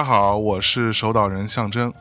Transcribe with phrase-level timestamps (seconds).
[0.00, 1.92] 大家好，我是守岛人象征，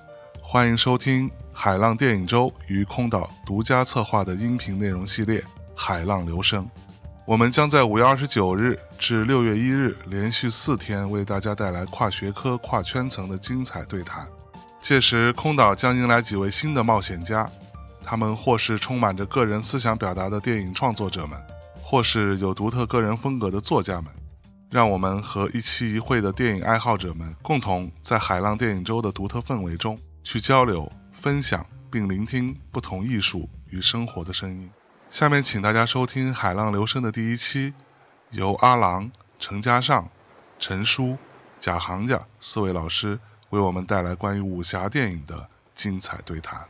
[0.41, 5.41] 欢迎收听海浪电影周与空岛独家策划的音频内容系列
[5.75, 6.63] 《海浪流声》。
[7.25, 14.25] 我们将在五月二十九日至六月一日连续四天为大家带来跨学科、跨圈层的精彩对谈。
[14.79, 17.49] 届时，空岛将迎来几位新的冒险家，
[18.01, 21.37] 他们或是充满着个人思想表达的电影创作者们，
[21.83, 24.05] 或是有独特个人风格的作家们。
[24.69, 34.69] 让我们和一期一会的电影爱好者们共同在海浪电影周的独特氛围中去交流、分享，并聆听不同艺术与生活的声音。
[35.09, 37.73] 下面，请大家收听《海浪留声》的第一期，
[38.29, 40.07] 由阿郎、陈嘉尚、
[40.59, 41.17] 陈叔、
[41.59, 46.67] 贾行家四位老师为我们带来关于武侠电影的精彩对谈。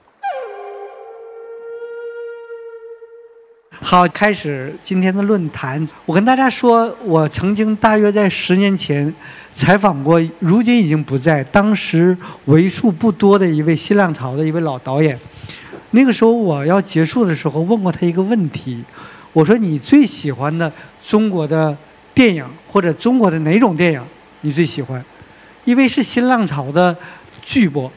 [3.81, 5.87] 好，开始今天的论坛。
[6.05, 9.11] 我跟大家说，我曾经大约在十年前
[9.53, 15.17] 采访过，如今已经不在，当时为数不多的一位新浪潮的一位老导演。
[15.91, 18.83] 那个时候我要结束的时候，问过他一个问题，
[19.31, 21.75] 我说：“你最喜欢的中国的
[22.13, 24.03] 电影，或者中国的哪种电影
[24.41, 25.03] 你最喜欢？”
[25.63, 26.95] 因为是新浪潮的
[27.41, 27.89] 巨播，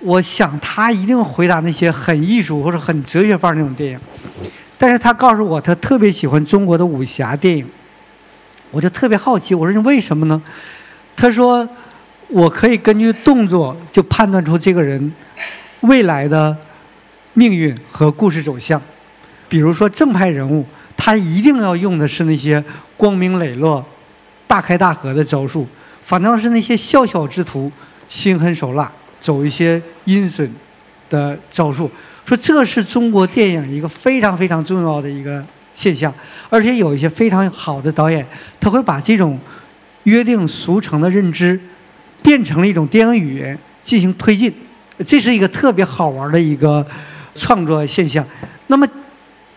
[0.00, 4.00] 我想他一定回答那些很艺术或者很哲学范儿那种电影。
[4.82, 7.66] 但是他告诉我，他特别喜欢中国的武侠电影，
[8.70, 10.40] 我就特别好奇，我说你为什么呢？
[11.14, 11.68] 他说，
[12.28, 15.12] 我可以根据动作就判断出这个人
[15.80, 16.56] 未来的
[17.34, 18.80] 命运和故事走向。
[19.50, 20.64] 比如说正派人物，
[20.96, 22.64] 他一定要用的是那些
[22.96, 23.84] 光明磊落、
[24.46, 25.66] 大开大合的招数；
[26.02, 27.70] 反倒是那些笑笑之徒，
[28.08, 30.50] 心狠手辣，走一些阴损
[31.10, 31.90] 的招数。
[32.24, 35.44] 说这是中国电影一个非常非常重要的一个
[35.74, 36.14] 现象，
[36.48, 38.24] 而且有一些非常好的导演，
[38.60, 39.38] 他会把这种
[40.04, 41.58] 约定俗成的认知
[42.22, 44.52] 变成了一种电影语言进行推进，
[45.04, 46.86] 这是一个特别好玩的一个
[47.34, 48.24] 创作现象。
[48.68, 48.86] 那么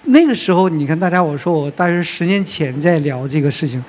[0.03, 3.83] 那个时候，你看大家，我说我大约十年前在聊这个事情，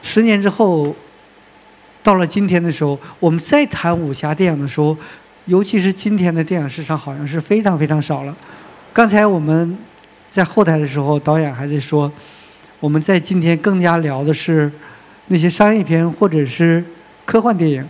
[0.00, 0.94] 十年之后
[2.02, 4.96] 到了今天的时候，我们再谈武侠电影的时候。
[5.48, 8.36] 尤其是今天的电影市场好像是非常非常少了。
[8.92, 9.78] 刚才我们
[10.30, 12.12] 在后台的时候，导演还在说，
[12.80, 14.70] 我们在今天更加聊的是
[15.28, 16.84] 那些商业片或者是
[17.24, 17.82] 科幻电影。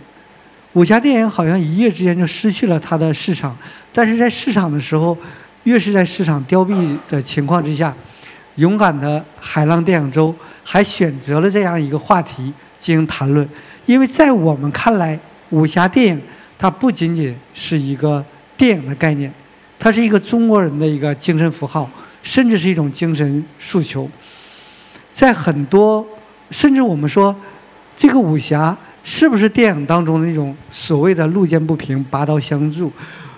[0.71, 3.53] 武侠电影好像一夜之间就失去了它的市场，
[3.91, 5.17] 但是在市场的时候，
[5.63, 7.93] 越是在市场凋敝的情况之下，
[8.55, 10.33] 勇敢的海浪电影周
[10.63, 13.45] 还选择了这样一个话题进行谈论，
[13.85, 15.19] 因为在我们看来，
[15.49, 16.21] 武侠电影。
[16.59, 18.23] 它不仅仅是一个
[18.57, 19.33] 电影的概念，
[19.79, 21.89] 它是一个中国人的一个精神符号，
[22.21, 24.09] 甚至是一种精神诉求。
[25.09, 26.05] 在很多，
[26.51, 27.33] 甚至我们说，
[27.95, 32.91] 这个武侠是不是电影当中的那种所谓的路见不平拔刀相助，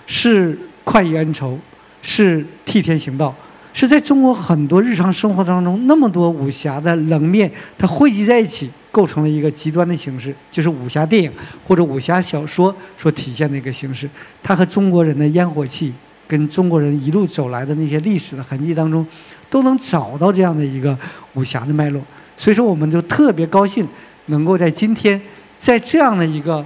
[0.04, 1.56] 是快意恩仇，
[2.02, 3.32] 是替天行道？
[3.72, 8.68] 是在中国很多日常生活当中，那么多武侠的冷面，它汇集在一起。
[8.92, 11.32] 构成了一个极端的形式，就是武侠电影
[11.66, 14.08] 或者武侠小说所体现的一个形式。
[14.42, 15.90] 它和中国人的烟火气，
[16.28, 19.04] 跟中国人一路走来的那些历史的痕迹当中，
[19.48, 20.96] 都能找到这样的一个
[21.32, 22.02] 武侠的脉络。
[22.36, 23.88] 所以说，我们就特别高兴，
[24.26, 25.18] 能够在今天，
[25.56, 26.62] 在这样的一个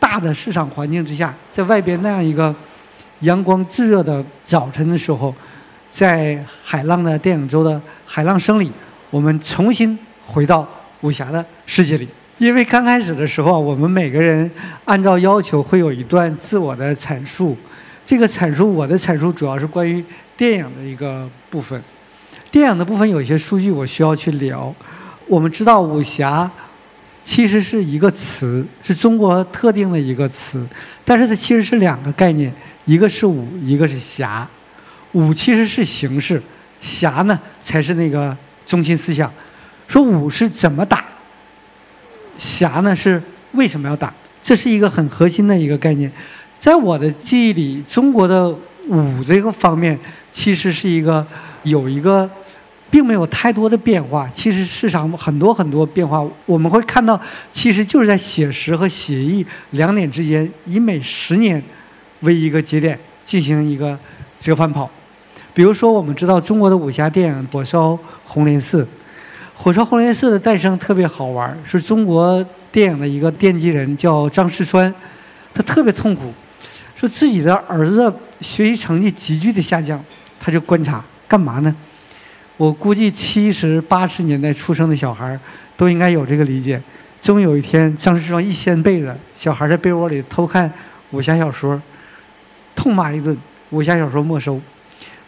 [0.00, 2.52] 大的市场环境之下，在外边那样一个
[3.20, 5.32] 阳光炙热的早晨的时候，
[5.88, 8.72] 在海浪的电影周的海浪声里，
[9.10, 9.96] 我们重新
[10.26, 10.68] 回到。
[11.02, 14.50] 武侠的世界里，因为刚开始的时候，我们每个人
[14.86, 17.54] 按照要求会有一段自我的阐述。
[18.06, 20.02] 这个阐述，我的阐述主要是关于
[20.34, 21.80] 电影的一个部分。
[22.50, 24.74] 电影的部分有一些数据我需要去聊。
[25.26, 26.50] 我们知道武侠
[27.22, 30.66] 其实是一个词，是中国特定的一个词，
[31.04, 32.50] 但是它其实是两个概念，
[32.86, 34.48] 一个是武，一个是侠。
[35.12, 36.42] 武其实是形式，
[36.80, 38.34] 侠呢才是那个
[38.66, 39.30] 中心思想。
[39.86, 41.04] 说武是怎么打，
[42.38, 44.14] 侠呢是为什么要打？
[44.42, 46.10] 这是一个很核心的一个概念。
[46.58, 48.48] 在我的记忆里，中国的
[48.88, 49.98] 武这个方面，
[50.32, 51.24] 其实是一个
[51.64, 52.28] 有一个，
[52.90, 54.30] 并没有太多的变化。
[54.32, 57.20] 其实市场很多很多变化，我们会看到，
[57.52, 61.62] 其实就是在写实和写意两点之间，以每十年
[62.20, 63.98] 为一个节点进行一个
[64.38, 64.90] 折返跑。
[65.52, 68.82] 比如说，我们知道中国的武侠电影《火烧红莲寺》，
[69.60, 74.94] 《火烧红莲寺》的诞生特别好玩，是中国电影的一个奠基人叫张世川，
[75.52, 76.32] 他特别痛苦。
[76.94, 80.02] 说自己的儿子学习成绩急剧的下降，
[80.38, 81.74] 他就观察干嘛呢？
[82.56, 85.36] 我估计七十八十年代出生的小孩
[85.76, 86.80] 都应该有这个理解。
[87.20, 90.72] 终有一天，张世川一掀被子，小孩在被窝里偷看
[91.10, 91.82] 武侠小说，
[92.76, 93.36] 痛骂一顿，
[93.70, 94.60] 武侠小说没收。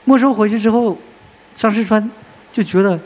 [0.04, 0.96] 没收回去之后，
[1.52, 2.08] 张世川
[2.52, 2.98] 就觉得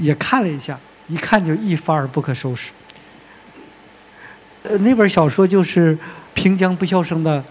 [0.00, 2.70] 也看了一下，一看就一发而不可收拾。
[4.62, 5.96] 呃，那本小说就是
[6.34, 7.40] 平江不肖生的《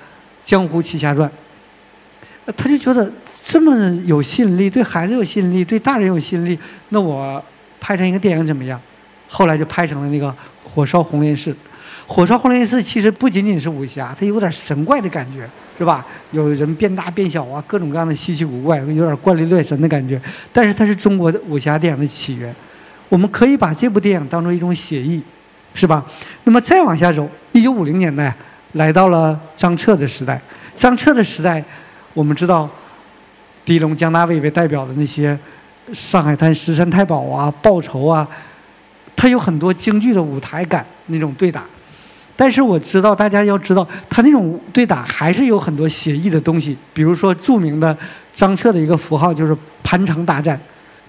[0.44, 1.30] 江湖奇侠传》，
[2.57, 3.12] 他就觉得
[3.44, 6.57] 这么有吸引力，对孩子有吸引力，对大人有吸引力，
[6.90, 7.44] 那我
[7.80, 8.80] 拍成一个电影怎么样？
[9.28, 10.28] 后来就拍成了那个
[10.63, 11.51] 《火烧红莲寺》。
[12.09, 15.47] 《火烧红莲寺》其实不仅仅是武侠，它有点神怪的感觉，
[15.77, 16.03] 是吧？
[16.31, 20.19] 有人变大变小啊，各种各样的稀奇古怪，有点怪力乱神的感觉。
[20.51, 22.53] 但是它是中国的武侠电影的起源，
[23.09, 25.21] 我们可以把这部电影当做一种写意。
[25.75, 26.03] 是吧？
[26.45, 28.33] 那么再往下走，一九五零年代
[28.73, 30.41] 来到了张彻的时代。
[30.73, 31.63] 张彻的时代，
[32.15, 32.67] 我们知道，
[33.63, 35.38] 狄龙、江大卫为代表的那些
[35.94, 38.27] 《上海滩》《十三太保》啊、《报仇》啊，
[39.15, 41.63] 他有很多京剧的舞台感那种对打。
[42.39, 46.77] 但是我知道，大家要知道，他那种对打还是有很多写意的东西。
[46.94, 47.97] 比如说，著名的
[48.33, 49.53] 张彻的一个符号就是
[49.83, 50.57] 盘城大战，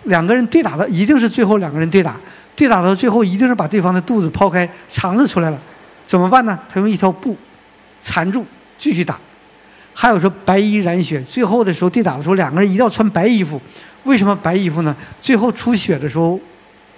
[0.06, 2.16] 两个人对打的一定是最后两个人对打。
[2.56, 5.58] 对打到最后，一定是把对方的肚子抛开，肠子出来了，
[6.04, 6.58] 怎么办呢？
[6.68, 7.36] 他用一条布
[8.00, 8.44] 缠住，
[8.76, 9.16] 继续打。
[9.94, 13.60] 还有说白衣染血，最后的时候对打的时候，两个人一定要穿白衣服。
[14.02, 14.96] 为什么白衣服呢？
[15.22, 16.40] 最后出血的时候，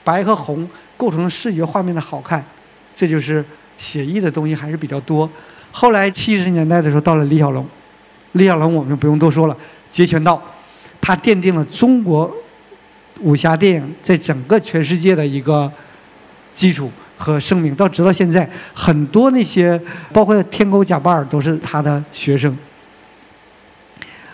[0.02, 2.42] 白和红构成视觉画面的好看，
[2.94, 3.44] 这就是
[3.82, 5.28] 写意的东西还是比较多。
[5.72, 7.66] 后来七十年代的时候，到了李小龙，
[8.32, 9.56] 李小龙我们就不用多说了，
[9.90, 10.40] 截拳道，
[11.00, 12.32] 他奠定了中国。
[13.20, 15.70] 武侠电影在整个全世界的一个
[16.52, 19.80] 基础和声名，到直到现在，很多那些
[20.12, 22.56] 包括天勾贾巴尔都是他的学生。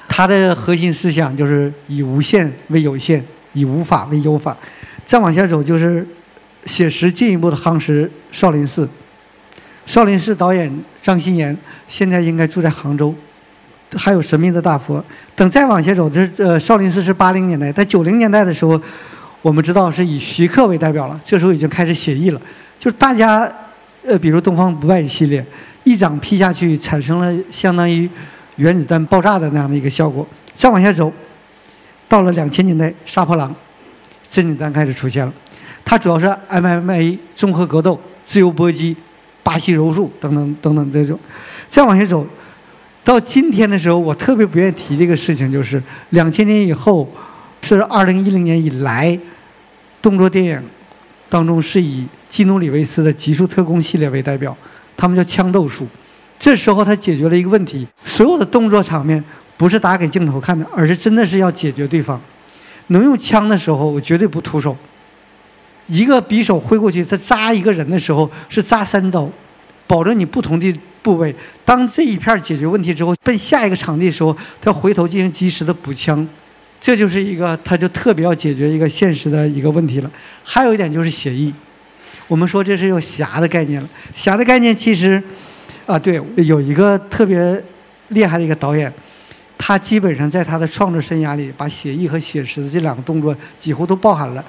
[0.08, 3.22] 他的核心思想就是以无限为有限，
[3.52, 4.56] 以无法为有法。
[5.04, 6.06] 再往下走就是
[6.64, 8.88] 写实进一步的夯实少林寺。
[9.88, 10.70] 少林寺导演
[11.00, 11.56] 张鑫炎
[11.88, 13.14] 现在应该住在杭州。
[13.96, 15.02] 还有神秘的大佛。
[15.34, 18.78] 等再往下走，这呃，少林寺是八零年代，在九零年代的时候，
[19.40, 21.18] 我们知道是以徐克为代表了。
[21.24, 22.40] 这时候已经开始写意了，
[22.78, 23.50] 就是大家，
[24.04, 25.42] 呃，比如东方不败系列，
[25.84, 28.06] 一掌劈下去，产生了相当于
[28.56, 30.26] 原子弹爆炸的那样的一个效果。
[30.54, 31.10] 再往下走，
[32.06, 33.54] 到了两千年代，杀破狼，
[34.28, 35.32] 甄子丹开始出现了。
[35.82, 38.94] 它主要是 MMA 综合格斗、自由搏击、
[39.48, 41.18] 巴西柔术等等等等这种。
[41.68, 42.26] 再往下走。
[43.02, 47.10] 到今天的时候，我特别不愿意提这个事情，就是两千年以后，
[47.62, 49.18] 是二零一零年以来，
[50.02, 50.62] 动作电影
[51.30, 54.54] 当中是以基努里维斯的《极速特工》系列为代表，
[54.94, 55.86] 他们叫枪斗术。
[56.38, 59.24] 这时候他解决了一个问题：所有的动作场面
[59.56, 62.20] 不是打给镜头看的，而是真的是要解决对方。
[62.88, 64.76] 能用枪的时候，我绝对不徒手。
[65.88, 69.28] 一个匕首挥过去，他扎一个人的时候是扎三刀，
[69.86, 70.74] 保证你不同的。
[71.00, 76.28] 部位，当这一片解决问题之后，奔下一个场地的时候，他回头进行及时的补枪，
[76.80, 80.10] 这就是一个，他就特别要解决一个现实的一个问题了。
[80.42, 81.54] 还有一点就是写意，
[82.26, 83.88] 我们说这是有侠的概念了。
[84.12, 85.22] 侠的概念其实，
[85.86, 87.62] 啊，对，有一个特别
[88.08, 88.92] 厉害的一个导演，
[89.56, 94.44] 他基本上在他的创作生涯里，把写意和写实的这两个动作几乎都包含了，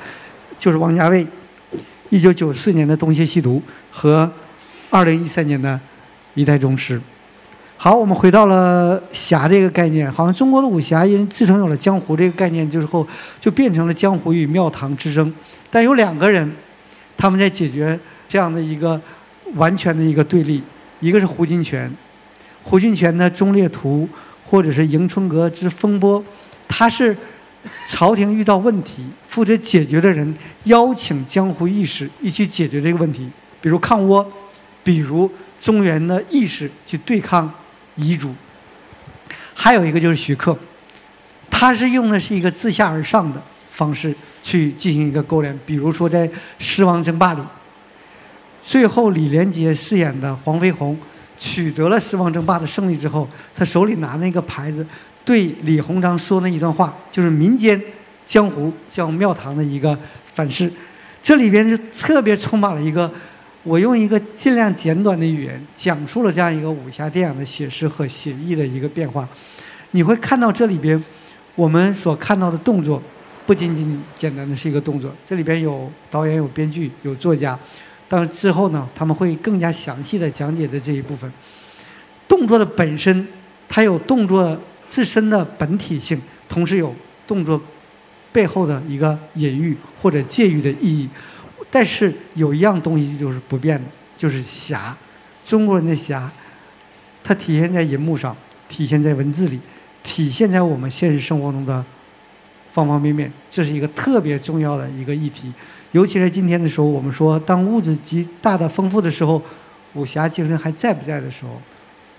[0.59, 1.25] 就是王家卫，
[2.09, 4.31] 一九九四年的《东邪西毒》和
[4.91, 5.79] 二零一三年的。
[6.35, 7.01] 一代宗师，
[7.75, 10.09] 好，我们回到了侠这个概念。
[10.09, 13.05] 好像中国的武侠因自从有了江湖这个概念之后，
[13.41, 15.33] 就变成了江湖与庙堂之争。
[15.69, 16.49] 但有两个人，
[17.17, 19.01] 他们在解决这样的一个
[19.55, 20.61] 完全的一个对立。
[21.01, 21.89] 一个是胡金铨，
[22.63, 24.07] 胡金铨的《忠烈图》
[24.49, 26.21] 或者是《迎春阁之风波》，
[26.69, 27.17] 他是
[27.87, 30.35] 朝廷遇到问题，负责解决的人
[30.65, 34.25] 邀请江湖义士一起解决这个问题，比如抗倭，
[34.83, 35.29] 比如。
[35.61, 37.53] 中原的义士去对抗
[37.97, 38.33] 彝族，
[39.53, 40.57] 还有一个就是徐克，
[41.51, 45.59] 他是用的是一个自下而上的方式去进行一个勾连。
[45.65, 46.25] 比如说在
[46.59, 47.41] 《狮王争霸》里，
[48.63, 50.97] 最后李连杰饰演的黄飞鸿
[51.37, 54.87] 取得了狮王争霸的胜利之后，他手里拿那个牌子，
[55.29, 57.79] 对李鸿章说那一段话，就是民间
[58.25, 59.95] 江湖叫庙堂的一个
[60.33, 60.71] 反噬。
[61.21, 63.11] 这里边就特别充满了一个，
[63.61, 69.29] 我用一个尽量简短的语言讲述了这样一个武侠电影的写实和写意的一个变化。
[69.91, 70.99] 你会看到这里边，
[71.53, 72.99] 我们所看到的动作，
[73.45, 77.55] 不仅仅简单的是一个动作，这里边有导演、有编剧、有作家。
[78.07, 81.31] 但之后呢，他们会更加详细的讲解的这一部分。
[82.27, 83.27] 动作的本身，
[83.67, 84.59] 它有动作
[84.89, 86.19] 自身的本体性，
[86.49, 86.93] 同时有
[87.27, 87.61] 动作
[88.31, 91.07] 背后的一个隐喻或者借喻的意义。
[91.69, 94.97] 但是有一样东西就是不变的，就是侠。
[95.45, 96.29] 中国人的侠，
[97.23, 98.35] 它体现在银幕上，
[98.67, 99.59] 体现在文字里，
[100.01, 101.85] 体现在我们现实生活中的
[102.73, 103.31] 方方面面。
[103.51, 105.53] 这是一个特别重要的一个议题。
[105.91, 109.39] 尤其是今天的时候，我们说，当物质极大的丰富的时候，
[109.93, 111.61] 武侠精神还在不在的时候，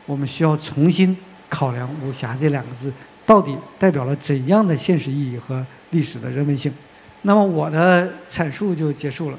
[0.06, 1.16] 我们需要重新
[1.50, 2.90] 考量“武侠”这两个字
[3.26, 6.73] 到底代表了怎样的现实意义和历史的人文性。
[7.23, 9.38] 那么我的阐述就结束了。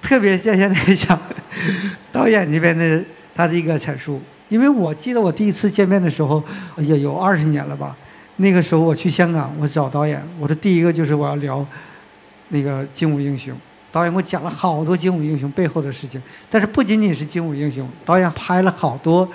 [0.00, 1.16] 特别谢谢那想
[2.10, 3.00] 导演这边的
[3.32, 6.42] 他的一个阐述，因为我记得我第一次见面的时候
[6.78, 7.96] 也有二十年了吧。
[8.36, 11.64] 那个时候我去香港，我找导演，我说第一个就是我要聊。
[12.54, 13.56] 那个精武英雄，
[13.90, 19.26] 导演给我讲了好多精武英雄背后的事情，但是不仅仅是精武英雄，导演拍了好多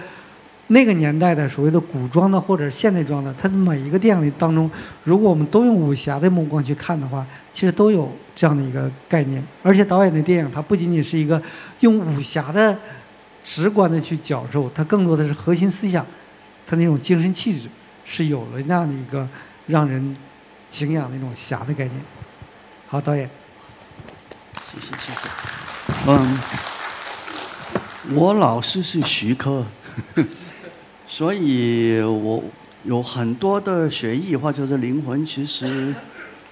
[0.68, 4.70] 那个年代的所谓的古装的或者现代装的，它的每一个电影当中，
[5.04, 9.42] 如果我们都用武侠的目光去看的话，其实都有这样的一个概念。
[9.64, 11.42] 而且导演的电影，它不仅仅是一个
[11.80, 12.78] 用武侠的
[13.44, 16.06] 直观的去讲授，它更多的是核心思想，
[16.66, 17.70] 它那种精神气质
[18.04, 19.28] 是有了那样的一个
[19.68, 20.16] 让人
[20.70, 22.02] 敬仰的那种侠的概念。
[22.88, 23.30] 好，导演。
[24.70, 25.20] 谢谢谢谢。
[26.08, 26.38] 嗯，
[28.16, 29.66] 我老师是徐科，
[31.08, 32.44] 所以我
[32.84, 35.96] 有很多的学艺或者是灵魂，其实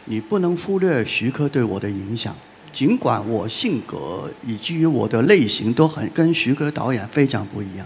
[0.05, 2.35] 你不能忽略徐克对我的影响。
[2.71, 7.85] 尽管我性格以及于我的类型都很跟徐克导演非常不一样，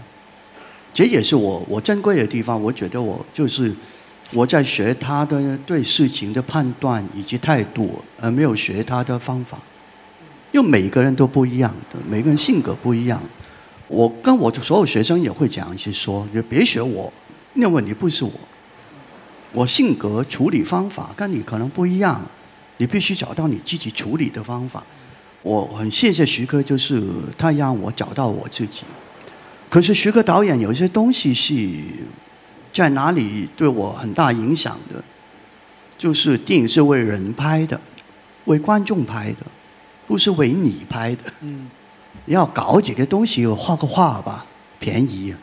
[0.94, 2.60] 这也是我我珍贵的地方。
[2.60, 3.74] 我觉得我就是。
[4.32, 9.58] 我在学他的对事情的判断以及态度，而没有学他的方法。
[10.52, 13.20] 因为每个人都不一样的，每个人性格不一样。
[13.90, 17.12] 我跟我所有学生也会讲，去说，就别学我，
[17.54, 18.32] 因为你不是我。
[19.52, 22.22] 我性格处理方法跟你可能不一样，
[22.76, 24.86] 你必须找到你自己处理的方法。
[25.42, 27.02] 我很谢谢徐克，就是
[27.36, 28.84] 他让我找到我自己。
[29.68, 31.54] 可是徐克导演有一些东西是。
[32.72, 35.02] 在哪里对我很大影响的，
[35.98, 37.80] 就是电影是为人拍的，
[38.44, 39.38] 为观众拍的，
[40.06, 41.22] 不是为你拍的。
[42.34, 44.46] 要搞几个东西，画个画吧，
[44.78, 45.34] 便宜。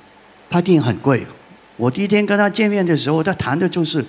[0.50, 1.26] 拍电影很贵。
[1.76, 4.04] 我第一天跟他见面的时候，他谈的就是，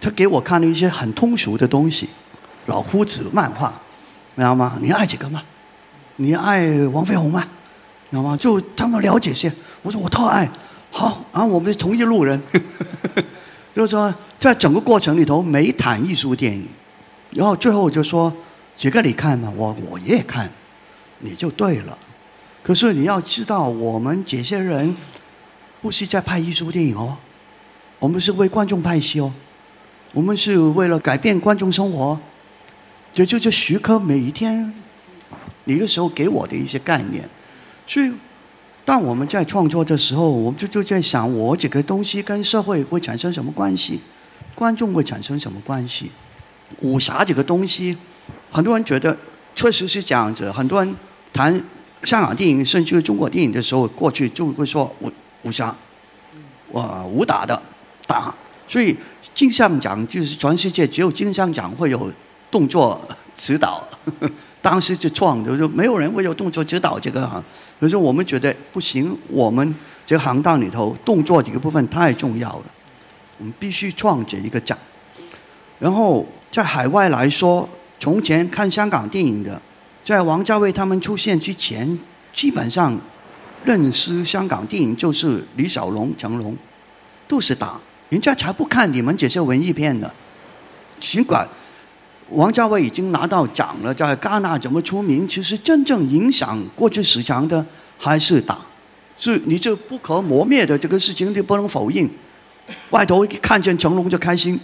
[0.00, 2.08] 他给我看了一些很通俗的东西，
[2.66, 3.72] 老夫子漫画，
[4.34, 4.76] 知道吗？
[4.82, 5.42] 你爱几个吗？
[6.16, 7.44] 你爱王飞鸿吗？
[8.10, 8.36] 知道吗？
[8.36, 9.52] 就他们了解些。
[9.82, 10.50] 我说我特爱。
[10.90, 12.42] 好，然后我们是同一路人，
[13.74, 16.66] 就是说，在整个过程里头没谈艺术电影，
[17.32, 18.34] 然后最后我就说
[18.76, 20.50] ：“杰哥，你看嘛，我我也看，
[21.20, 21.96] 你就对了。”
[22.66, 24.96] 可是你要知道，我们这些人
[25.80, 27.16] 不是在拍艺术电影哦，
[28.00, 29.32] 我们是为观众拍戏哦，
[30.12, 32.18] 我们是为了改变观众生活。
[33.14, 34.74] 也就就徐克每一天，
[35.62, 37.28] 那个时候给我的一些概念，
[37.86, 38.12] 所以。
[38.84, 44.00] 当我们在创作的时候，我们就就在想，我这个东西跟社会会产生什么关系？
[44.54, 46.10] 观众会产生什么关系？
[46.82, 47.96] 武侠这个东西，
[48.48, 49.16] 很多人觉得
[49.56, 50.52] 确实是这样子。
[50.52, 50.94] 很多人
[51.32, 51.60] 谈
[52.06, 55.10] 香港电影甚至中国电影的时候，过去就会说武
[55.42, 55.74] 武侠，
[56.70, 57.60] 哇，武打的
[58.06, 58.32] 打。
[58.68, 58.96] 所以
[59.34, 62.12] 金像奖就是全世界只有金像奖会有
[62.50, 63.82] 动作指导。
[64.62, 67.42] 当时就创的，就没有人会有动作指导这个哈。
[67.80, 69.74] 可是我们觉得不行，我们
[70.06, 72.64] 这个行当里头动作这个部分太重要了，
[73.38, 74.76] 我们必须创这一个奖。
[75.78, 77.68] 然后在海外来说，
[78.00, 79.60] 从前看香港电影的，
[80.06, 81.98] 在王家卫他们出现之前，
[82.32, 82.96] 基本上
[83.64, 86.56] 认识香港电影就是李小龙、成龙，
[87.26, 87.76] 都是打，
[88.08, 90.08] 人家才不看你们这些文艺片的，
[91.00, 91.48] 尽管。
[92.30, 95.26] 王家卫已经拿到奖了，在戛纳怎么出名？
[95.26, 97.66] 其实真正影响过去史强的
[97.98, 98.58] 还是打，
[99.18, 102.08] 是你这不可磨灭的这个事情，你不能否认。
[102.90, 104.60] 外头看见成龙就开心，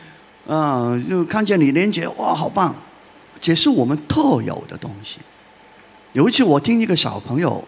[0.48, 2.74] 啊，就看见李连杰，哇，好棒！
[3.40, 5.18] 这是我们特有的东西。
[6.12, 7.62] 有一次我听一个小朋友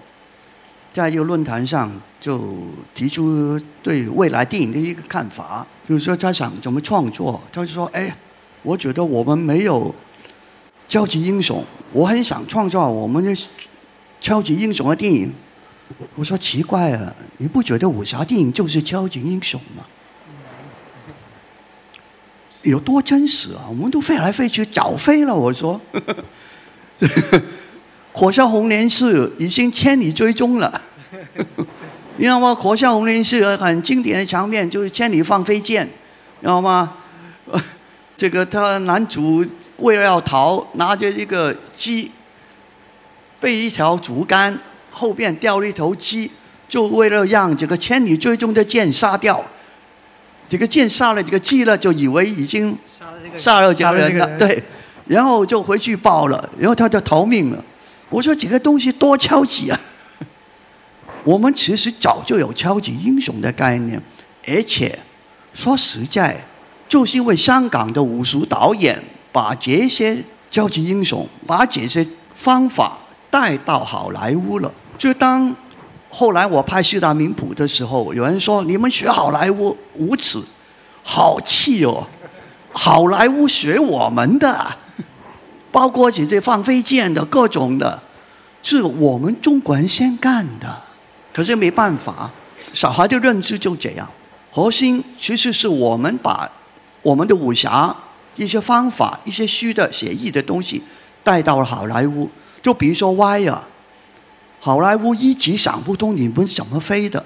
[0.92, 2.56] 在一个论坛上就
[2.94, 7.40] 提出对未来电影的一个看法，就是说他想怎么创作。
[7.52, 8.14] 他就说：“哎，
[8.62, 9.94] 我觉得我们没有
[10.88, 13.36] 超级英雄，我很想创造我们的
[14.20, 15.32] 超级英雄的电影。”
[16.16, 19.84] 我说：“奇怪啊，你不觉得武侠电影就是超级英雄吗？
[22.68, 23.66] 有多真实啊？
[23.68, 25.80] 我们都飞来飞去，早飞了。”我说。
[28.12, 30.80] 火烧红莲寺已经千里追踪了，
[32.18, 32.52] 你知道吗？
[32.52, 35.88] 火烧红莲寺很经典的场面就是千里放飞剑，
[36.40, 36.94] 知道吗？
[38.16, 39.46] 这个他男主
[39.76, 42.10] 为了要逃，拿着一个鸡，
[43.38, 44.58] 被一条竹竿
[44.90, 46.28] 后边掉了一头鸡，
[46.68, 49.40] 就为了让这个千里追踪的剑杀掉，
[50.48, 52.76] 这个剑杀了这个鸡了，就以为已经
[53.34, 54.62] 杀了这个人了，对，
[55.06, 57.64] 然后就回去报了，然后他就逃命了。
[58.08, 59.78] 我说这个东西多超级啊！
[61.24, 64.00] 我们其实早就有超级英雄的概念，
[64.46, 64.98] 而且
[65.52, 66.42] 说实在，
[66.88, 68.98] 就是因为香港的武术导演
[69.30, 70.16] 把这些
[70.50, 72.96] 超级英雄、把这些方法
[73.30, 74.72] 带到好莱坞了。
[74.96, 75.54] 就当
[76.10, 80.42] 后来我拍《四大名捕》的时候，有人说你们学好莱坞无耻，
[81.02, 82.06] 好气哦！
[82.72, 84.76] 好莱坞学我们的。
[85.70, 88.02] 包括这些放飞剑的各种的，
[88.62, 90.82] 是我们中国人先干的。
[91.32, 92.30] 可是没办法，
[92.72, 94.08] 小孩的认知就这样。
[94.50, 96.50] 核心其实是我们把
[97.02, 97.94] 我们的武侠
[98.34, 100.82] 一些方法、一些虚的写意的东西
[101.22, 102.28] 带到了好莱坞。
[102.62, 103.62] 就比如说歪啊，
[104.60, 107.24] 好莱坞一直想不通你们怎么飞的。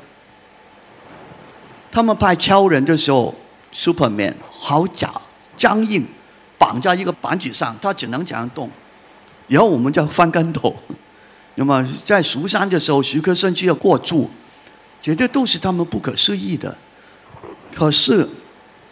[1.91, 3.35] 他们拍超人的时候
[3.73, 5.13] ，Superman 好假
[5.57, 6.07] 僵硬。
[6.59, 8.71] 绑在一个板子上，他只能这样动，
[9.49, 10.73] 然后我们就翻跟头。
[11.57, 14.31] 那么在蜀山的时候，徐克甚至要过柱，
[15.01, 16.79] 绝对都是他们不可思议的。
[17.75, 18.29] 可是，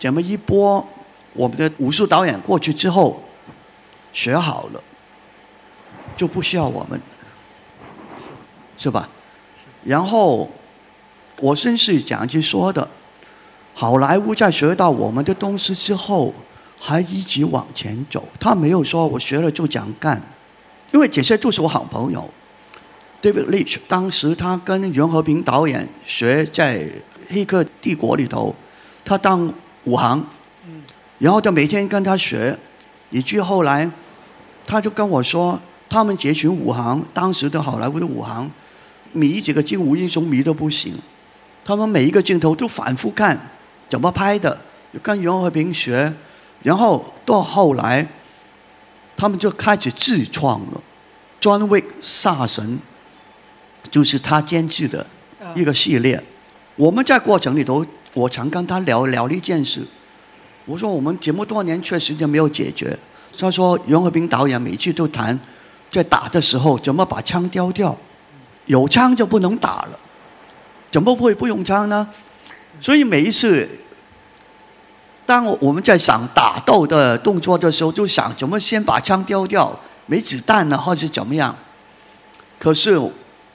[0.00, 0.85] 这么一波，
[1.33, 3.22] 我们的武术导演过去之后，
[4.12, 4.83] 学好了，
[6.16, 7.00] 就不需要我们，
[8.81, 9.07] 是吧？
[9.85, 10.49] 然后，
[11.40, 12.88] 我真是讲句说的，
[13.75, 16.33] 好莱坞在学到我们的东西之后。
[16.83, 20.19] 还一直往前走，他没有说我学了就讲干，
[20.93, 22.27] 因为这些都是我好朋友。
[23.21, 26.79] David Leitch 当时他跟袁和平导演学在
[27.29, 28.57] 《黑客帝国》里头，
[29.05, 29.53] 他当
[29.85, 30.27] 武行，
[31.19, 32.59] 然后就每天跟他学。
[33.11, 33.90] 以至于后来，
[34.66, 38.51] 他就跟我说，他们这群武行，当时的好莱坞的武行，
[39.12, 40.94] 迷这个精武英雄迷的不行，
[41.64, 43.38] 他们每一个镜头都反复看，
[43.88, 44.61] 怎么拍的，
[45.03, 46.12] 跟袁和平学。
[46.62, 48.07] 然后到后来，
[49.16, 50.79] 他们就开始自创了
[51.40, 52.79] 《专为煞神》，
[53.90, 55.07] 就是他监制的
[55.55, 56.23] 一个系列。
[56.77, 59.87] 我们在过程里头，我常跟他聊聊了一件事。
[60.66, 62.99] 我说我们这么多年确实就没有解决。
[63.38, 65.38] 他说袁和平导演每次都谈，
[65.90, 67.96] 在打的时候怎么把枪丢掉，
[68.66, 69.99] 有枪就不能打了，
[70.90, 72.09] 怎么会不用枪呢？
[72.81, 73.68] 所以每一次。
[75.27, 81.55] 当我们在想打斗的动作的时候，就想怎么先把枪丢掉，没子弹了，或者怎么样。
[82.59, 83.01] 可是，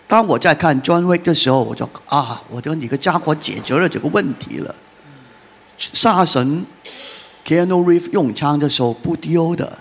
[0.08, 4.74] 当我在看《John Wick》的时候，我就啊，我的你个家伙解决了这个问题了。
[5.78, 6.66] 杀神
[7.46, 9.80] Keanu Reeves 用枪的时候不丢的，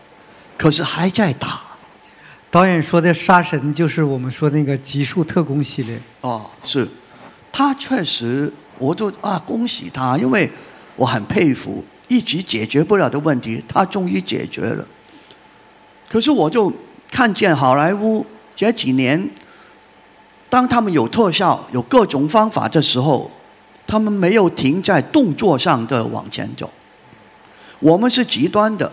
[0.58, 1.60] 可是还在打。
[2.54, 6.00] 导演说的杀神就是我们说那个极速特工系列。
[6.20, 6.86] 哦，是，
[7.50, 10.48] 他确实，我都啊恭喜他，因为。
[10.94, 14.86] 我很佩服，一直解决不了的问题，他终于解决了。
[16.08, 16.72] 可是我就
[17.10, 19.28] 看见好莱坞这几年，
[20.48, 23.28] 当他们有特效、有各种方法的时候，
[23.88, 26.70] 他们没有停在动作上的往前走。
[27.80, 28.92] 我们是极端的，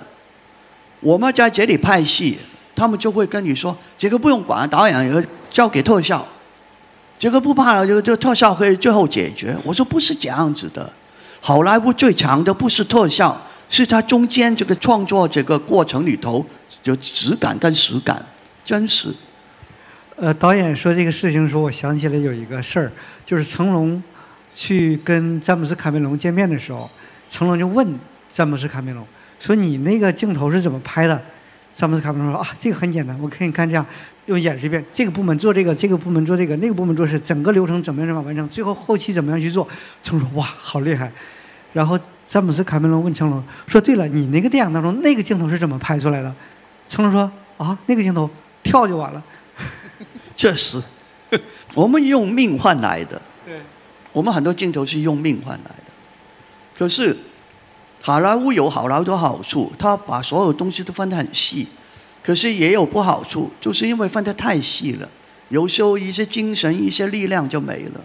[1.01, 2.39] 我们在这里拍戏，
[2.75, 6.25] 他们就会跟你说：“这个不用管，导演也交给特效，
[7.19, 10.91] 这个不怕了，这个这个特效可以最后解决。”我说：“不是这样子的。”
[11.41, 16.45] 好莱坞最强的不是特效，是它中间这个创作这个过程里头
[16.83, 18.23] 有质感跟实感，
[18.63, 19.09] 真实。
[20.15, 22.91] 呃，导演说这个事情的时候，我想起来有一个事儿，
[23.25, 24.01] 就是成龙
[24.53, 26.87] 去跟詹姆斯卡梅隆见面的时候，
[27.27, 29.03] 成龙就问詹姆斯卡梅隆
[29.39, 31.19] 说：“你那个镜头是怎么拍的？”
[31.73, 33.85] 詹姆斯卡梅隆说：“啊，这个很简单，我可以看这样。”
[34.27, 39.67] 又演示一遍，这个部门做这个，这个部门做这个，那个部门做是整个流程怎么样怎么完成，最后后期怎么样去做？
[40.01, 41.11] 成龙哇，好厉害！
[41.73, 46.33] 然后詹姆斯卡梅隆问成龙说：“对了，你那个电影当中那个镜头是怎么拍出来的？”
[46.87, 48.29] 成龙说：“啊，那个镜头
[48.61, 49.21] 跳就完了。
[50.37, 50.81] ”确实，
[51.73, 53.19] 我们用命换来的。
[53.43, 53.59] 对，
[54.13, 55.83] 我们很多镜头是用命换来的。
[56.77, 57.17] 可是
[58.01, 61.67] 好莱坞有好莱坞的好处，他把所有东西都分得很细，
[62.23, 65.07] 可是也有不好处，就是因为分得太细了，
[65.49, 68.01] 有时候一些精神、一些力量就没了。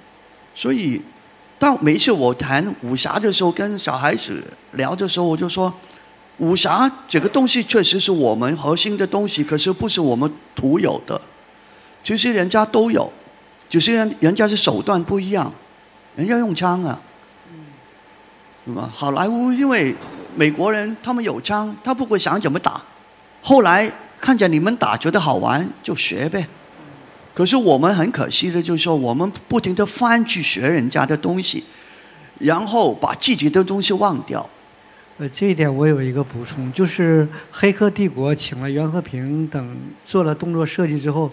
[0.55, 1.01] 所以，
[1.59, 5.73] 到每次我谈武侠的时候，跟小孩子聊的时候，我就说。
[6.39, 11.19] 武侠这个东西确实是我们核心的东西，可是不是我们独有的。
[12.05, 13.11] 其实人家都有，
[13.71, 15.51] 只是人人家是手段不一样，
[16.15, 17.01] 人家用枪啊，
[18.67, 18.91] 对吧？
[18.93, 19.95] 好莱坞因为
[20.35, 22.83] 美国人他们有枪，他不会想怎么打，
[23.41, 26.45] 后来看见你们打觉得好玩就学呗。
[27.33, 31.63] 可是我们很可惜的就是说，我们不停的翻去学人家的东西，
[32.41, 34.49] 然后把自己的东西忘掉。
[35.19, 41.31] 呃，这一点我有一个补充，就是《黑客帝国》请了袁和平等做了动作设计之后，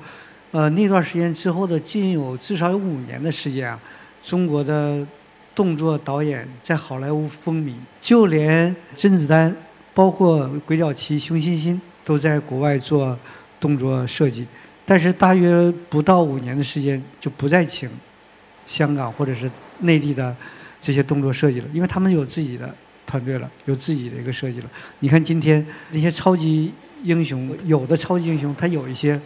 [0.52, 3.80] 呃，那段时间之后的近有至少有五年的时间啊，
[4.22, 5.06] 中国的
[5.55, 9.55] 动作导演在好莱坞风靡，就连甄子丹，
[9.93, 13.17] 包括鬼脚七、熊欣欣都在国外做
[13.59, 14.45] 动作设计，
[14.85, 17.89] 但是大约不到五年的时间就不再请
[18.65, 20.35] 香港或者是内地的
[20.81, 22.73] 这些动作设计了，因为他们有自己的。
[23.05, 24.69] 团队了，有自己的一个设计了。
[24.99, 29.19] 你看今天那些超级英雄，有的超级英雄他有一些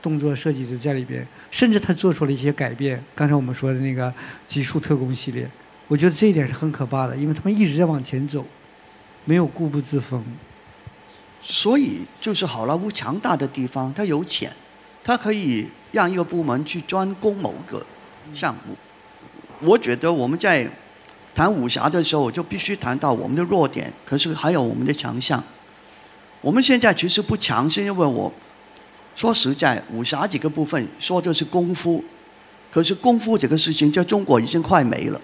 [0.00, 3.02] 动作设计师在里边，甚至他做出了一些改变。
[3.14, 4.10] 刚才我们说的那个
[4.46, 5.46] 极速特工系列，
[5.88, 8.44] 我觉得这一点是很可怕的，因为他们一直在往前走，
[9.24, 10.24] 没有固步自封。
[11.40, 14.52] 所以就是好莱坞强大的地方，它有钱，
[15.02, 17.84] 它可以让一个部门去专攻某个
[18.32, 18.76] 项目。
[19.60, 20.70] 我觉得我们在。
[21.36, 25.42] 谈武侠的时候，就必须谈到我们的弱点，可是还有我们的强项。
[26.40, 28.32] 我们现在其实不强，是因为我
[29.16, 32.04] 说实在，武侠几个部分说的是功夫，
[32.70, 35.20] 可是功夫这个事情在中国已经快没了。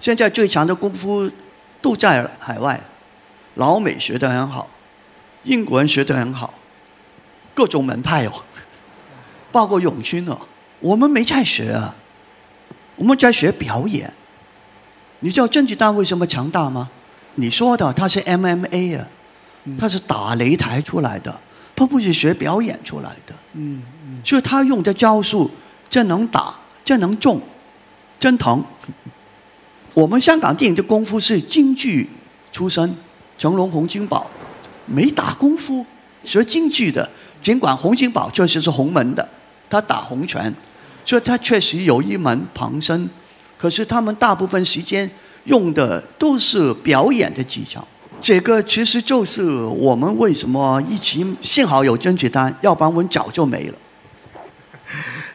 [0.00, 1.30] 现在最强的功夫
[1.80, 2.80] 都在海外，
[3.54, 4.68] 老美学得很好，
[5.44, 6.54] 英国人学得很好，
[7.54, 8.32] 各种门派哦，
[9.52, 10.38] 包括咏春哦，
[10.80, 11.94] 我们没在学啊，
[12.96, 14.12] 我们在学表演。
[15.20, 16.90] 你知道甄子丹为什么强大吗？
[17.36, 19.08] 你说的他是 MMA 啊，
[19.78, 21.40] 他是打擂台出来的，
[21.74, 23.34] 他不是学表演出来的。
[23.54, 25.50] 嗯嗯，所以他用的招数
[25.88, 26.54] 这能打，
[26.84, 27.40] 这能中，
[28.18, 28.62] 真疼。
[29.94, 32.10] 我们香港电影的功夫是京剧
[32.50, 32.96] 出身，
[33.38, 34.28] 成龙、洪金宝
[34.86, 35.86] 没打功夫，
[36.24, 37.08] 学京剧的。
[37.40, 39.28] 尽管洪金宝确实是洪门的，
[39.70, 40.52] 他打洪拳，
[41.04, 43.08] 所以他确实有一门旁身。
[43.56, 45.08] 可是他们大部分时间
[45.44, 47.86] 用的都是表演的技巧，
[48.20, 53.74] 这个其实就是我们为什么一起幸好有甄子丹，要不然我们早就没了。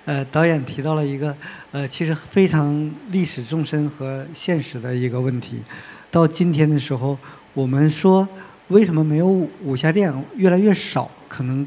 [0.10, 1.36] 呃，导演提到了一个
[1.72, 5.62] 呃，其实非常历史纵深和现实的一个问题。
[6.10, 7.16] 到今天的时候，
[7.54, 8.28] 我们说
[8.70, 11.12] 为什么没有武侠电影越来越少？
[11.28, 11.64] 可能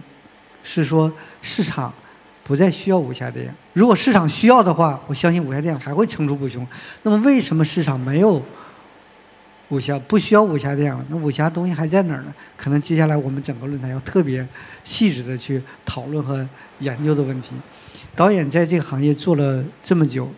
[0.64, 1.94] 是说市场。
[2.44, 3.52] 不再需要武侠电影。
[3.72, 6.66] 如果市场需要的话，我相信武侠电影还会层出不穷。
[7.05, 8.42] 那么，为什么市场没有
[9.68, 11.07] 武侠，不需要武侠电影？
[11.09, 12.35] 那武侠东西还在哪儿呢？
[12.57, 14.44] 可能接下来我们整个论坛要特别
[14.83, 16.46] 细致的去讨论和
[16.81, 17.55] 研究的问题。
[18.14, 20.28] 导演在这个行业做了这么久，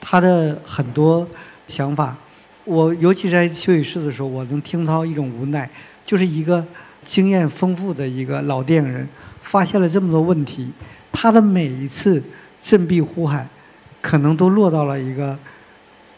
[0.00, 1.26] 他的很多
[1.68, 2.16] 想法，
[2.64, 5.68] 我尤其在休息室的时候，我能听到一种无奈，
[6.04, 6.64] 就是一个
[7.04, 9.08] 经验丰富的一个老电影人，
[9.42, 10.70] 发现了这么多问题。
[11.12, 12.22] 他的每一次
[12.60, 13.48] 振臂呼喊，
[14.02, 15.38] 可能都落到了一个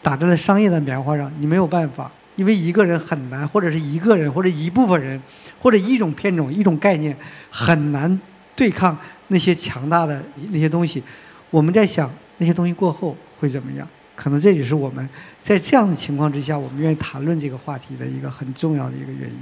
[0.01, 1.31] 打在了商业的棉花上。
[1.39, 5.21] 你没有办法，因为一个人很难，或者是一个人，或者一部分人，
[5.59, 7.15] 或者一种片种、一种概念，
[7.51, 8.19] 很难
[8.55, 8.97] 对抗
[9.29, 11.01] 那些强大的那些东西。
[11.49, 13.87] 我们在想那些东西过后会怎么样？
[14.15, 15.07] 可能这也是我们
[15.39, 19.37] 在这样的情况之下，我们愿意谈论这个话题的一个很重要的一个原因。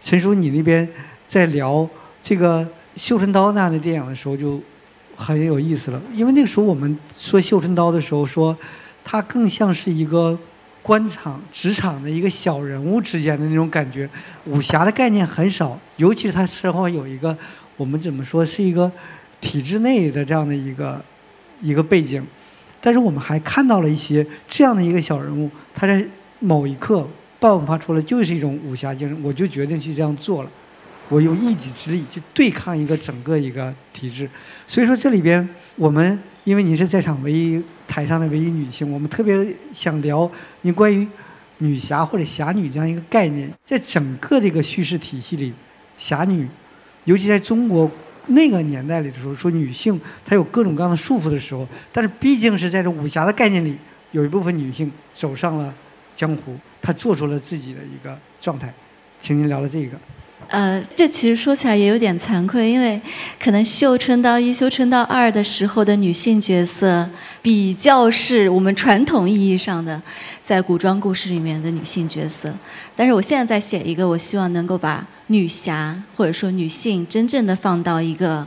[0.00, 0.88] 陈叔，你那边
[1.26, 1.88] 在聊
[2.22, 2.62] 这个
[2.96, 4.60] 《绣春刀》那样的电影的时候，就。
[5.18, 8.54] 很有意思了，因为那个时候我们说《绣春刀》的时候，说
[9.02, 10.38] 它更像是一个
[10.82, 14.06] 官场、职场的一个小人物之间的那种感觉。
[14.44, 17.34] 武侠的概念很少，尤其是它身后有一个
[17.78, 18.92] 我们怎么说是一个
[19.46, 21.00] 体制内的这样的一个
[21.62, 22.20] 一个背景。
[22.80, 26.04] 但是我们还看到了一些这样的一个小人物，他在
[26.40, 27.06] 某一刻
[27.38, 30.50] 爆发出来就是一种武侠精神，我就决定去这样做了。
[31.08, 34.28] 我用一己之力去对抗一个整个一个体制，
[34.66, 40.28] 所以说这里边我们因为您是在场唯一台上的唯一女性，我们特别想聊
[40.62, 41.06] 您关于
[41.58, 45.52] 女侠或者侠女这样一个概念，在整个这个叙事体系里，
[45.96, 46.46] 侠女，
[47.04, 47.88] 尤其在中国
[48.26, 53.76] 那个年代里的时候，说女性她有各种各样的束缚的时候，但是毕竟是在这武侠的概念里，
[54.12, 55.72] 有一部分女性走上了
[56.14, 58.72] 江湖，她做出了自己的一个状态。
[59.20, 59.96] 请您聊聊这个。
[60.48, 63.00] 呃，这其实说起来也有点惭愧，因为
[63.42, 67.08] 可能《绣春刀一》《绣春刀二》的时候的女性角色，
[67.42, 70.00] 比较是我们传统意义上的
[70.44, 72.54] 在古装故事里面的女性角色。
[72.94, 78.46] 但是我现在在写一个，我希望能够把女侠或者说女性真正的放到一个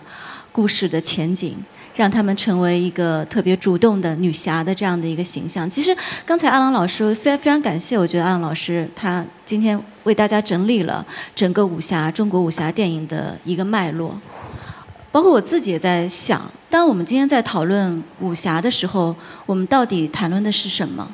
[0.52, 1.56] 故事的前景。
[2.00, 5.70] 让他们成为一个特别主动的女侠的这样的一个形象。
[5.70, 5.94] 其实
[6.26, 14.18] 刚才阿郎老师非常非常感谢，我觉得阿郎老师他今天为大家整理了整个武侠中国武侠电影的一个脉络，
[15.12, 19.14] 包括我自己也在想，当我们今天在讨论武侠的时候，
[19.46, 21.06] 我们到底谈论的是什么？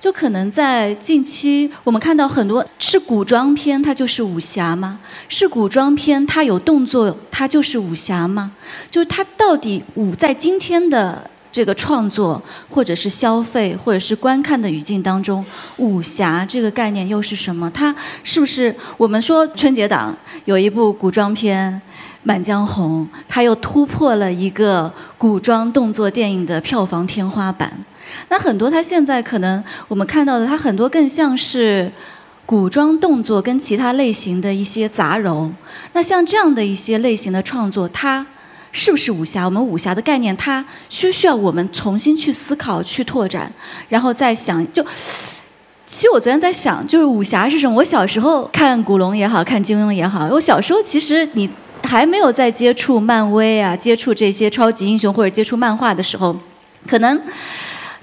[0.00, 4.98] 就可能在近期，我们看到很多是古装片，它就是武侠吗？
[5.28, 8.52] 是古装片，它有动作，它就是武侠吗？
[8.90, 15.44] 就是它到底武在今天的这个创作，或者是消费，或者是观看的语境当中，
[15.78, 17.70] 武侠这个概念又是什么？
[17.70, 21.72] 它是不是我们说春节档有一部古装片
[22.22, 27.72] 《满江红》，它又突破了一个古装动作电影的票房天花板？
[28.28, 31.90] 那很多，它现在可能我们看到的，它很多更像是
[32.44, 35.50] 古装动作跟其他类型的一些杂糅。
[35.92, 38.26] 那像这样的一些类型的创作，它
[38.72, 39.44] 是不是武侠？
[39.44, 43.50] 我们武侠的概念，它需不需要我们重新去思考、去拓展，
[43.88, 44.66] 然后再想。
[44.72, 44.84] 就
[45.86, 47.74] 其实我昨天在想，就是武侠是什么？
[47.76, 51.48] 我小时候看古龙也好看金庸也好，我小时候其实你
[51.82, 56.36] 还没有在接触漫威啊，接触这些超级英雄或者接触漫画的时候，
[56.86, 57.20] 可能。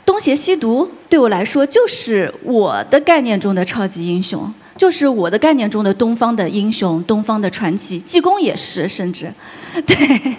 [0.05, 7.99] 东邪西毒对我来说就是我的概念中的超级英雄，就是我的概念中的东方的英雄、东方的传奇。
[7.99, 9.33] 济公也是，甚至，
[9.85, 10.35] 对，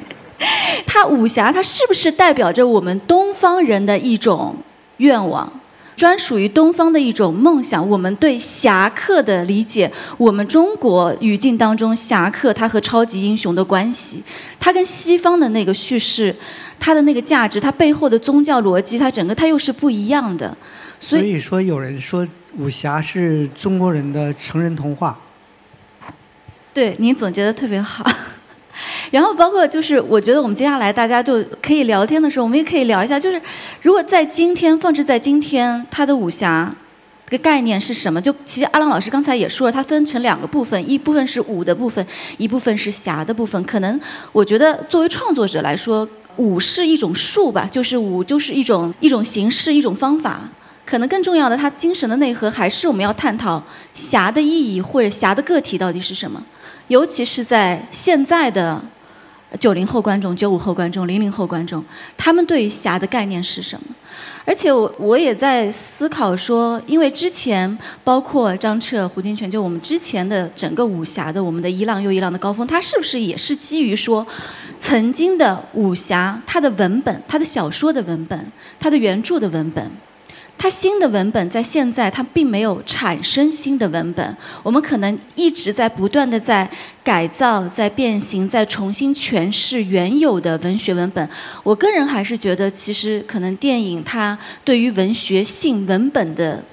[0.86, 4.54] 他武侠，他是不是代表着我们东方人的一种
[4.98, 5.52] 愿望，
[5.96, 7.86] 专属于东方的一种梦想？
[7.88, 14.22] 我们对侠客的理解，我们中国语境当中侠客他和超级英雄的关系，
[14.60, 16.34] 他跟西方的那个叙事。
[16.78, 20.56] 它的那个价值，它背后的宗教逻辑，它整个它又是不一样的。
[21.00, 22.26] 所以说，有人说
[22.58, 25.18] 武侠是中国人的成人童话。
[26.72, 28.04] 对，您总结的特别好。
[29.10, 33.40] 然后包括就是，我觉得我们接下来大家就可以聊天的时候，我们也可以聊一下，就是
[33.82, 36.74] 如果在今天放置在今天，它的武侠。
[37.28, 38.22] 这个概念是什么？
[38.22, 42.06] 就其实阿浪老师刚才也说了，它分成两个部分，一部分是武的部分，
[42.38, 43.60] 一部分是侠的部分。
[43.64, 50.40] 可能我觉得作为创作者来说，武是一种术吧，就是武就是一种一种形式，一种方法。
[50.84, 53.60] 可能更重要的，它精神的内核还是我们要探讨
[53.92, 56.40] 侠的意义或者侠的个体到底是什么。
[56.86, 58.80] 尤其是在现在的
[59.58, 61.84] 九零后观众、九五后观众、零零后观众，
[62.16, 63.94] 他们对于侠的概念是什么？
[64.44, 74.24] 而且我我也在思考说，因为之前包括张彻、胡金铨，就我们之前的整个武侠的我们的一浪又一浪的高峰，它是不是也是基于说，
[74.78, 79.90] 曾经的武侠它的文本、它的小说的文本、它的原著的文本。
[80.58, 84.36] 它新的文本在现在，它并没有产生新的文本。
[84.62, 86.66] 我们可能一直在不断的在
[87.04, 91.28] 改造、在变形、在重新诠释原有的文学文本。
[91.62, 96.64] 我个人还是觉得，其实可能电影它对于文学性文本的，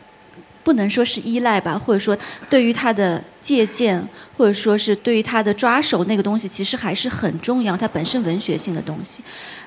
[0.63, 2.17] 不能说是依赖吧，或者说
[2.49, 4.01] 对于他的借鉴，
[4.37, 7.75] 或者说是对于他的抓手那个东西，其实还是很重要。
[7.75, 9.23] 它本身文学性的东西。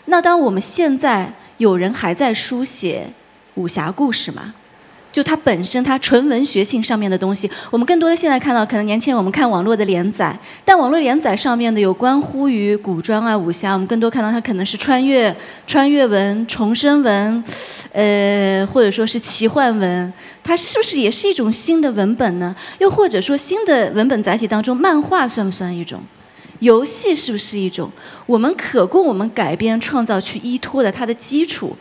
[0.07, 3.09] 那当我们现在有人还在书写。
[3.57, 4.53] 武侠故事吗，
[5.17, 15.35] 就它本身它纯文学性上面的东西，我们更多的现在看到，可能年轻人我们看网络的连载，但网络连载上面的有关乎于古装啊武侠，我们更多看到它可能是穿越
[15.67, 17.43] 穿越文、重生文，
[17.93, 20.13] 呃，或者说是奇幻文，
[20.45, 22.55] 它是不是也是一种新的文本呢？
[22.77, 25.99] 又或者说新的文本载体当中，漫画算不算一种？
[26.59, 27.91] 游戏是不是一种？
[28.27, 31.75] 我们可供我们改编创造去依托的它的基础？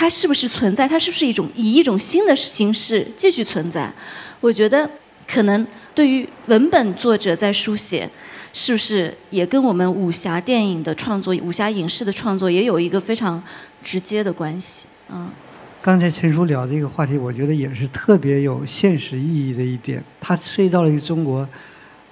[0.00, 0.88] 它是不是存在？
[0.88, 3.92] 它是不是一种以一种新的形式继续存在？
[4.40, 4.88] 我觉得
[5.28, 8.08] 可能对于文本作者在书写，
[8.54, 13.42] 是不是也跟我们武侠电影的创作、武侠影视的创作也有一个非常
[13.82, 14.88] 直接的关系？
[15.10, 15.28] 嗯。
[15.82, 20.02] 刚才陈叔聊这个话题，我觉得也是特别有现实意义的一点。
[20.18, 21.46] 它涉及到了一个中国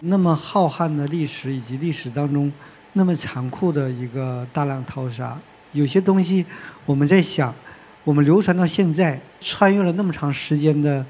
[0.01, 2.53] 那么浩瀚的历史，以及历史当中
[2.92, 5.38] 那么残酷的一个大浪淘沙。
[5.72, 6.44] 有些东西
[6.85, 7.55] 我们在想。
[8.09, 11.05] 我们流传到现在，穿越了那么长时间的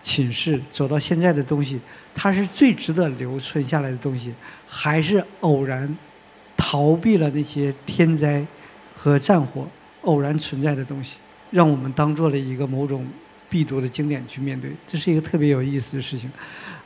[0.00, 1.80] 寝室，走到现在的东西，
[2.14, 4.32] 它是最值得留存下来的东西，
[4.68, 5.92] 还是偶然
[6.56, 8.46] 逃避了那些天灾
[8.94, 9.66] 和战火
[10.02, 11.16] 偶然存在的东西，
[11.50, 13.04] 让我们当做了一个某种
[13.50, 16.30] 必读的经典去面对，这是一个特别有意思的事情。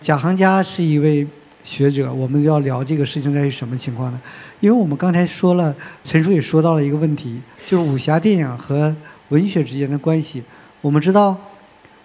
[0.01, 1.27] 贾行家是一位
[1.63, 4.19] 学者，我们要聊这个事情在于什么情况呢？
[4.61, 8.97] 因为我们刚才说了，陈叔也说到了一个问题，就是武侠电影和
[9.29, 10.43] 文学之间的关系。
[10.81, 11.37] 我们知道，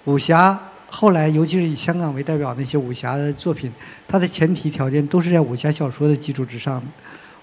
[0.06, 0.60] 武侠
[0.90, 3.72] 后来，尤其是以香港为代表那些武侠的作品，
[4.08, 6.86] 它的前提条件都是在武侠小说的基础之上的。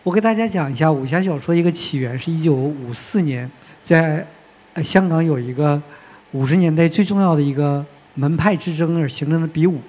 [0.03, 3.51] 我给大家讲一下武侠小说一个起源，是一九五四年，
[3.83, 4.27] 在
[4.83, 5.81] 香港有一个
[6.33, 9.81] 五十年代最重要的一个门派之争而形成的比武，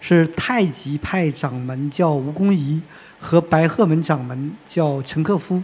[0.00, 2.80] 是太极派掌门叫吴公仪
[3.18, 5.62] 和白鹤门掌门叫陈克夫，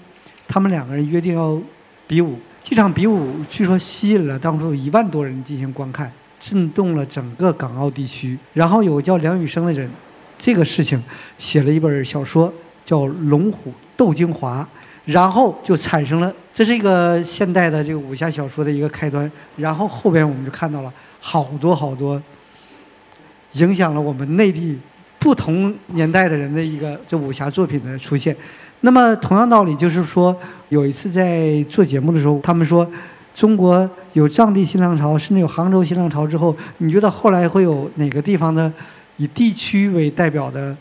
[0.48, 1.60] 他们两个人约定要
[2.06, 2.38] 比武。
[2.72, 8.38] 这场比武据说吸引了当初一万多人进行观看，震动了整个港澳地区。
[8.54, 9.86] 然后有个叫梁羽生的人，
[10.38, 10.98] 这个事情
[11.38, 12.50] 写了一本小说，
[12.82, 14.66] 叫《龙虎斗精华》，
[15.04, 19.30] 然后就产生了，这是一个现代的这个武侠小说的一个开端。
[19.58, 22.22] 然后后边我们就看到了好多好多
[23.52, 24.78] 影响了我们内地
[25.18, 28.34] 不同年代的人的一个这武侠作品的出现。
[28.84, 30.36] 那么同样道理，就是说，
[30.68, 32.84] 有一次在做节目的时候，他们说，
[33.32, 38.72] 中国有藏地新浪潮，甚至有杭州新浪潮之后，你觉得后来会有哪个地方的
[39.18, 40.76] 以地区为代表的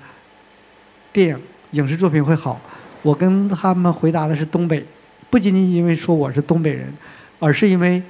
[1.14, 1.40] 电影
[1.72, 2.60] 影视作品会好？
[3.04, 4.84] 我跟他们回答的是东北，
[5.30, 6.92] 不仅仅因为说我是东北人，
[7.38, 8.02] 而是因为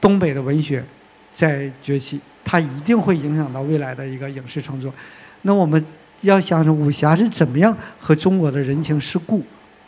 [0.00, 0.82] 东北的文学
[1.30, 4.90] 在崛起，它一定会影响到未来的一个影视创作。
[5.42, 5.84] 那我们。
[6.22, 9.44] 要想着武侠是怎么样和中国的人情世故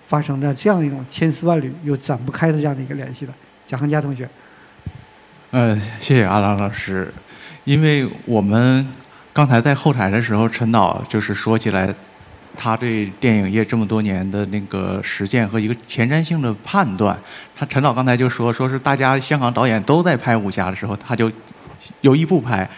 [0.06, 3.32] 发生着这样一种千丝万缕又展不开的这样的一个联系的，
[3.66, 4.28] 贾恒佳同学。
[5.50, 7.12] 呃，谢谢阿郎老师，
[7.64, 8.86] 因为我们
[9.32, 11.94] 刚才在后台的时候，陈导就是说起来，
[12.56, 17.18] 他对电影业这么多年的那个实践和一个前瞻性的判断，
[17.56, 21.32] 他陈导刚才就说，说是大家香港导演都在拍武侠的时候，他就
[22.02, 22.68] 有意不拍。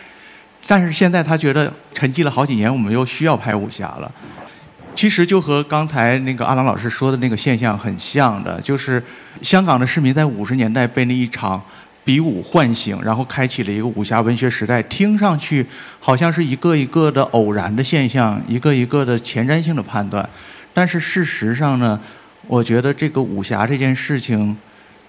[0.67, 4.11] 但是现在他觉得沉寂了好几年，我们又需要拍武侠了。
[4.95, 9.03] 其实就和刚才那个阿郎老师说的那个现象很像的，就是
[9.41, 11.63] 香港的市民在五十年代被那一场
[12.05, 14.83] 比武唤醒，然后开启了一个武侠文学时代。
[14.83, 15.65] 听上去
[16.01, 20.29] 好像是一个一个的偶然的现象，一个一个的前瞻性的判断。
[20.75, 21.99] 但是事实上呢，
[22.47, 24.57] 我觉得这个武侠这件事情，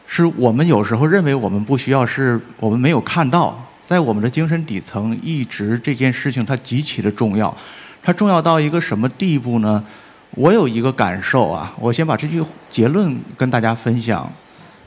[0.06, 3.68] 是我们有时候认为我们不需要，是我们没有看到。
[3.92, 7.54] 在我们的精神底层，一直这件事情它极其的重要，
[8.02, 9.84] 它重要到一个什么地步呢？
[10.30, 14.32] 我有一个感受啊，我先把这句结论跟大家分享。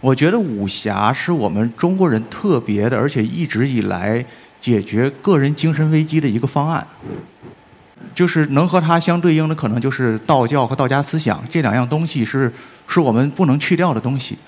[0.00, 4.24] 我觉得武侠是我们中国人特别的，而且一直以来
[4.58, 6.86] 解决个人精神危机的一个方案。
[8.14, 12.50] 就是能和它相对应的，可能就是道教和道家思想这两样东西是
[12.88, 14.38] 是我们不能去掉的东西。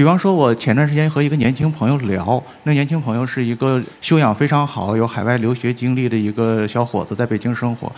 [0.00, 7.92] 比方说，我前段时间和一个年轻朋友聊，那年轻朋友是一个修养非常好、有海外留学经历的一个小伙子，在北京生活。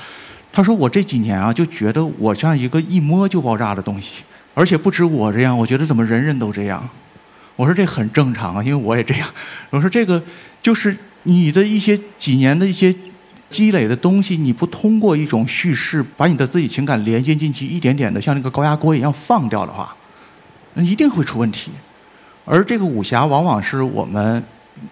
[0.53, 6.83] 他说：“我这几年啊，就觉得我像一个一摸就爆炸的东西，而且不止我这样，我觉得怎么人人都这样。”
[7.55, 9.29] 我说：“这很正常啊，因为我也这样。”
[9.71, 10.21] 我说：“这个
[10.61, 12.93] 就是你的一些几年的一些
[13.49, 19.95] 积累的东西，你不通过一种叙事，把你的自己情感连接进去，一点点的像那个高压锅一样放掉的话，
[20.75, 21.71] 那一定会出问题。”
[22.45, 24.43] 而这个武侠往往是我们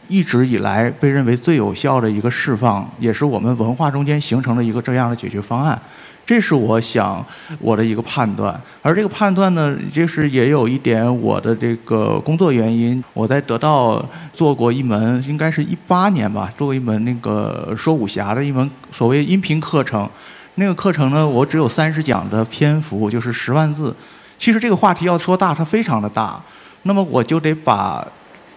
[0.08, 5.80] 一直以来被认为最有效的一个释放，也是我们文化中间形成的一个这样的解决方案。
[6.24, 7.24] 这是我想
[7.58, 8.54] 我的一个判断。
[8.82, 13.02] 而这个判断呢，就是也有一点我的这个工作原因。
[13.12, 20.08] 我在得到做过一门，应该是一八年吧，做过一门那个说武侠的一门所谓音频课程。
[20.54, 23.92] 那个课程呢，我只有三十讲的篇幅，就是十万字。
[24.38, 26.40] 其实这个话题要说大，它非常的大。
[26.82, 28.06] 那么我就得把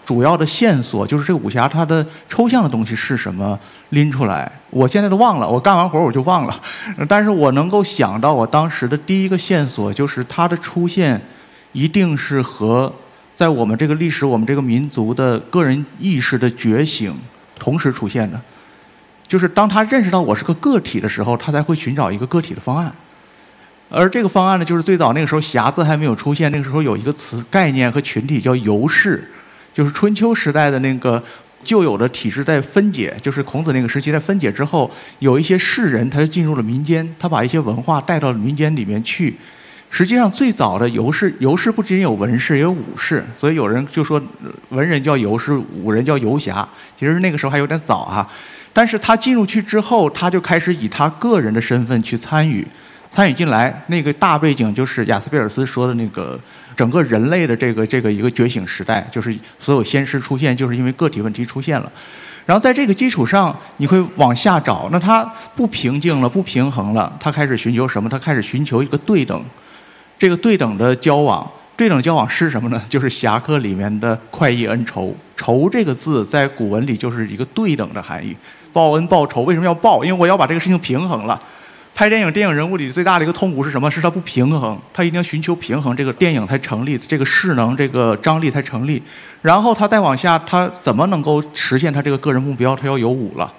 [0.05, 3.57] 主要的线索，就是这个武侠它的抽象的东西是什么
[3.89, 4.51] 拎出来。
[4.69, 6.61] 我现在都忘了，我干完活我就忘了。
[7.07, 11.21] 但是我能够想到，我当时的第一个线索就是它的出现，
[11.71, 12.93] 一定是和
[13.33, 17.17] 在我们这个历史、我们这个民族的个人意识的觉醒
[17.57, 18.39] 同时出现的。
[19.25, 22.93] 就是当他认识到我是个个体的时候，他才会寻找一个个体的方案。
[23.95, 29.23] 而这个方案呢，就是最早那个时候“侠”字还没有出现，那个时候有一个词概念和群体叫“游士”，
[29.71, 31.23] 就是春秋时代的那个
[31.63, 34.89] 旧有的体制在分解，就是孔子那个时期在分解之后，
[35.19, 39.37] 有一些士人他就进入了民间，他把一些文化带到了民间里面去。
[39.91, 44.19] 实际上，最早的游士，游士不仅有文士，也有武士，所以有人就说
[44.69, 46.67] 文人叫游士，武人叫游侠。
[46.99, 48.27] 其实那个时候还有点早啊，
[48.73, 52.67] 但是他进入去之后，他就开始以他个人的身份去参与。
[53.13, 56.39] 参与进来，那个大背景就是雅斯贝尔斯说的那个
[56.75, 61.91] 整个人类的这个这个一个觉醒时代，就是所有先师出现，就是因为个体问题出现了。
[62.47, 65.23] 然后在这个基础上，你会往下找，那他
[65.55, 68.09] 不平静了，不平衡了，他开始寻求什么？
[68.09, 69.45] 他开始寻求一个对等，
[70.17, 71.47] 这个对等的交往。
[71.75, 72.81] 对等交往是什么呢？
[72.87, 75.15] 就是侠客里面的快意恩仇。
[75.35, 78.35] 仇这个字在古文里就是一个对等的含义，
[78.71, 80.03] 报恩报仇为什么要报？
[80.03, 81.39] 因为我要把这个事情平衡了。
[81.95, 83.89] 拍电影，电影人物里最大的一个痛苦是什么？
[83.89, 89.01] 是他不平衡，他一定要寻求平衡，这个电影才成立，这个势能、这个张力才成立。
[89.43, 92.75] 然后他再往下，他怎么能够实现他这个个人目标？
[92.75, 93.53] 他要有武了，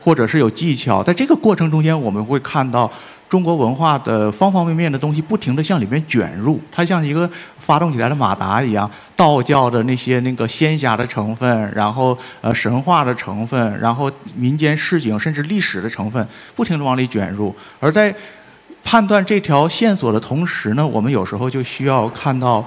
[0.00, 1.02] 或者是有技巧。
[1.02, 2.90] 在这个过程中间，我们会看到。
[3.32, 7.26] 中国文化的方方面面的东西不停地向里面卷入，它像一个
[7.58, 17.56] 发动起来的马达一样，道教的那些那个仙侠的成分，然后呃神话的成分，然后民间市井甚至历史的成分，不停地往里卷入。
[17.80, 18.14] 而在
[18.84, 22.62] 判断这条线索的同时呢，我们有时候就需要看到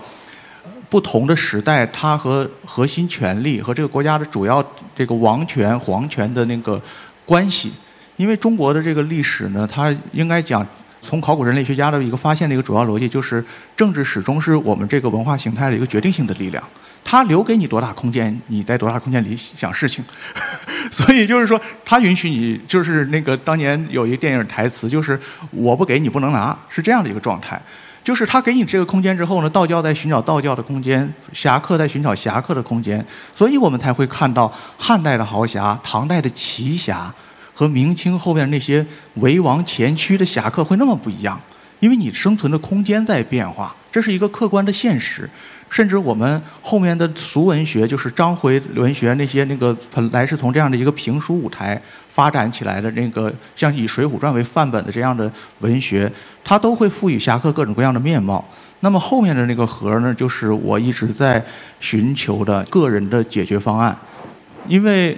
[0.90, 6.82] 不同的时代，它和核心权力和这个国家的主要这个王权皇权的那个
[7.24, 7.72] 关系。
[8.18, 10.66] 因为中国的这个历史呢，它应该讲，
[11.02, 13.44] 从考古人类学家的一个发现的一个主要逻辑，就是
[13.76, 16.64] 政治始终是我们这个文化形态的一个决定性的力量。
[17.04, 20.04] 它留给你多大空间，你在多大空间里想事情。
[20.90, 25.20] 所以就是说，它允许你，就是那个当年有一个电影台词，就是
[25.52, 27.62] 我不给你不能拿，是这样的一个状态。
[28.04, 33.04] 就是他给你这个空间之后呢，道教在寻找道教的空间，侠客在寻找侠客的空间，
[33.36, 37.14] 所以我们才会看到汉代的豪侠，唐代的奇侠。
[37.56, 38.86] 和明清后面那些
[39.16, 41.42] 为王前驱的侠客会那么不一样，
[41.80, 45.28] 因为你生存的空间在变化，这是一个客观的现实。
[45.68, 55.30] 甚至我们后面的俗文学，就是章回文学那些那个本来是从这样的一个评书舞台发展起来的那个，像以《水浒传》为范本的这样的
[55.60, 56.10] 文学，
[56.44, 58.46] 它都会赋予侠客各种各样的面貌。
[58.82, 61.44] 那么后面的那个核呢，就是我一直在
[61.80, 63.98] 寻求的个人的解决方案，
[64.68, 65.18] 因为。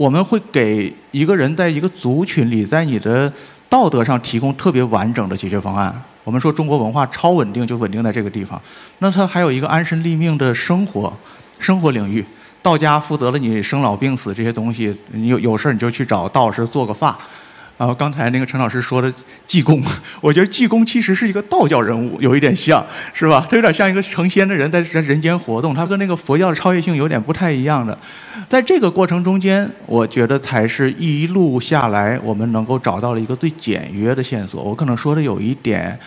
[0.00, 3.30] 我们会给一个人在一个族群里，在你的
[3.68, 5.94] 道德上提供特别完整的解决方案。
[6.24, 8.58] 我们说中国文化超稳定，就稳定在这个地方。
[9.00, 11.12] 那它还有一个安身立命的生活，
[11.58, 12.24] 生活领域。
[12.62, 17.18] 道家负责了你生老病死这些东西，你有有事儿你就去找道士做个法。
[17.80, 19.10] 然后刚才那个陈老师说的
[19.46, 19.82] 济公，
[20.20, 23.46] 我觉得济公其实是一个道教人物，有一点像是吧？
[23.48, 27.98] 他有点像一个成仙的人在在人间活动，他跟那个佛教的超越性有点不太一样的。
[28.50, 34.62] 在这个过程中间，我觉得才是一路下来我们能够找到了一个最简约的线索。
[34.62, 35.98] 我可能说的有一点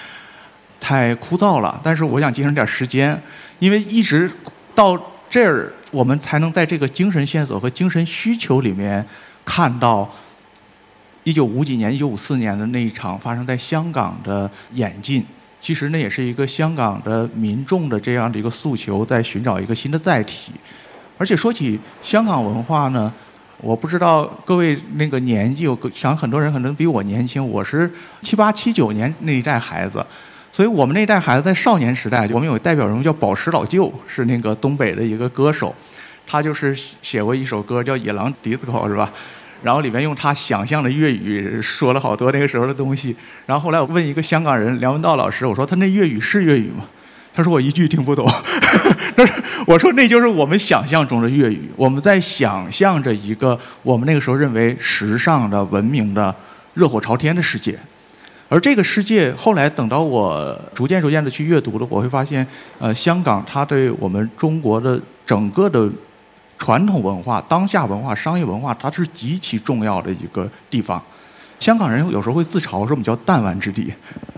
[0.79, 3.19] 太枯燥了，但是我想节省点时间，
[3.57, 4.29] 因为一直
[4.75, 4.95] 到
[5.27, 9.03] 这儿，我们才能在这个精神线索和精神需求里面
[9.43, 10.07] 看到。
[11.23, 15.25] 一九五几年、一九五四年的那一场发生在香港的演进，
[15.59, 20.51] 其实那也是一个香港的民众的这样的一个诉求，在寻找一个新的载体。
[21.17, 23.13] 而且说起香港文化呢，
[23.61, 27.89] 我不知道各位那个年纪，我想很多人可能比我年轻，我是
[28.21, 30.05] 七八七九年那一代孩子，
[30.51, 35.73] 所以我们那一代孩子在少年时代，我们有代表人物叫宝石老舅，是那个东北的一个歌手，
[36.27, 39.13] 他就是写过一首歌叫《野狼迪斯科》，是吧？
[39.63, 43.15] 然后里面用他想象的粤语说了好多那个时候的东西。
[43.45, 46.83] 然后后来我问一个香港人梁文道老师，我说他那粤语是粤语吗？
[47.33, 48.29] 他说我一句听不懂。
[49.15, 56.35] 但是我说那就是我们想象中的粤语，我们在想象着一个我们那个时候认为时尚的、文明的、
[56.73, 57.79] 热火朝天的世界。
[58.49, 62.45] 而这个世界后来等到我逐渐逐渐的去阅读了，我会发现，
[62.79, 65.89] 呃，香港它对我们中国的整个的。
[66.63, 71.03] 传统文化、当下文化、商业文化，它是极其重要的一个地方。
[71.59, 73.93] 香港人有时候会自嘲说我们叫弹丸之地，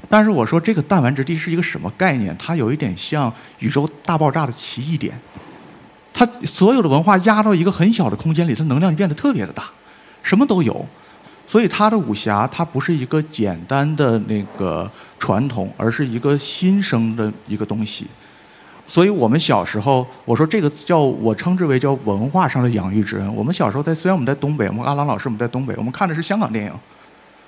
[0.10, 2.36] 但是我说这个弹丸之地是一个什么概念？
[2.40, 5.14] 它有一点像宇宙大爆炸的奇异点，
[6.16, 9.66] 它所有的文化压到一个很小的空间里，它能量就变得特别的大，
[10.24, 10.84] 什么都有。
[11.46, 18.08] 所以它的武侠，它不是一个简单的那个传统，而是一个新生的一个东西。
[18.88, 23.36] 所以我们小时候，我说这个叫我称之为叫文化上的养育之恩。
[23.36, 26.72] 我们小时候在虽然我们在东北，我们阿郎老师我们在东北，我们看的是香港电影。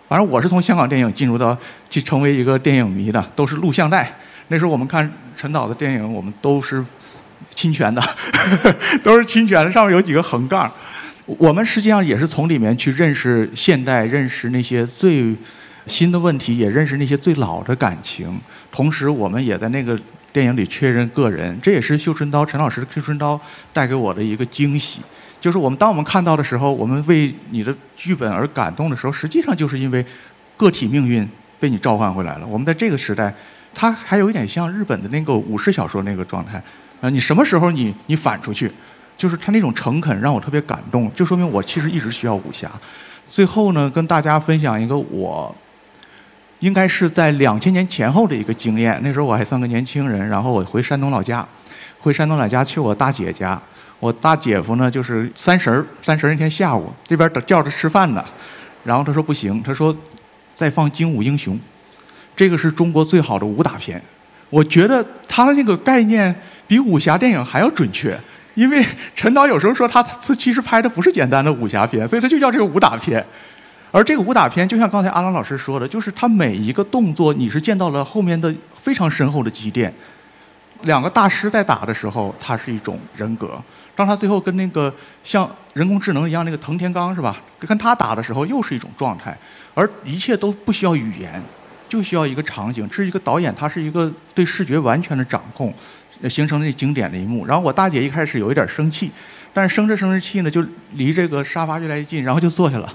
[0.07, 1.55] 反正我是从香港电影进入到
[1.89, 4.11] 去成为一个电影迷的，都是录像带。
[4.47, 6.83] 那时候我们看陈导的电影，我们都是
[7.49, 8.01] 侵权的，
[9.03, 10.71] 都是侵权的，上面有几个横杠。
[11.25, 15.35] 我们实际上也是从里面去认识现代，认识那些最
[15.85, 18.39] 新的问题，也认识那些最老的感情。
[18.71, 19.95] 同时，我们也在那个。
[20.37, 23.41] 电影里确认个人，这也是绣春刀陈老师的绣春刀
[23.73, 25.01] 带给我的一个惊喜。
[25.41, 30.05] 就是我们当我们看到的时候，我们为你的剧本而感动的时候，实际上就是因为
[30.55, 31.27] 个体命运
[31.59, 32.45] 被你召唤回来了。
[32.45, 33.33] 我们在这个时代，
[33.73, 36.61] 它还有一点像日本的那个武士小说那个状态
[37.01, 38.71] 啊，你什么时候你你反出去，
[39.17, 42.69] 就是他那种诚恳让我特别感动，就说明我其实一直需要武侠。
[43.27, 45.55] 最后呢，跟大家分享一个我。
[46.59, 48.99] 应该是在两千年前后的一个经验。
[49.03, 51.47] 那时候我还算个年轻人，然后我回山东老家，
[51.99, 53.61] 回山东老家去我大姐家。
[53.99, 58.23] 我大姐夫呢，就是三十儿，三十儿那天下午，这边等叫着吃饭呢，
[58.83, 59.95] 然后他说不行，他说
[60.53, 61.55] 再放《精武英雄》，
[62.35, 63.99] 这个是中国最好的武打片。
[64.51, 66.33] 我觉得他的那个概念
[66.67, 68.15] 比武侠电影还要准确，
[68.53, 68.85] 因为
[69.15, 70.03] 陈导有时候说他
[70.37, 73.25] 其实拍的不是简单的武侠片，所以他就叫这个武打片。
[73.97, 79.91] 而这个武打片，就像刚才阿郎老师说的，就是他每一个动作，你是见到了后面的非常深厚的积淀。
[80.83, 83.47] 两个大师在打的时候，他是一种人格；
[83.95, 84.93] 当他最后跟那个
[85.23, 89.35] 像人工智能一样那个藤田刚是吧，跟他打的时候，又是一种状态。
[89.73, 91.41] 而一切都不需要语言，
[91.89, 92.87] 就需要一个场景。
[92.89, 95.73] 这是一个导演，他是一个对视觉完全的掌控，
[96.29, 97.47] 形成那经典的一幕。
[97.47, 99.11] 然后我大姐一开始有一点生气，
[99.51, 102.93] 但是生着生着气呢，就离这个沙发越来越近，然后就坐下了。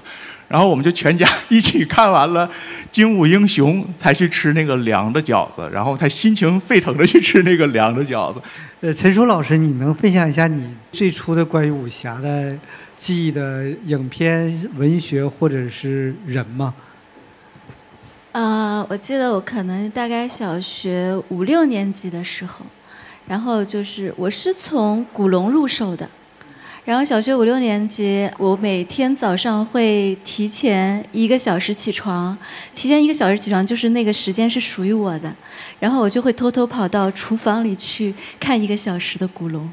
[0.53, 2.47] 然后我们就全家一起看完了
[2.91, 8.39] 《精武英雄》，才去吃那个凉的饺子，然后才心情沸腾的去吃那个凉的饺子。
[8.81, 12.55] 呃，陈叔老师，你能分享一下你最初的关于武侠的
[12.95, 16.75] 记忆的影片、文学或者是人吗？
[18.33, 22.63] 呃，我记得我可能大概小学五六年级的时候，
[23.27, 26.07] 然后就是我是从古龙入手的。
[26.85, 32.37] 然后小学五六年级，我每天早上会提前一个小时起床，
[32.75, 35.33] 提前一个小时起床就是那个时间是属于我的，
[35.79, 39.71] 然后我就会偷偷跑到厨房里去看一个小时的古龙。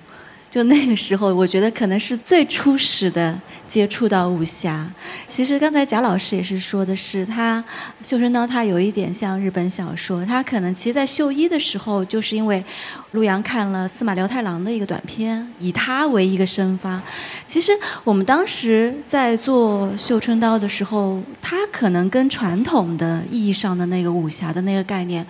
[0.51, 3.39] 就那个时候，我觉得可能是最初始的
[3.69, 4.91] 接触到武侠。
[5.25, 7.63] 其实刚才贾老师也是说的是，他
[8.09, 10.27] 《绣春刀》他有一点像日本小说。
[10.27, 12.65] 他可能其实，在秀一的时候，就是因为
[13.13, 17.01] 陆阳看了司马辽太郎的一个短片，以他为一个生发。
[17.47, 17.71] 其实
[18.03, 25.25] 我们当时在做《绣春刀》的时候，他可能跟传统的意义上的那个武侠的那个概念。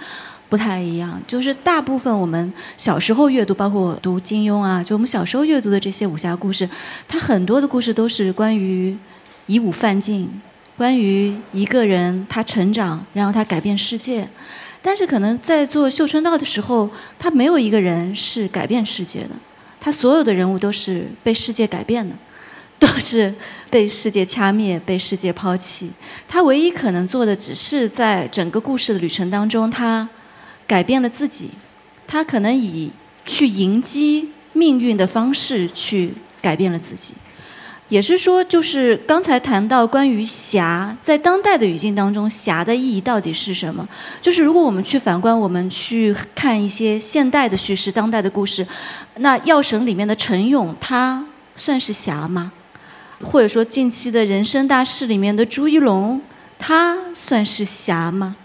[0.50, 6.68] 不太一样，就是大部分我们小时候阅读，包括读金庸啊，就我们小时候阅读的这些武侠故事，
[7.06, 8.94] 它很多的故事都是关于
[9.46, 10.28] 以武犯禁，
[10.76, 14.28] 关于一个人他成长，然后他改变世界。
[14.82, 19.30] 但是可能在做《绣春刀》的时候，他没有一个人是改变世界的，
[19.80, 22.16] 他所有的人物都是被世界改变的，
[22.80, 23.32] 都是
[23.70, 25.92] 被世界掐灭、被世界抛弃。
[26.26, 30.08] 他唯一可能做的，只是在整个故事的旅程当中，他。
[30.70, 31.50] 改变了自己，
[32.06, 32.92] 他可能以
[33.26, 37.12] 去迎击命运的方式去改变了自己，
[37.88, 43.84] 也是说，就是刚才谈到关于侠，在当代的语境当中，侠的意义到底是什么？
[44.22, 48.64] 就是如果我们去反观，我们去看一些现代的叙事、当代的故事，
[49.16, 52.52] 那《药神》里面的陈勇，他算是侠吗？
[53.20, 56.20] 或者说近期的人生大事里面的朱一龙，
[56.60, 58.36] 他算是侠吗？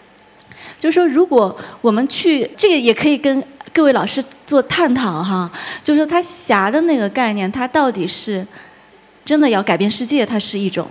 [0.85, 5.51] 就是说，如果我们去这个，也可以跟各位老师做探讨哈。
[5.83, 8.45] 就是说，他侠的那个概念，他到底是
[9.25, 10.85] 真的要改变世界，它是一种；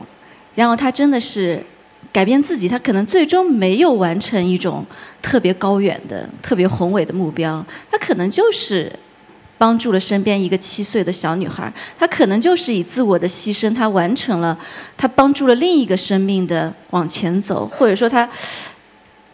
[0.57, 1.65] 然后他真的是
[2.13, 4.85] 改变自己，他可能最终没有完成一种
[5.23, 7.65] 特别高远的、特别宏伟的目标。
[7.89, 8.93] 他可能就是
[9.57, 14.59] 帮助了身边一个七岁的小女孩，他可能就是以自我的牺牲，他完成了，
[14.97, 18.29] 他帮助了另一个生命的往前走，或者说他。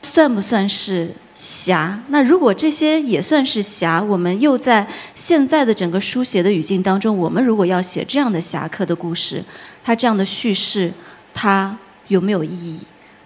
[0.02, 1.98] 算不算是侠？
[2.08, 9.44] 那如果这些也算是侠，我们又在现在的整个书写的语境当中，我们如果要写这样的侠客的故事，
[9.84, 10.92] 他这样的叙事，
[11.32, 11.76] 他
[12.08, 12.80] 有没有意义？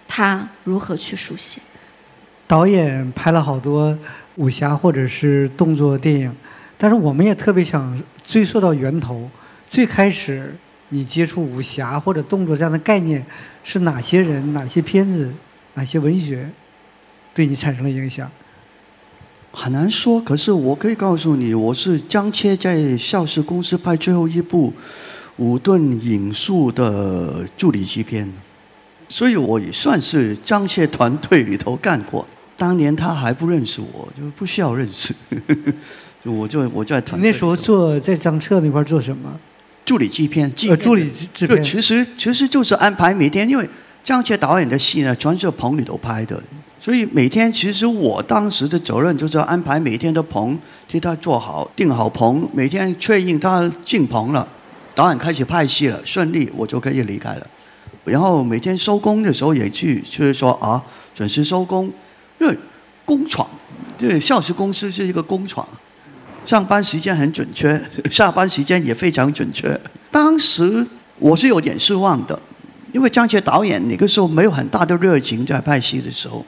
[0.07, 1.59] 他如何去书写？
[2.47, 3.97] 导演拍了好多
[4.35, 6.31] 武侠或者是动作电影，
[6.77, 9.29] 但是我们也特别想追溯到源头，
[9.67, 10.55] 最开始
[10.89, 13.25] 你接触武侠或者动作这样的概念
[13.63, 15.33] 是哪些人、哪些片子、
[15.73, 16.47] 哪些文学？
[17.35, 18.31] 对你产生了影响，
[19.51, 20.21] 很难说。
[20.21, 24.73] 可是我可以告诉你，我是张切在邵氏公司拍最后一部
[25.35, 28.31] 武顿影术的助理制片，
[29.09, 32.25] 所以我也算是张切团队里头干过。
[32.55, 35.13] 当年他还不认识我，就不需要认识，
[36.23, 37.19] 我就我在团。
[37.19, 39.37] 那时候做在张彻那块做什么？
[39.83, 41.61] 助理制片，呃，助理制片。
[41.61, 43.69] 其实其实就是安排每天，因为
[44.05, 46.41] 张切导演的戏呢，全是棚里头拍的。
[46.85, 50.55] 所以每天，其实我当时的责任就是要安排每天的棚，
[50.87, 54.47] 替他做好、定好棚，每天确认他进棚了，
[54.93, 57.47] 导演开始拍戏了，顺利，我就可以离开了。
[58.03, 60.79] 然后每天收工的时候也去，就是说啊，
[61.15, 61.91] 准时收工，
[62.39, 62.55] 因为
[63.03, 63.47] 工厂，
[63.97, 65.67] 对，孝时公司是一个工厂，
[66.45, 67.81] 上班时间很准确，
[68.11, 69.75] 下班时间也非常准确。
[70.11, 70.85] 当时
[71.17, 72.39] 我是有点失望的，
[72.93, 76.45] 因为张杰导演那个时候没有很大的热情在拍戏的时候。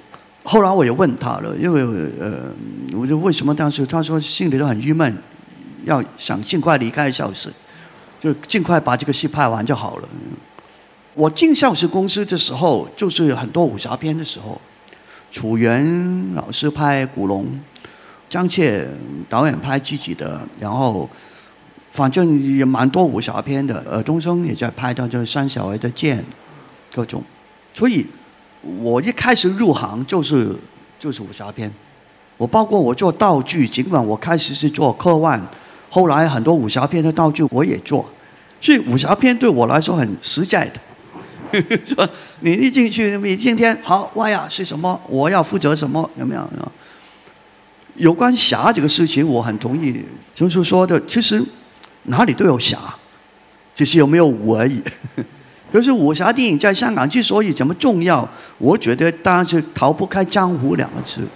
[0.49, 1.81] 后来我也问他了，因为
[2.17, 2.49] 呃，
[2.93, 5.13] 我就为什么当时他说心里都很郁闷，
[5.83, 7.51] 要想尽快离开孝实，
[8.17, 10.07] 就尽快把这个戏拍完就好了。
[11.15, 14.61] 我进孝实公司的时候，就是很多武侠片的时候，
[15.33, 17.43] 楚原老师拍《古龙》，
[18.29, 18.63] 张彻
[19.27, 21.09] 导演拍自己的，然后
[21.91, 23.83] 反正也蛮多武侠片的。
[23.85, 26.23] 呃，东升也在拍，到就是三小儿的剑，
[26.93, 27.21] 各种，
[27.73, 28.07] 所以。
[28.61, 30.55] 我一开始入行就是
[30.99, 31.71] 就是武侠片，
[32.37, 35.41] 我包括我做道具，尽管我开始是做科幻，
[35.89, 38.09] 后来很多武侠片的道具我也做，
[38.59, 40.65] 所以武侠片对我来说很实在
[41.51, 42.09] 的， 是吧？
[42.41, 44.99] 你一进去，你今天好，哇呀是什么？
[45.07, 46.09] 我要负责什么？
[46.17, 46.49] 有没有？
[47.95, 50.03] 有关侠这个事情，我很同意
[50.35, 51.43] 就是说的，其实
[52.03, 52.77] 哪里都有侠，
[53.73, 54.81] 只是有没有武而已。
[55.71, 61.27] 可是武侠电影在香港之所以这么重要，我觉得当然是逃不开“江湖”两个字。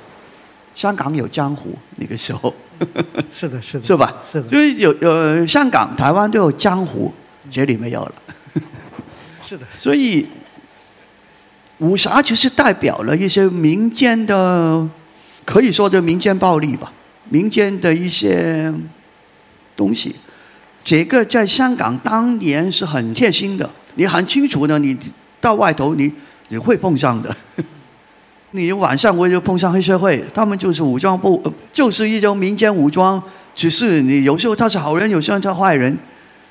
[0.73, 2.53] 香港有江湖那个时候，
[3.34, 4.15] 是的，是的，是吧？
[4.32, 4.47] 是的。
[4.47, 7.13] 所以有有香港、台湾都有江湖，
[7.51, 8.13] 这里没有了。
[9.45, 9.67] 是的。
[9.75, 10.25] 所以
[11.79, 14.88] 武侠其实代表了一些民间的，
[15.43, 16.93] 可以说的民间暴力吧，
[17.27, 18.73] 民间的一些
[19.75, 20.15] 东西。
[20.86, 23.69] 这个在香港当年是很贴心的。
[23.95, 24.97] 你很清楚的，你
[25.39, 26.11] 到外头你
[26.49, 27.35] 你会碰上的。
[28.53, 33.21] 你晚上我就碰上黑社会，他们就是武装部，就是一种民间武装。
[33.55, 35.97] 只是你有时候他是好人，有时候他坏人。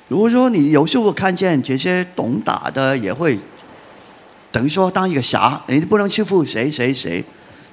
[0.07, 3.37] 如果说你有时候看见这些懂打的，也会
[4.51, 7.23] 等于说当一个侠，你不能欺负谁谁谁。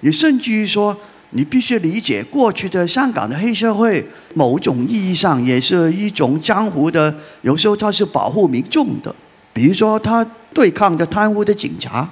[0.01, 0.97] 你甚至于说，
[1.31, 9.15] 你必须理解过去的香港的黑社会，某种意义上也是一种江湖的，有时候他是保护民众的。
[9.59, 12.09] 比如说，他对抗的贪污的警察，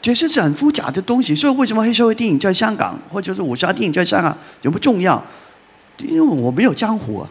[0.00, 1.32] 这些是很复杂的东西。
[1.32, 5.24] 所以，为什么黑社会电影在香港，或者是武侠电影在香港也不重要？
[5.98, 7.30] 因为我没有江湖啊。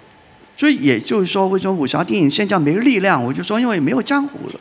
[0.56, 3.22] 所以，也就是说，为什么武侠电影现在没力量？
[3.22, 4.60] 我就说，因为没有江湖了。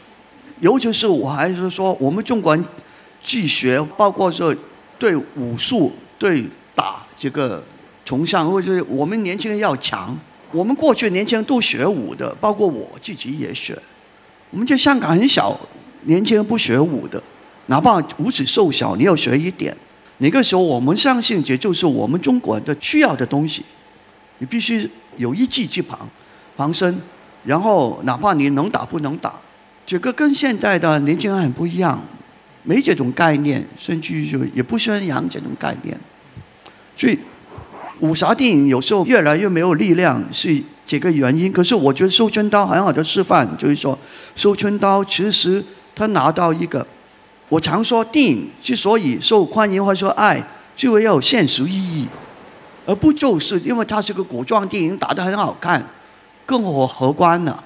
[0.59, 2.64] 尤其是我还是说，我们中国人
[3.22, 4.53] 既学，包括说
[4.99, 7.62] 对武术、对打这个
[8.05, 10.18] 崇尚，或者是我们年轻人要强。
[10.51, 13.78] 我们过去年轻人都学武的，包括我自己也学。
[14.51, 15.59] 我们在香港很小，
[16.05, 17.22] 年轻人不学武的，
[17.66, 19.76] 哪怕五指瘦小，你要学一点。
[20.18, 23.64] 那个时候，我们相信这就是我们中国的需要的东西。
[24.38, 26.09] 你必须有一技之旁，
[26.57, 27.01] 防身，
[27.44, 29.34] 然后哪怕你能打不能打，
[29.86, 32.03] 这个跟现代的年轻人很不一样，
[32.64, 35.96] 没这种概念，甚至就也不宣扬这种概念。
[36.96, 37.18] 所以，
[38.01, 40.62] 武侠电影有时候越来越没有力量，是。
[40.91, 43.97] 几个原因，可是我觉得收春刀很好的示范，就是说，
[44.34, 45.64] 收春刀其实
[45.95, 46.84] 他拿到一个，
[47.49, 52.09] 我常说电影之所以受欢迎或者说爱，就要有现实意义，
[52.86, 55.86] 而不就是因为它是个古装电影，打得很好看，
[56.45, 57.57] 更何何关呢？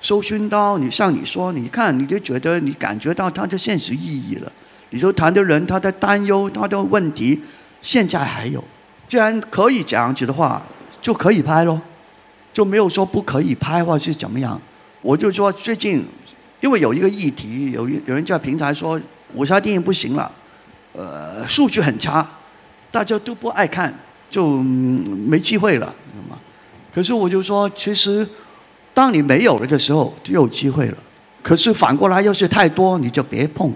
[0.00, 4.52] 收春刀，你像你说，你看你就觉得你感觉到它的现实意义了，
[4.90, 7.40] 你就谈的人他的担忧他的问题，
[7.82, 8.62] 现在还有，
[9.08, 10.62] 既然可以这样子的话，
[11.02, 11.80] 就可以拍喽。
[12.52, 14.60] 就没有说不可以拍或是怎么样，
[15.02, 16.04] 我就说最近，
[16.60, 19.00] 因为有一个议题，有有人在平台说
[19.34, 20.30] 武侠电影不行了，
[20.92, 22.28] 呃，数据很差，
[22.90, 23.96] 大家都不爱看，
[24.28, 26.36] 就没机会了，知吗？
[26.92, 28.28] 可是我就说，其实
[28.92, 30.98] 当你没有了的时候，就有机会了。
[31.42, 33.72] 可是反过来，要是太多，你就别碰。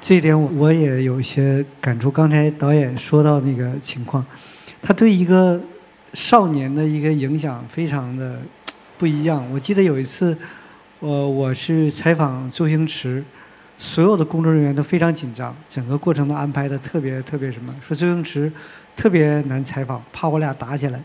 [0.00, 2.10] 这一点我也有一些感触。
[2.10, 4.24] 刚才导演说到那个情况，
[4.80, 5.60] 他对一个。
[6.14, 8.40] 少年的一个影响非常的
[8.96, 9.44] 不一样。
[9.52, 10.36] 我记得有一次，
[11.00, 13.22] 我我是采访周星驰，
[13.78, 18.50] 所有的工作人员都非常紧张，整个过程都安排的特别特别什么，说周星驰
[18.96, 21.00] 特别难采访，怕我俩打起来。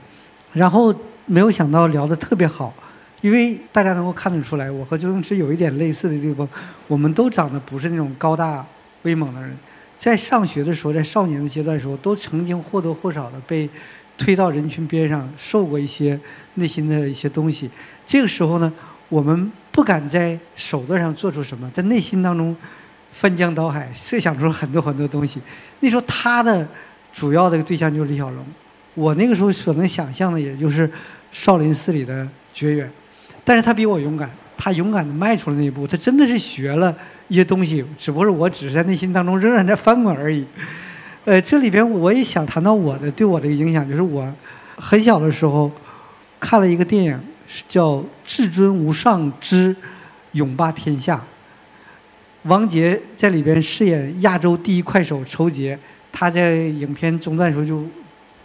[0.54, 0.93] 然后
[1.26, 2.74] 没有想到聊得特别好，
[3.22, 6.47] 因为大家能够看得出来，我和周星驰有一点类似的地方，
[6.88, 8.66] 我们都长得不是那种高大
[9.04, 9.56] 威猛的人，
[9.97, 13.70] 在上学的时候，在少年的阶段的时候，都曾经或多或少的被。
[14.18, 16.20] 推到人群边上，受过一些
[16.55, 17.70] 内心的一些东西。
[18.05, 18.72] 这个时候呢，
[19.09, 22.55] 我们不敢在手段上做出什么，在内心当中
[23.11, 25.39] 翻江倒海，设想出很多很多东西。
[25.80, 26.68] 那时候他的
[27.11, 28.45] 主要的对象就是李小龙，
[28.93, 30.89] 我那个时候所能想象的也就是
[31.32, 32.91] 少林寺里的绝缘。
[33.43, 36.95] 但是他比我勇敢，他勇敢的迈出了那一步，他真的是学了。
[37.30, 40.45] 一些东西，只不过是我只是在内心当中仍然在翻滚而已。
[41.26, 44.30] 呃，这里边我也想谈到我的对我的影响，就是我
[44.76, 45.71] 很小的时候
[46.38, 47.17] 看了一个电影，
[47.47, 47.91] 是叫
[48.26, 49.74] 《至尊无上之
[50.34, 51.15] 永霸天下》。
[52.43, 55.80] 王杰在里边饰演亚洲第一快手仇杰，
[56.11, 57.86] 他在影片中段时候就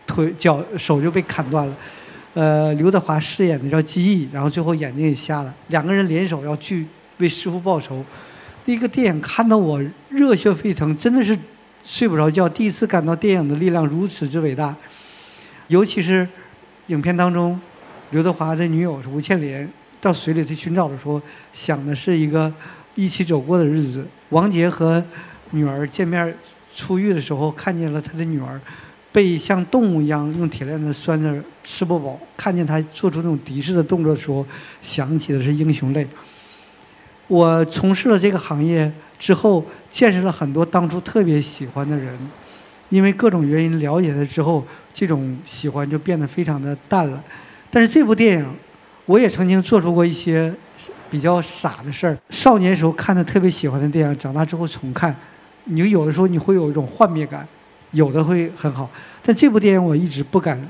[0.07, 1.75] 腿脚手就被砍断了。
[2.35, 5.53] 呃，刘德华饰演的叫记忆，然后最后眼睛也瞎了。
[5.67, 8.05] 两个人联手要去为师傅报仇。
[8.67, 11.37] 那个电影看到我热血沸腾，真的是
[11.85, 12.49] 睡不着觉。
[12.49, 14.75] 第一次感到电影的力量如此之伟大，
[15.69, 16.29] 尤其是
[16.89, 17.61] 影片当中，
[18.11, 19.69] 刘德华的女友是吴倩莲，
[20.01, 21.21] 到水里去寻找的时候，
[21.53, 22.53] 想的是一个。
[22.95, 25.01] 一起走过的日子，王杰和
[25.53, 26.37] 女儿见面
[26.75, 28.61] 出狱的时候，看见了他的女儿
[29.13, 32.19] 被像动物一样用铁链子拴着，吃不饱。
[32.37, 34.45] 看见他做出那种敌视的动作的时候，
[34.83, 36.05] 想起的是英雄泪。
[37.29, 42.17] 我从事了这个行业之后，见识了很多当初特别喜欢的人，
[42.89, 44.65] 因为各种原因了解了之后，
[44.95, 47.23] 这种喜欢就变得非常的淡了。
[47.71, 48.47] 但是这部电影，
[49.07, 50.55] 我也曾经做出过一些。
[51.11, 55.17] 比较傻的事儿，少年时候看的特别喜欢的电影，长大之后重看，
[55.65, 57.49] 你有的时候你会有一种幻灭感，
[57.93, 58.91] 有的会很好。
[59.23, 60.61] 但这部电影我一直不敢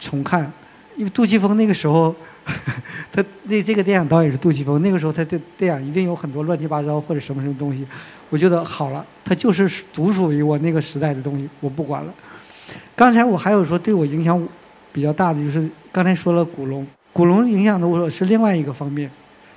[0.00, 0.52] 重看，
[0.96, 2.14] 因为杜琪峰那个时候，
[3.10, 7.86] 他那这个电影导演是杜琪峰，那个时候他的电影一定有很多乱七八糟或者什么什么东西。
[8.30, 12.12] 我觉得好了，他就是独属于我那个时代的东西，我不管了。
[12.96, 14.48] 刚才我还有说对我影响
[14.92, 19.10] 比较大的，就是刚才说了古龙，古龙影响的我是另外一个方面。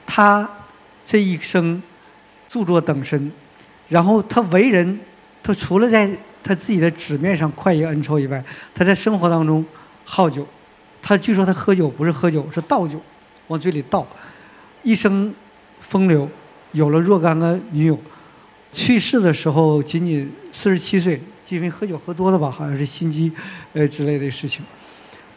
[0.06, 0.50] 他
[1.04, 1.82] 这一生
[2.48, 3.32] 著作等身，
[3.90, 5.00] 然后他为人，
[5.44, 6.10] 他除了在
[6.44, 9.64] 他自己的纸面上快意恩仇以外，他在生活当中
[10.04, 10.48] 好酒。
[11.02, 13.02] 他据说他喝酒不是喝酒，是倒酒，
[13.48, 14.06] 往嘴里倒。
[14.84, 15.34] 一生
[15.80, 16.30] 风流，
[16.72, 17.98] 有了若干个女友。
[18.74, 23.32] 去世的时候仅仅四十七岁，因为喝酒喝多了吧，好像是心肌
[23.74, 24.64] 呃之类的事情。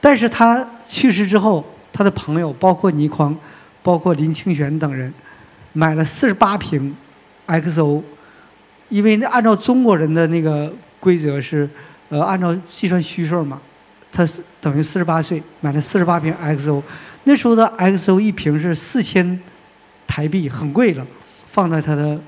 [0.00, 3.36] 但是他去世之后，他的朋友包括倪匡。
[3.82, 5.10] 包括林清玄等人，
[5.72, 6.94] 买了四十八瓶
[7.46, 8.02] XO，
[8.90, 11.66] 因为那按照中国人的那个规则是，
[12.10, 13.58] 呃，按照计算虚数嘛，
[14.12, 16.82] 他是等于四十八岁买了四十八瓶 XO，
[17.24, 19.40] 那时候的 XO 一瓶是四千
[20.06, 21.06] 台币，很贵了，
[21.50, 22.20] 放在他的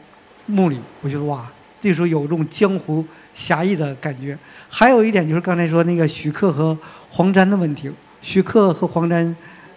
[0.46, 3.04] 墓里，我觉得哇，那时候有这种江湖
[3.34, 4.38] 侠义的感觉。
[4.68, 6.76] 还有一点就是刚才说那个徐克和
[7.10, 9.34] 黄沾的问题，徐克和黄沾。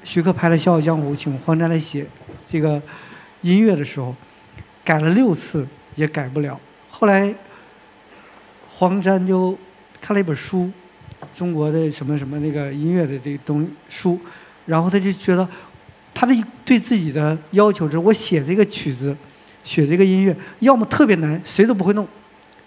[0.08, 2.06] 徐克拍了《笑傲江湖》，请黄沾来写
[2.45, 2.80] 这个
[3.41, 4.16] 音乐的时候，
[4.84, 6.60] 改了六次也改不了。
[6.88, 7.34] 后来
[8.70, 9.58] 黄沾就
[9.99, 10.72] 看了一本书，
[11.36, 14.17] 中国的什么什么那个音乐的这东书，
[14.65, 15.47] 然后他就觉得
[16.13, 16.33] 他的
[16.63, 19.13] 对自己的要求是：我写这个曲子，
[19.63, 22.07] 写这个音乐，要么特别难，谁都不会弄，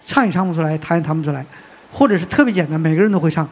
[0.05, 1.45] 唱也唱不出来，弹也弹不出来，
[1.91, 3.49] 或者是特别简单，每个人都会唱。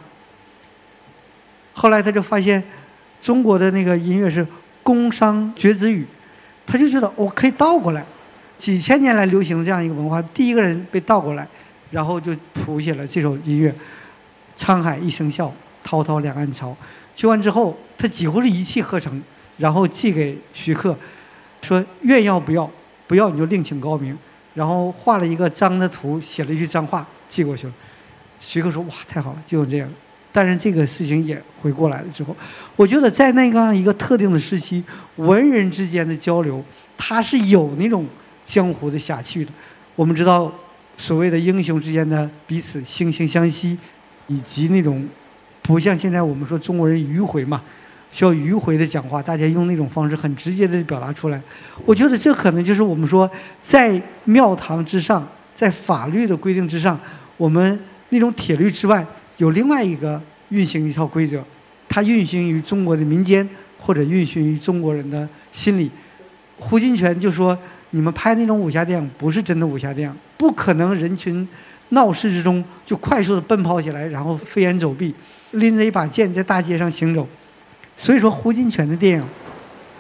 [1.73, 2.63] 后来他就发现。
[3.19, 4.47] 中国的那个音乐是
[4.83, 6.07] 宫商角徵羽，
[6.67, 8.05] 他就觉得我可以倒过来，
[8.59, 11.49] 几千年来流行的这样一个文化，第一个人被倒过来，
[11.91, 13.71] 然后就谱写了这首音乐，
[14.57, 15.53] 《沧海一声笑，
[15.85, 16.71] 滔滔两岸潮》。
[17.15, 19.23] 学完之后，他几乎是一气呵成，
[19.59, 20.97] 然后寄给徐克，
[21.63, 22.71] 说愿要不要，
[23.07, 24.17] 不要你就另请高明。
[24.55, 27.73] 然后画了一个脏的图，写了一句脏话寄过去了。
[28.39, 29.89] 徐克说哇，太好了，就用这样。
[30.33, 32.37] 但是这个事情也回过来了之后，
[32.77, 34.85] 我觉得在那样一个特定的时期，
[35.17, 36.63] 文人之间的交流，
[36.99, 38.07] 它是有那种
[38.45, 39.51] 江湖的侠气的。
[39.95, 40.53] 我们知道，
[40.99, 43.79] 所谓的英雄之间的彼此惺惺相惜，
[44.27, 45.07] 以及那种
[45.63, 47.63] 不像现在我们说中国人迂回嘛，
[48.11, 51.41] 需要迂回的讲话，大家用那种方式很直接的表达出来。
[51.85, 56.99] 我觉得这可能就是我们说在庙堂之上，在法律的规定之上，
[57.37, 59.07] 我们那种铁律之外。
[59.39, 60.19] 有另外一个
[60.49, 61.45] 运行一套规则，
[61.91, 63.47] 它运行于中国的民间，
[63.79, 65.91] 或者运行于中国人的心里。
[66.59, 67.59] 胡金铨就说
[67.93, 71.47] ：“你们拍那种武侠电影不是真的武侠电影，不可能人群
[71.91, 75.15] 闹市之中就快速的奔跑起来，然后飞檐走壁，
[75.53, 77.27] 拎着一把剑在大街上行走。”
[77.97, 79.25] 所以说，胡金铨的电影，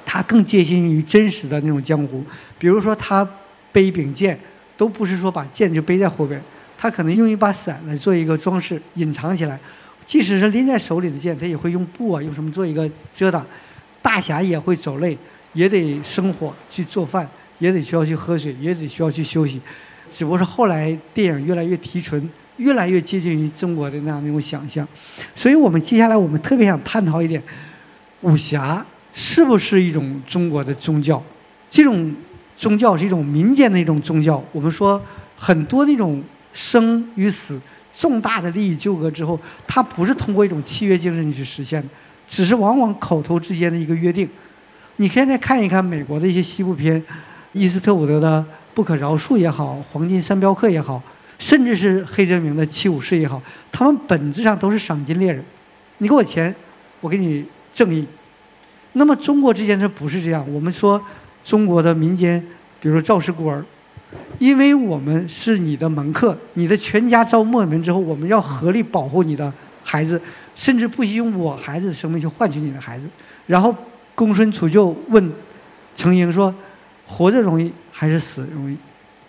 [0.05, 2.22] 他更接近于真实的那种江湖。
[2.59, 3.26] 比如说，他
[3.72, 4.39] 背一柄剑，
[4.76, 6.41] 都不是说把剑就背在后边。
[6.76, 9.57] 他可能用一把伞来做一个装饰，隐藏起来；
[10.05, 13.45] 即使是拎在手里的剑，他也会用布啊，用什么做一个遮挡。
[14.03, 15.16] 大侠也会走累，
[15.55, 17.26] 也得生火去做饭，
[17.59, 19.59] 也得需要去喝水，也得需要去休息。
[20.11, 24.86] 只不过是后来电影越来越提纯，越来越接近于中国的那样的一种想象。
[25.34, 27.42] 所以我们接下来我们特别想探讨一点：
[28.22, 31.22] 武侠是不是一种中国的宗教？
[31.70, 32.14] 这种
[32.57, 34.42] 宗教是一种民间的一种宗教。
[34.52, 35.00] 我们说
[35.36, 37.61] 很多那种生与死、
[37.94, 41.88] 重大的利益纠葛之后，它不是通过一种契约精神去实现的，
[42.28, 44.28] 只是往往口头之间的一个约定。
[44.96, 47.02] 你现在看一看美国的一些西部片，
[47.52, 48.40] 伊斯特伍德的
[48.77, 51.03] 《不可饶恕》也好，《黄金三镖客》也好，
[51.39, 53.41] 甚至是黑泽明的《七武士》也好，
[53.72, 55.43] 他们本质上都是赏金猎人。
[55.97, 56.55] 你给我钱，
[57.01, 58.07] 我给你正义。
[58.93, 60.47] 那么中国之间它不是这样。
[60.53, 61.03] 我们说
[61.43, 62.39] 中国的民间，
[62.79, 63.64] 比如说赵氏孤儿，
[64.39, 69.51] 因为我们是你的门客，你的全家遭没门之后，我们要合力保护你的
[69.83, 70.20] 孩子，
[70.55, 73.09] 甚至不惜用我孩子的生命去换取你的孩子。
[73.47, 73.74] 然后
[74.14, 75.33] 公孙杵臼问
[75.95, 76.55] 程婴说
[77.07, 78.76] ：“活着容易还是死容易？”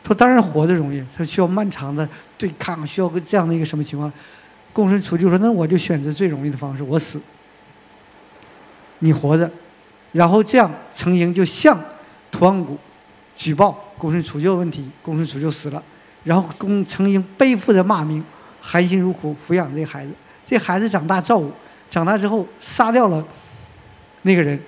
[0.04, 2.08] 他说：“当然活着容易，他需要漫长的
[2.38, 4.12] 对抗，需要个这样的一个什么情况？”
[4.72, 7.22] 公孙杵臼说：“那我就选择最容易的方式，我死。”
[9.00, 9.50] 你活着，
[10.12, 11.80] 然后这样，程婴就向
[12.32, 12.78] 图案谷
[13.36, 15.84] 举报公孙杵臼问题，公孙杵臼死了，
[16.24, 18.24] 然后公程婴背负着骂名，
[18.62, 20.12] 含辛茹苦抚养这孩子，
[20.46, 21.52] 这孩子长大照顾，
[21.90, 23.24] 长大之后杀掉了
[24.22, 24.60] 那个人。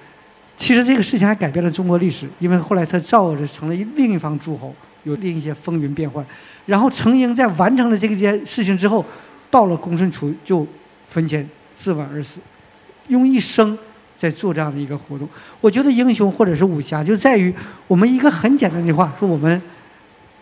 [0.59, 6.23] 其实这个事情还改变了中国历史，因为后来他照着成了另一方诸侯，有另一些风云变幻。
[6.67, 9.03] 然后程婴在完成了这个件事情之后，
[9.49, 10.63] 到了公孙杵臼
[11.09, 12.39] 坟前自刎而死，
[13.07, 13.75] 用一生。
[14.19, 15.25] 在做这样的一个活动，
[15.61, 17.53] 我觉得英雄或者是武侠就在于
[17.87, 19.61] 我们一个很简单的话说：我们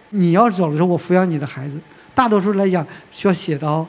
[0.10, 1.80] 你要走的时候，我抚养你的孩子。
[2.16, 3.86] 大多数来讲，需要写到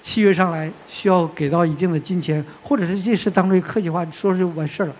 [0.00, 4.96] 契约上来，需要给到一定的金钱，或者是这事当做客气话说就完事儿了。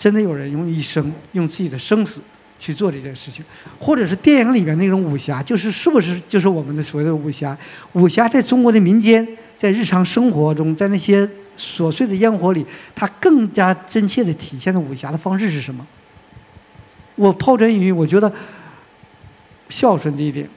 [0.00, 2.22] 真的有人用一生用自己的生死
[2.58, 3.44] 去做这件事情，
[3.78, 7.54] 或者是电影里面那种武侠，就是是不是就是我们的所谓的武侠？
[7.92, 9.28] 武侠在中国的民间，
[9.58, 11.28] 在日常生活中，在那些。
[11.58, 15.86] 琐碎的烟火里，它更加真切的体现了武侠的方式是什么？
[17.16, 18.32] 我抛砖引玉，我觉得
[19.68, 20.48] 孝顺这一点，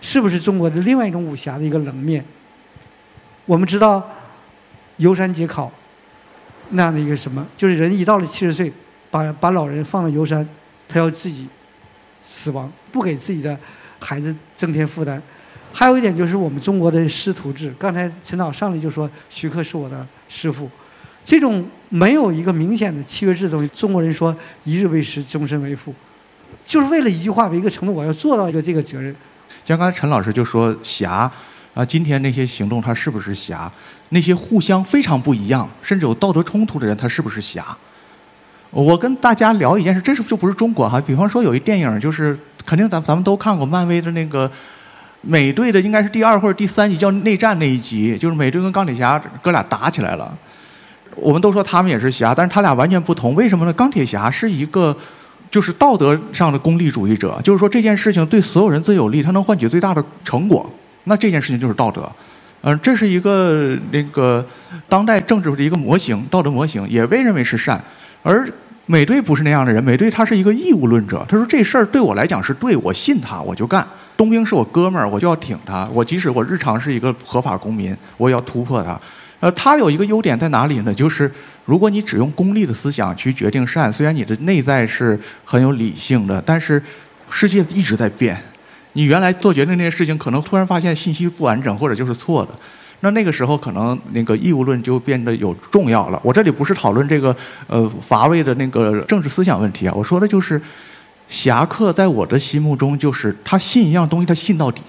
[0.00, 2.24] 是不是中国的另外一种武侠的一个冷面？
[3.46, 4.02] 我们知道
[4.96, 5.70] 游山解考
[6.74, 8.72] 那样的一个什么，就是人一到了七十岁，
[9.10, 10.46] 把把老人放到游山，
[10.88, 11.46] 他要自己
[12.22, 13.58] 死亡，不给自己的
[14.00, 15.22] 孩子增添负担。
[15.72, 17.74] 还有一点就是我们中国的师徒制。
[17.78, 20.70] 刚才陈导上来就说徐克是我的师傅，
[21.24, 23.68] 这种没有一个明显的契约制的东西。
[23.74, 25.92] 中国人说一日为师，终身为父，
[26.66, 29.14] 就是为了一句话为一个承诺，我要做到一个这个责任。
[29.64, 31.30] 像刚才陈老师就说侠
[31.74, 33.70] 啊，今天那些行动他是不是侠？
[34.08, 37.76] 那些互相非常不一样，甚至有道德冲突的人，他是不是侠？
[38.70, 41.00] 我跟大家聊一件事，这是就不是中国哈。
[41.00, 44.50] 比方说有一电影，就是肯定咱咱们都看过漫威的那个。
[45.26, 50.36] 美队的应该是第二或者第三集，叫内战那一集，就是美队跟钢铁侠哥俩打起来了。
[51.16, 53.34] 我们都说他们也是侠，但是他俩完全不同。
[53.34, 53.72] 为什么呢？
[53.72, 54.94] 钢铁侠是一个
[55.50, 60.70] 就是道德上的功利主义者，就是说这件事情对所有人最有利，他能换取最大的成果，
[61.04, 62.10] 那这件事情就是道德。
[62.62, 64.44] 嗯，这是一个那个
[64.88, 67.82] 当代政治的一个模型，道德模型也被认为是善。
[68.22, 68.48] 而
[68.86, 73.86] 美队不是那样的人，美队他是一个义务论者，他说这事儿对我来讲是对，我信他，我就干。
[74.16, 75.88] 冬兵是我哥们儿，我就要挺他。
[75.92, 78.98] 我即使我日常是一个合法公民，我也要突破他。
[79.40, 80.94] 呃，他有一个优点在哪里呢？
[80.94, 81.30] 就是
[81.66, 86.82] 如果你只用功利的思想去决定善，虽然你的内在是很有理性的，但是
[87.28, 88.40] 世界一直在变。
[88.94, 92.50] 你原来做决定那些事情，可能突然发现信息不完整或者就是错的。
[93.00, 96.18] 那那个时候，可能那个义务论就变得有重要了。
[96.24, 97.36] 我这里不是讨论这个
[97.66, 100.60] 呃乏味的那个政治思想问题啊，我说的就是。
[101.26, 104.82] 侠客在我的心目中就是他信一样东西，他信到底。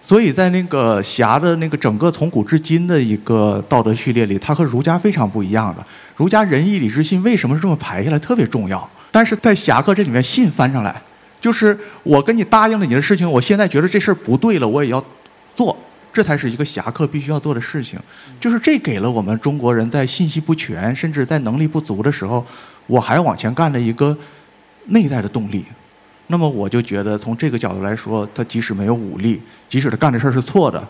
[0.00, 5.84] 所以在那个侠的那个整个从古至今的一个道德序列里，他和儒家非常不一样的。
[6.16, 8.88] 儒家仁义礼智信为什么是这么排下来特别重要？
[9.10, 11.00] 但是在侠客这里面，信翻上来，
[11.42, 15.04] 就是我跟你答应了你的事情，我现在觉得这事儿不对了，我也要
[15.56, 15.76] 做，
[16.12, 17.98] 这才是一个侠客必须要做的事情。
[18.38, 22.46] 就是这给了我们中国人在信息不全，甚至在能力不足的时候，
[22.86, 24.16] 我还往前干的一个
[24.86, 25.64] 内在的动力。
[26.28, 30.82] 那么我就觉得，从这个角度来说，他即使没有武力，即使他干的事儿是错的，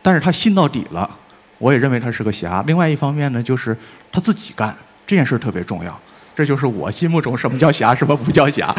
[0.00, 1.10] 但是他信到底了，
[1.58, 2.62] 我也认为他是个侠。
[2.66, 3.76] 另外一方面呢，就是
[4.12, 6.00] 他自己干这件事儿特别重要，
[6.34, 8.74] 这就是我心目中什么叫侠，什么不叫侠。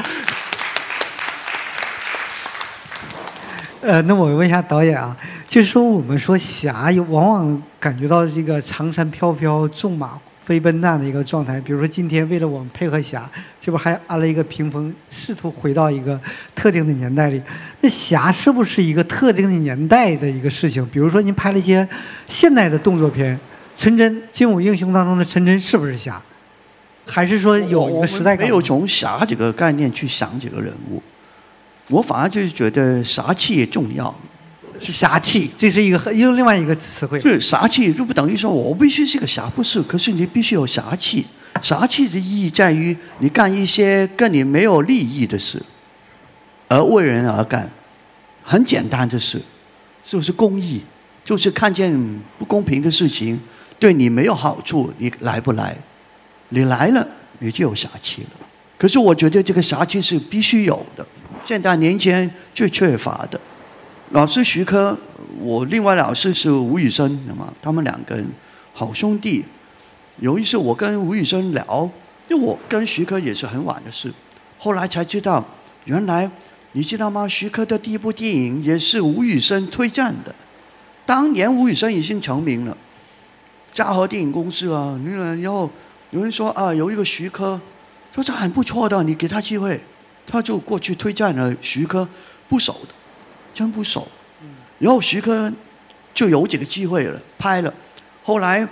[3.82, 5.16] 呃，那我问一下导演啊，
[5.48, 10.20] 就是说我们说侠，往往感觉到这个长衫飘飘，纵马。
[10.48, 16.18] 飞奔那样的一个状态，比如说今天为了我们配合侠，这不还安了一个屏风，试图回到一个
[16.56, 17.42] 特定的年代里。
[17.82, 20.88] 那侠是不是一个特定的年代的一个事情？
[20.88, 21.86] 比如说您拍了一些
[22.30, 23.38] 现代的动作片，
[23.76, 26.22] 陈真《精武英雄》当中的陈真是不是侠？
[27.06, 28.46] 还是说有一个时代感？
[28.46, 31.04] 没有从侠这个概念去想这个人物，
[31.90, 34.14] 我反而就是觉得侠气也重要。
[34.80, 37.20] 侠气，这是一个又另外一个词汇。
[37.20, 39.82] 是侠气，就不等于说我必须是个侠，不是。
[39.82, 41.26] 可是你必须有侠气，
[41.64, 45.60] 侠气的意义在于你干一些跟你没有利益的事，
[46.68, 47.68] 而为人而干，
[48.44, 49.42] 很简单的事，
[50.04, 50.84] 就是公益，
[51.26, 51.92] 就是看见
[52.38, 53.40] 不公平的事情
[53.80, 55.76] 对你没有好处，你来不来？
[56.50, 57.08] 你来了，
[57.40, 58.37] 你就有侠气了。
[58.78, 61.06] 可是我觉得这个侠气是必须有的，
[61.46, 63.40] 现在年轻人最缺乏的。
[64.12, 64.98] 老师徐科，
[65.40, 68.26] 我另外老师是吴宇森，那么他们两个人
[68.74, 69.44] 好兄弟。
[70.20, 71.90] 有一次我跟吴宇森聊，
[72.30, 74.12] 因为我跟徐科也是很晚的事，
[74.58, 75.44] 后来才知道，
[75.86, 76.30] 原来
[76.72, 77.28] 你知道吗？
[77.28, 80.34] 徐科的第一部电影也是吴宇森推荐的。
[81.06, 82.78] 当年吴宇森已经成名了，
[83.74, 85.70] 嘉禾电影公司啊，那个然后
[86.12, 87.60] 有人说啊，有一个徐科，
[88.18, 89.80] 说这很不错的，你给他机会，
[90.26, 92.09] 他就过去推荐了徐科，
[92.49, 92.95] 不熟的。
[93.53, 94.07] 真不熟，
[94.80, 95.53] 然后徐克
[96.15, 97.72] 就有几个机会了，拍了。
[98.24, 98.68] 后来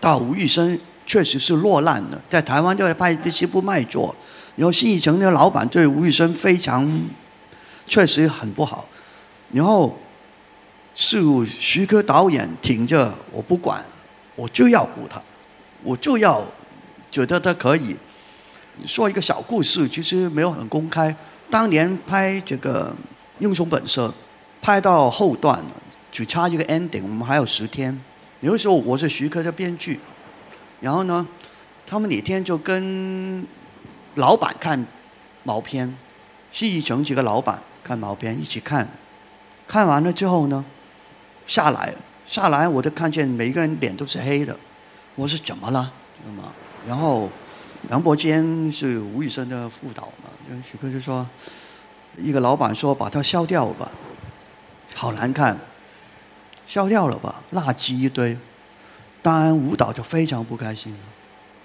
[0.00, 4.14] 到吴宇森确实是落难了，在台湾就拍这些部卖座。
[4.54, 6.88] 然后新艺城的老板对吴宇森非常，
[7.86, 8.86] 确实很不好。
[9.52, 9.98] 然后
[10.94, 13.84] 是徐克导演挺着我不管，
[14.36, 15.20] 我就要雇他，
[15.82, 16.46] 我就要
[17.10, 17.96] 觉得他可以。
[18.86, 21.14] 说一个小故事，其实没有很公开。
[21.50, 22.90] 当年拍这个
[23.38, 24.08] 《英雄本色》。
[24.64, 25.62] 拍到后段，
[26.10, 28.00] 只差一个 ending，我们还有十天。
[28.40, 30.00] 有的时候我是徐克的编剧，
[30.80, 31.28] 然后呢，
[31.86, 33.46] 他们哪天就跟
[34.14, 34.86] 老板看
[35.42, 35.94] 毛片，
[36.50, 38.88] 是一整几个老板看毛片一起看，
[39.68, 40.64] 看完了之后呢，
[41.44, 41.92] 下来
[42.24, 44.58] 下来我就看见每一个人脸都是黑的，
[45.14, 45.92] 我说怎么了？
[46.24, 46.42] 那么，
[46.88, 47.28] 然后
[47.90, 51.28] 杨伯坚是吴宇森的副导嘛，跟徐克就说，
[52.16, 53.90] 一个老板说把它消掉吧。
[54.94, 55.58] 好难看，
[56.66, 57.42] 消掉了吧？
[57.52, 58.36] 垃圾一堆。
[59.20, 60.98] 当然，舞蹈就非常不开心了，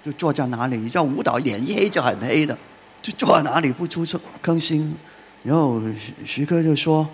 [0.02, 0.76] 就坐在哪里？
[0.76, 2.56] 你知道舞蹈脸一黑就很黑的，
[3.00, 4.94] 就坐在哪里不出声更新。
[5.42, 7.08] 然后徐徐哥就说：“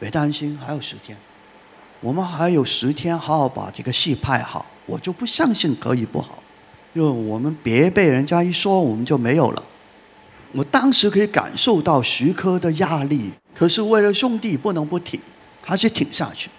[0.00, 1.16] 别担心，还有十天，
[2.00, 4.66] 我们还有十天好好把这个戏拍好。
[4.86, 6.42] 我就不相信可以不好，
[6.94, 9.62] 就我们别被人家一说，我们就没有了。
[10.52, 15.20] 我当时可以感受到徐科的压力，可是为了兄弟，不能不挺。”
[15.62, 16.50] 还是挺下去，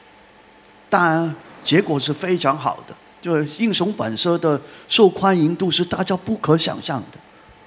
[0.88, 7.18] 当然结果是非常好的，就《英雄本色》的受欢迎度是大家不可想象的。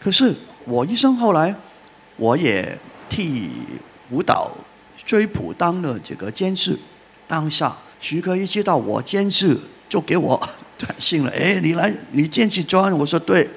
[0.01, 0.35] 可是
[0.65, 1.55] 我一生后来，
[2.17, 2.79] 我也
[3.11, 3.51] 替
[4.11, 4.53] 舞蹈
[5.05, 6.79] 追捕当了这个监制。
[7.27, 9.59] 当下徐科一接到我监制，
[9.95, 10.37] 就给我
[10.77, 13.49] 短信了：“哎，你来，你监制专。”我说：“对，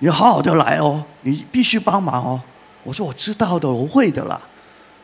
[0.00, 2.42] 你好好的来哦，你必须帮忙哦。”
[2.82, 4.40] 我说：“我知道的，我会的啦。”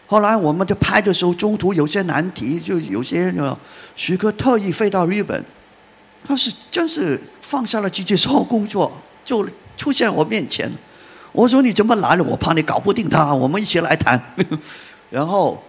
[0.09, 3.33] 后来我们就拍的时候，中途有些难题，就有些
[3.95, 5.45] 徐克特意飞到日本，
[6.25, 8.91] 他是真是放下了自己所有工作，
[9.25, 10.69] 就出现我面前。
[11.31, 12.25] 我说你怎么来了？
[12.25, 14.21] 我怕你搞不定他，我们一起来谈。
[15.11, 15.63] 然后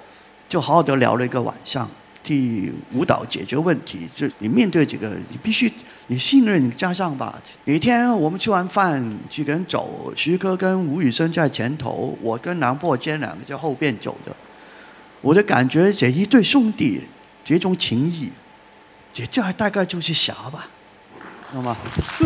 [0.49, 1.87] 就好好的聊了一个晚上，
[2.23, 4.07] 替舞蹈解决问题。
[4.15, 5.71] 就你面对这个，你必须
[6.07, 7.41] 你信任加上吧。
[7.65, 14.35] 哪天我们吃完饭，几个人走，徐哥跟吴宇森在前头，我跟南破坚两个在后边走的。
[15.21, 17.01] 我的感觉，这一对兄弟，
[17.43, 18.31] 这种情谊，
[19.15, 20.67] 也就还大概就是侠吧，
[21.51, 21.77] 知道吗？
[22.19, 22.25] 就，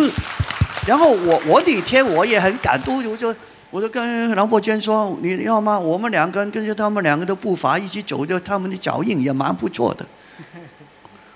[0.87, 3.35] 然后我我那天我也很感动，我就
[3.75, 5.77] 我就跟梁伯坚说，你要吗？
[5.77, 10.05] 我们两个人跟着他们两个的步伐一起走，着他们的脚印也蛮不错的。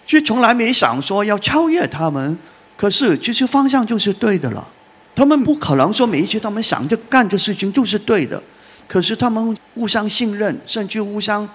[0.05, 2.37] 其实从来没想说要超越他们，
[2.77, 4.65] 可是其实方向就是对的了。
[5.13, 8.41] 他们不可能说每一次他们想着干的事情就是对的。
[8.87, 11.45] 可是他们互相信任，甚至互相，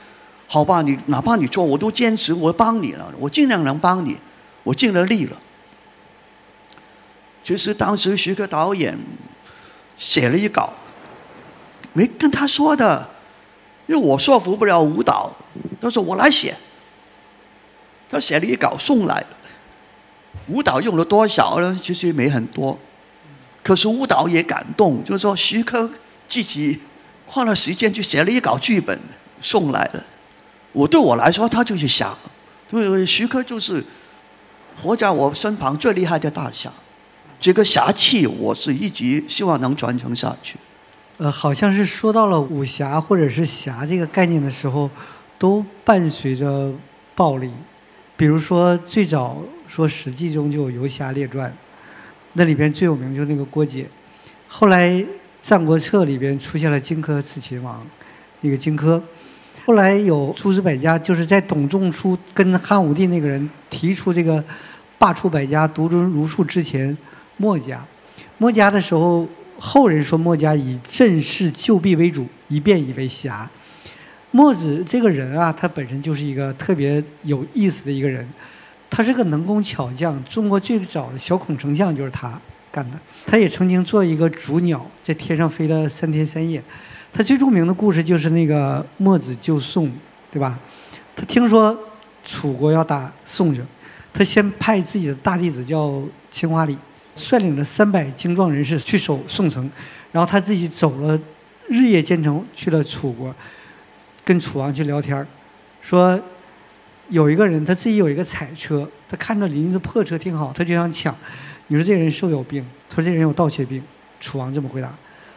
[0.47, 4.19] 好吧，你哪怕你错，我都坚持，我帮你了，我尽量能帮你，
[4.63, 5.41] 我尽了力了。
[7.43, 8.99] 其实当时徐克导演
[9.97, 10.73] 写了一稿，
[11.93, 13.11] 没跟他说的，
[13.87, 15.33] 因为我说服不了舞蹈，
[15.81, 16.57] 他说我来写。
[18.11, 19.25] 他写了一稿送来，
[20.49, 21.79] 舞蹈用了多少呢？
[21.83, 22.79] 其实没很多，
[23.63, 25.91] 可是舞蹈也感动，就是说徐克
[26.29, 26.81] 自己。
[27.27, 29.01] 花了时间去写了一稿剧本
[29.41, 30.05] 送来了，
[30.73, 32.15] 我对我来说他就是侠，
[32.71, 33.83] 因为徐克就是
[34.77, 36.71] 活在我身旁最厉害的大侠，
[37.45, 40.57] 这个侠气我是一直希望能传承下去。
[41.19, 44.89] 呃，好像是说到了武侠或者是侠这个概念的时候，
[45.39, 46.73] 都伴随着
[47.15, 47.51] 暴力，
[48.17, 51.55] 比如说最早说《史记》中就有游侠列传，
[52.33, 53.87] 那里边最有名就是那个郭解。
[54.49, 54.89] 后来
[55.43, 57.87] 《战国策》里边出现了荆轲刺秦王，
[58.41, 58.99] 那个荆轲。
[59.67, 64.43] 后来有诸子百家，就是在董仲舒跟汉武帝那个人提出这个
[64.97, 66.97] 罢黜百家、独尊儒术之前，
[67.37, 67.85] 墨家。
[68.39, 69.27] 墨家的时候，
[69.59, 73.49] 后人说墨家以镇世救弊为主，以变以为侠。
[74.31, 78.29] 墨子这个人啊，他本身就是一个特别有意思的一个人，
[78.91, 80.23] 他是个能工巧匠。
[80.25, 82.41] 中国最早的小孔成像就是他
[82.73, 82.99] 干的。
[83.25, 86.61] 他也曾经做一个竹鸟，在天上飞了三天三夜。
[87.13, 89.89] 他最著名的故事就是那个墨子救宋，
[90.33, 90.59] 对吧？
[91.15, 91.77] 他听说
[92.25, 93.65] 楚国要打宋人，
[94.13, 96.77] 他先派自己的大弟子叫青华里，
[97.17, 99.71] 率领着三百精壮人士去守宋城，
[100.13, 101.19] 然后他自己走了
[101.69, 103.35] 日夜兼程去了楚国，
[104.25, 105.27] 跟楚王去聊天，
[105.81, 106.21] 说
[107.09, 111.15] 有一个人他自己有一个彩车，他看着邻居的破车挺好，他就想抢。
[111.69, 112.65] 你说这人是不是有病？
[112.89, 113.83] 他说这人有盗窃病。
[114.21, 114.89] 楚王这么回答。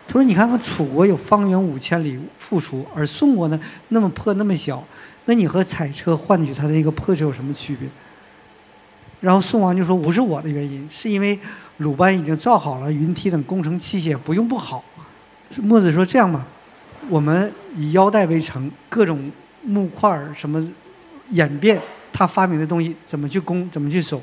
[0.08, 3.60] 他说：“你看看楚国有方圆五千里富庶，而宋国呢
[3.90, 4.82] 那么破那么小，
[5.26, 7.90] 那你和彩车换取他的那个破车有什么区别？”
[9.20, 11.38] 然后宋王就说：“不是我的原因，是因为
[11.78, 14.84] 鲁班已经造好了云梯等工程器械，不用不好。”
[15.62, 16.46] 墨子说：“这样吧，
[17.10, 19.32] 我们以腰带为城，各种
[19.64, 20.66] 木块儿什么
[21.30, 21.80] 演变
[22.12, 24.22] 他发明的东西，怎么去攻，怎么去守。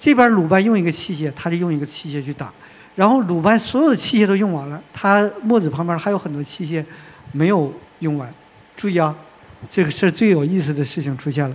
[0.00, 2.52] 这边鲁班用一个器械，他就用一个器械去打。”
[2.96, 6.84] 然后鲁班所有的器械都用完了，他墨子旁边还有很多器械
[7.30, 8.32] 没有用完。
[8.76, 9.14] 注意啊，
[9.68, 11.54] 这个事儿最有意思的事情出现了。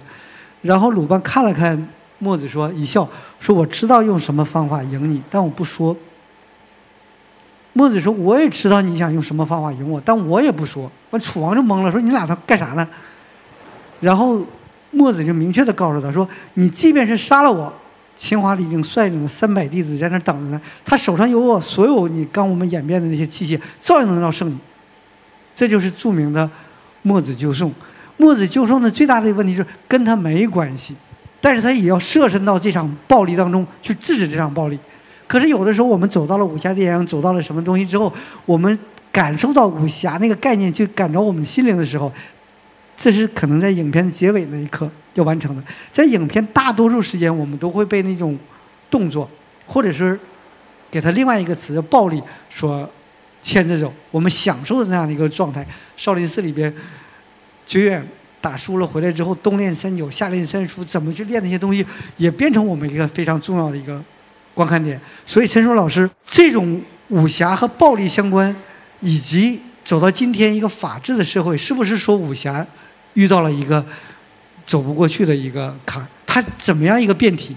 [0.61, 1.77] 然后鲁班看了看
[2.23, 3.05] 墨子，说一笑，
[3.41, 5.95] 说我知道用什么方法赢你，但我不说。
[7.73, 10.89] 墨子说我也知道你想用什么方法赢我，但我也不说。
[11.09, 12.87] 完楚王就懵了，说你俩他干啥呢？
[13.99, 14.41] 然后
[14.91, 17.73] 墨子就明确的告诉他说，你即便是杀了我。
[18.15, 24.55] 秦华里已经率领了三百弟子在那等着呢，他手上有我所有你刚我们演变的那些器械，照样能到胜利。
[25.53, 26.47] 这就是著名的
[27.01, 27.73] 墨子救宋。
[28.17, 30.95] 墨子救宋的最大的问题是跟他没关系，
[31.43, 34.79] 但是他也要设身到这场暴力当中去制止这场暴力。
[35.27, 38.11] 可是有的时候我们走到了武侠电影，走到了什么东西之后，
[38.45, 38.79] 我们
[39.11, 42.09] 感受到武侠那个概念就感召我们心灵的时候，
[42.95, 44.89] 这是可能在影片的结尾那一刻。
[45.15, 48.35] 要完成的，在影片大多数时间，我们都会被那种
[48.89, 49.29] 动作，
[49.67, 50.19] 或者是
[50.89, 52.19] 给他另外一个词“暴力”
[52.49, 52.89] 所
[53.41, 53.93] 牵着走。
[54.09, 55.63] 我们享受的那样的一个状态。
[55.95, 56.73] 少林寺里边，
[57.67, 58.07] 觉远
[58.43, 61.85] 打输了回来之后，冬练三九，夏练三伏，怎么去练那些东西，
[62.17, 64.03] 也变成我们一个非常重要的一个
[64.53, 64.99] 观看点。
[65.25, 68.53] 所以，陈硕老师，这种武侠和暴力相关，
[68.99, 72.67] 以及走到今天一个法治的社会，是不是说武侠
[73.13, 73.85] 遇到了一个？
[74.65, 77.53] 走不过去的一个坎，它怎么样一个变体？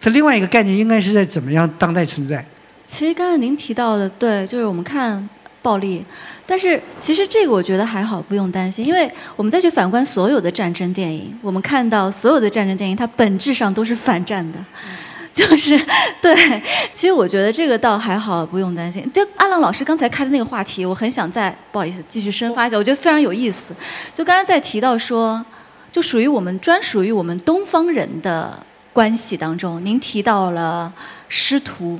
[0.00, 2.44] 它另外一个概念应该是在怎么样当代存在？
[2.88, 5.28] 其实刚才您提到的，对，就是我们看
[5.62, 6.04] 暴力，
[6.46, 14.58] 但是其实这个我觉得还好，不用担心，因为我们再去反观所有的战争电影，我们看到所有的战争电影，它本质上都是反战的，
[15.34, 15.80] 就是
[16.20, 16.62] 对。
[16.92, 19.08] 其实我觉得这个倒还好，不用担心。
[19.12, 23.74] 就阿浪老师刚才开的那个话题，我很想再不好意思继续深发一下，我觉得非常有意思。
[24.14, 25.44] 就刚才在提到说。
[25.90, 30.92] 就属于我们专属于我们东方人的关系当中，您提到了
[31.28, 31.98] 师徒，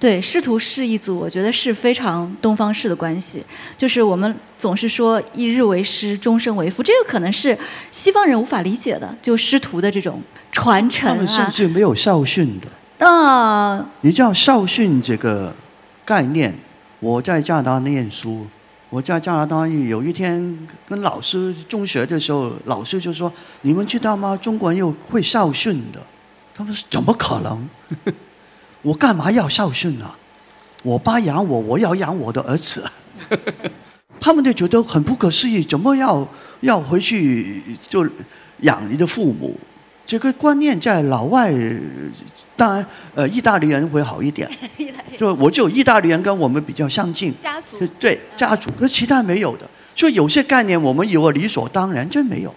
[0.00, 3.42] 对师徒是一组，我觉得是非常东方式的关系。
[3.78, 7.56] 就是我们总是说一日为师，终身为父，这个可能是
[7.90, 10.22] 西方人无法理解的，就师徒的这种
[10.52, 11.14] 传承啊。
[11.14, 13.06] 他们甚至没有校训的。
[13.06, 15.54] 啊，你知道校训这个
[16.04, 16.54] 概念？
[17.00, 18.46] 我在加拿大念书。
[18.90, 24.38] 我在加拿大有一天跟老师中学的时候，老师就说：“你们知道吗？
[24.40, 26.00] 中国人有会孝训的。”
[26.54, 27.68] 他们说：“怎么可能？
[28.84, 30.14] 我干嘛要孝顺呢？
[30.84, 32.84] 我爸养我，我要养我的儿子。
[34.20, 36.26] ”他们就觉得很不可思议，怎么要
[36.60, 38.08] 要回去就
[38.60, 39.58] 养你的父母？
[40.06, 41.52] 这个观念在老外。
[42.56, 42.86] 当然，
[43.16, 44.48] 呃，意大利人会好一点，
[45.18, 52.54] 就我就意大利人跟我们比较相近，家族对家族，可其他没有的，所以有些概念我们以为理所当然，真没有。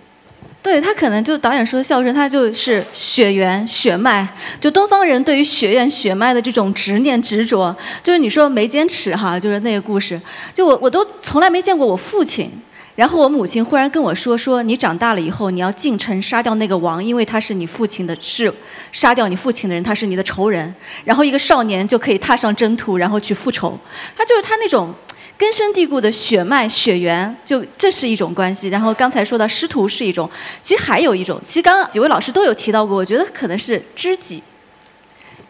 [0.68, 4.27] 对他可能就导演说的孝顺，他就是血缘血脉，
[4.60, 7.73] 就东方人对于血缘血脉的这种执念执着，
[8.03, 10.19] 就是你说没坚持哈，就是那个故事，
[10.53, 12.52] 就我我都从来没见过我父亲。
[12.95, 18.52] 然后我母亲忽然跟我说：“说你长大了以后，你要进城杀掉那个王，因为他是你父亲的，是
[18.91, 20.73] 杀掉你父亲的人，他是你的仇人。
[21.03, 23.80] 然后一个少年就可以踏上征途，然后去复仇。
[24.18, 24.91] 他就是他那种
[25.38, 28.69] 根深蒂固的血脉血缘，就这是一种关系。
[28.69, 30.30] 然后刚才说到师徒是一种，
[30.61, 34.41] 其实还有一种，其实刚刚几位老师都有提到过，我觉得可能是知己。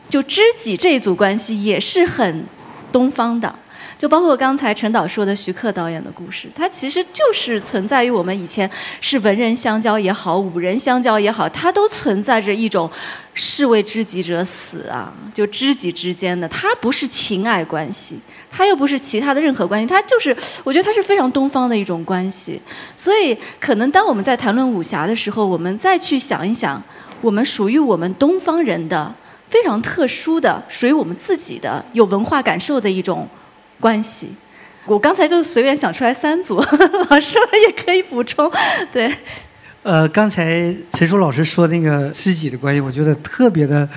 [0.09, 2.45] 就知己这一组关系也是很
[2.91, 3.53] 东方的。
[3.97, 8.69] 就包括刚才陈导说的徐克导演的故事，它其实就是存在于我们以前
[9.01, 12.88] 是文人相交也好，武人相交也好，它都存在着一种
[13.34, 18.19] 士为知己者死啊，就知己之间的，它不是情爱关系，
[18.52, 22.61] 它又不是其他的任何关系，它就是我觉得它是非常东方的一种关系。
[22.95, 26.82] 所以，可能当我们在谈论武侠的时候，我们再去想一想，
[27.22, 29.14] 我们属于我们东方人的
[29.49, 33.28] 非常特殊的、属于我们自己的有文化感受的一种。
[33.80, 34.28] 关系，
[34.88, 36.60] 我刚才就随便想出来三组，
[37.11, 37.38] 老师
[37.68, 38.52] 也可以补充。
[38.91, 39.14] 对，
[39.84, 43.88] 呃，刚才陈叔老师说那个知己的关系，我觉得特别的，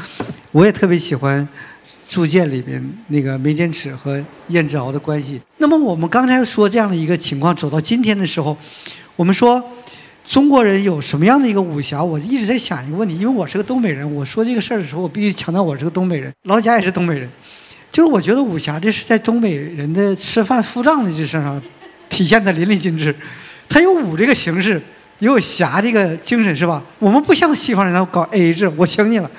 [0.53, 1.41] 我也特别喜欢
[2.11, 5.41] 《铸剑》里边那个梅间尺和燕之敖的关系。
[5.59, 8.57] 那么我们刚才说这样的一个情况，走到今天的时候，
[9.15, 9.63] 我们说
[10.25, 12.03] 中国人有什么样的一个武侠？
[12.03, 17.31] 我一直在想一个问题，因为我是个东北人，我说这个事儿的时候，我必须强调我是个东北人，老贾也是东北人。
[17.93, 21.63] 就是我觉得武侠这是在东北人的吃饭付账的这身上
[22.09, 23.15] 体现的淋漓尽致，
[23.69, 24.83] 它有武这个形式，
[25.21, 26.83] 也有侠这个精神，是吧？
[26.99, 29.31] 我们不像西方人，他搞 AA 制，我请你了，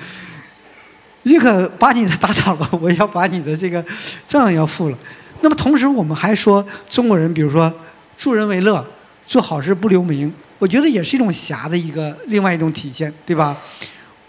[1.24, 3.84] 宁可把你的打倒了，我要把你的这个
[4.28, 4.98] 账要付了。
[5.42, 7.72] 那么同时，我们还说中国人，比如说
[8.18, 8.86] 助人为乐，
[9.26, 13.58] 做好事不留名，我觉得也是一种侠的一个另外一种体现，对吧？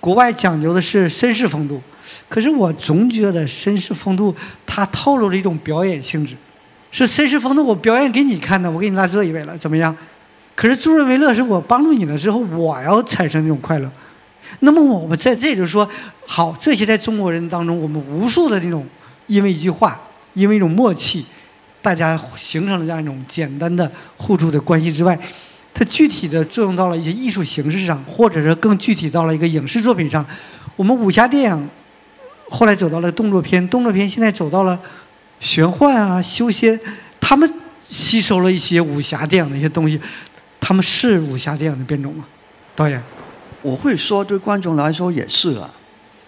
[0.00, 1.80] 国外讲究的是绅士风度。
[2.28, 4.34] 可是我总觉得绅士风度，
[4.66, 6.34] 它透露了一种表演性质，
[6.90, 9.94] 是绅士风度，我表演给你看的，我给你拉这一位了，怎么样？
[10.54, 13.90] 可是助人为乐，是我帮助你了之后，我要产生这种快乐。
[14.60, 15.88] 那么我们在这里说，
[16.26, 18.86] 好，这些在中国人当中，我们无数的这种，
[19.26, 20.00] 因为一句话，
[20.34, 21.24] 因为一种默契，
[21.80, 25.18] 大家形成了这样一种简单的互助的关系之外，
[25.74, 30.24] 它具体的作用到了一些艺术形式上，或者是更具体到了一个影视作品上，
[30.76, 31.68] 我们武侠电影。
[32.50, 34.78] 后来走到了动作片，动作片现在走到了
[35.40, 36.78] 玄幻啊、修仙，
[37.18, 37.50] 他们
[37.80, 39.98] 吸收了一些武侠电影的一些东西，
[40.60, 42.26] 他们是武侠电影的变种吗？
[42.76, 43.02] 导演，
[43.62, 45.72] 我会说，对观众来说也是啊，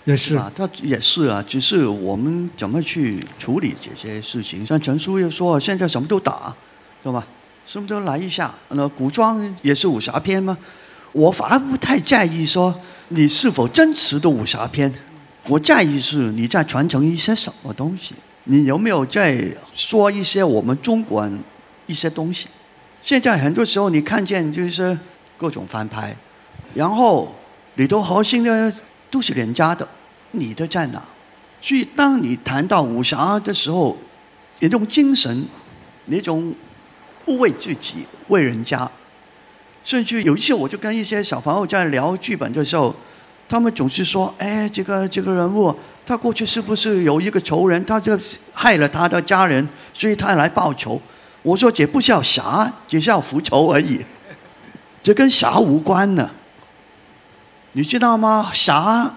[0.04, 4.64] 也是啊，他也是啊，只是我们怎么去处理这些事情。
[4.64, 6.54] 像陈叔又说，现在什么都打，
[7.02, 7.26] 对吧？
[7.66, 10.56] 什么都来一下，那古装也是武侠片吗？
[11.12, 12.74] 我反而不太在意说
[13.08, 14.92] 你是否真实的武侠片。
[15.48, 21.38] 我在意是你在传承一些什么东西，你有没有在说一些我们中国人
[21.86, 22.48] 一些东西？
[23.02, 24.98] 现在很多时候你看见就是
[25.36, 26.16] 各种翻拍，
[26.74, 27.34] 然后
[27.76, 28.72] 里头核心的
[29.10, 29.88] 都是人家的，
[30.32, 31.02] 你的在哪？
[31.60, 33.96] 所以当你谈到武侠的时候，
[34.60, 35.46] 那种精神，
[36.06, 36.54] 那种
[37.24, 38.90] 不为自己为人家，
[39.82, 42.94] 甚至有一些我就跟一些小朋友在聊剧本的时候。
[43.46, 45.72] 他们总是说：“哎，这个这个人物，
[46.06, 47.84] 他过去是不是有一个仇人？
[47.84, 48.18] 他就
[48.54, 51.00] 害了他的家人，所以他来报仇。”
[51.44, 54.00] 我说：“这不叫侠，只是要复仇而已，
[55.02, 56.30] 这跟侠无关呢。
[57.76, 58.50] 你知道吗？
[58.52, 59.12] 侠，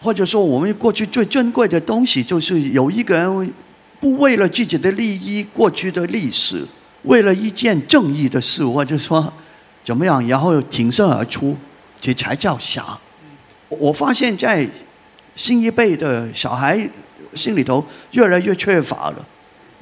[0.00, 3.52] 或者说我们过去最珍贵的东西，就是有一个人
[4.00, 6.64] 不为了自己的利益、过去的历史，
[7.02, 9.32] 为了一件正义的事，或者说
[9.84, 11.56] 怎么样，然后挺身而出，
[12.00, 12.96] 这才叫侠。”
[13.68, 14.68] 我发现，在
[15.34, 16.88] 新一辈的小孩
[17.34, 19.26] 心里头，越来越缺乏了。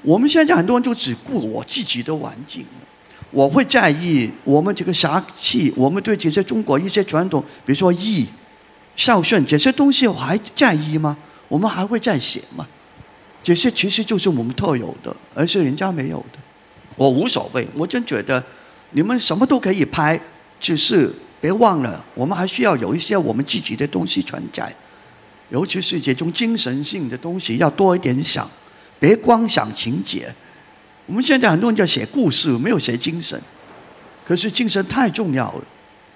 [0.03, 2.65] 我们现在很多人就只顾我自己的环境，
[3.31, 8.27] 我会在意我们这个侠气，我们对这些中国一些传统，比如说义、
[8.97, 11.17] 孝顺这些东西，我还在意吗？
[11.49, 12.67] 我们还会再写吗？
[13.43, 16.39] 这些其实就是我们特有的，而是人家没有的。
[16.97, 18.43] 我无所谓，我真觉得
[18.91, 20.21] 你们什么都可以拍，
[20.61, 21.13] 只是。
[21.41, 24.75] 别忘了，我们还需要有一些我们自己的东西存在，
[25.51, 28.51] 尤其是这种精神性的东西，要多一点想，
[28.99, 30.35] 别光想情节。
[31.09, 33.40] 我们现在很多人在写故事，没有写精神，
[34.26, 35.64] 可是精神太重要了，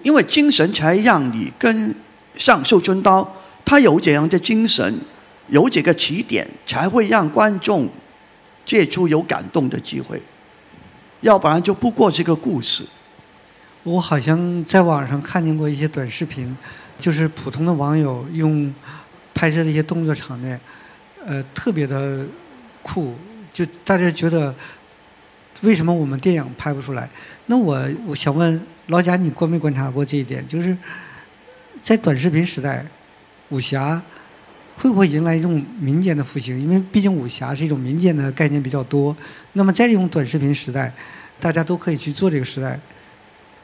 [0.02, 1.94] 因为精神才让你跟
[2.36, 3.26] 上绣春刀，
[3.64, 4.94] 他有这样的精神，
[5.48, 7.88] 有几个起点，才会让观众
[8.66, 10.20] 借出有感动的机会，
[11.22, 12.84] 要不然就不过是个故事。
[13.84, 16.54] 我好像在网上看见过一些短视频，
[16.98, 18.72] 就是普通的网友用
[19.32, 20.60] 拍摄的一些动作场面，
[21.24, 22.24] 呃，特别的
[22.82, 23.14] 酷，
[23.54, 24.54] 就大家觉得
[25.62, 27.08] 为什么我们电影拍不出来？
[27.46, 30.46] 那我我想问老贾，你观没观察过这一点？
[30.46, 30.76] 就是
[31.80, 32.84] 在短视频时代，
[33.48, 34.00] 武侠
[34.76, 36.60] 会不会迎来一种民间的复兴？
[36.60, 39.16] 因为毕竟武侠是一种民间的概念比较多。
[39.54, 40.92] 那么在这种短视频时代，
[41.40, 42.78] 大家都可以去做这个时代。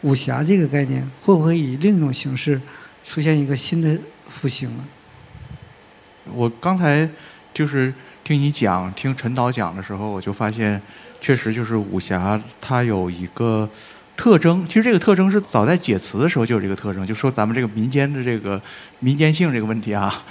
[0.02, 2.60] 武侠这个概念会不会以另一种形式
[3.04, 3.98] 出现一个新的
[4.28, 4.84] 复兴呢？
[6.32, 7.08] 我刚才
[7.52, 7.92] 就是
[8.22, 10.80] 听你讲，听陈导讲的时候，我就发现，
[11.20, 13.68] 确实就是武侠它有一个
[14.16, 14.64] 特征。
[14.66, 18.60] 其实这个特征是早在解词的时候就有这个特征，就说咱们这个民间的这个
[19.00, 20.24] 民间性这个问题啊。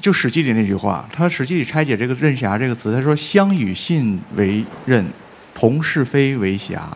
[0.00, 5.06] 就《史记》里那句话，他《史记》里拆解这个“任侠”这个词，他说：“相与信为任，
[5.54, 6.88] 同是非为侠。”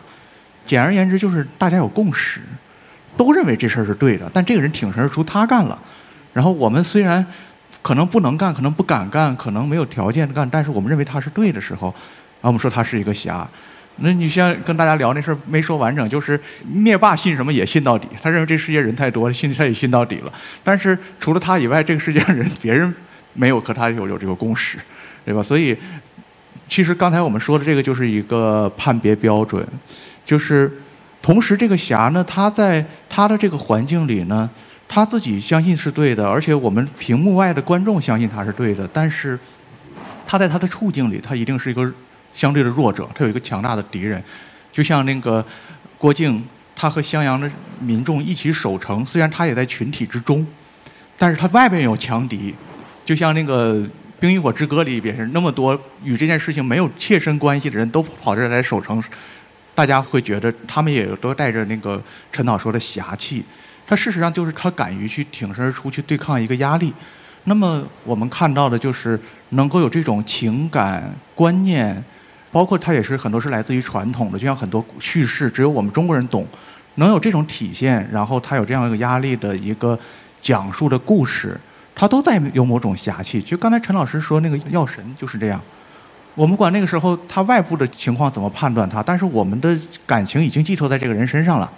[0.67, 2.41] 简而言之，就是大家有共识，
[3.15, 4.29] 都认为这事儿是对的。
[4.33, 5.81] 但这个人挺身而出，他干了。
[6.33, 7.25] 然后我们虽然
[7.81, 11.95] 可能不能干，可能不敢干，可能没有条件干，但是我们认为他是对的时候，
[12.41, 13.47] 啊，我们说他是一个侠。
[13.97, 20.33] 那你像跟大家聊那事儿没说完整，就是灭霸信什么也信到底，他认为这世界人太多，信他也信到底了。
[20.63, 22.91] 但是除了他以外，这个世界上人别人
[23.33, 24.79] 没有和他有有这个共识，
[25.23, 25.43] 对吧？
[25.43, 25.77] 所以
[26.67, 29.63] 其实刚才我们说的这个就是一个判别标准，
[30.25, 30.71] 就是
[31.21, 34.49] 同时这个侠呢，他在他的这个环境里呢，
[34.87, 39.37] 他自己相信是对的，而且我们屏幕外的观众相信他是对的，但是
[40.25, 41.93] 他在他的处境里，他一定是一个。
[42.33, 44.23] 相对的弱者，他有一个强大的敌人，
[44.71, 45.45] 就像那个
[45.97, 46.43] 郭靖，
[46.75, 47.49] 他和襄阳的
[47.79, 50.45] 民众一起守城，虽然他也在群体之中，
[51.17, 52.55] 但是他外边有强敌，
[53.05, 53.75] 就像那个
[54.19, 59.03] 《冰与火之歌》里边那么多与这件事情没有切身关系的人都跑这来守城，
[59.75, 62.01] 大家会觉得他们也都带着那个
[62.31, 63.43] 陈导说的侠气，
[63.85, 66.93] 他事实上就是他敢于去挺身而出去对抗一个压力。
[67.43, 72.03] 那么我们看到的就是能够有这种情感观念。
[72.51, 76.45] 包括它也是很多是来自于传统的，就像很多叙事，只有我们中国人懂，
[76.95, 79.97] 能有这种体现，然后它有这样一个压力的一个
[80.41, 81.57] 讲述的故事，
[81.95, 83.41] 它都在有某种侠气。
[83.41, 85.61] 就刚才陈老师说那个药神就是这样，
[86.35, 91.69] 我们管那个时候他外部的情况怎么判断他，但是我们的感情已经寄托在这个人身上了。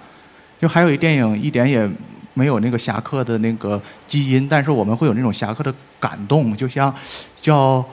[0.59, 1.87] 就还有一电影一点也
[2.33, 6.93] 没有那个侠客的那个基因，但是我们会有那种侠客的感动，就像
[7.35, 7.83] 叫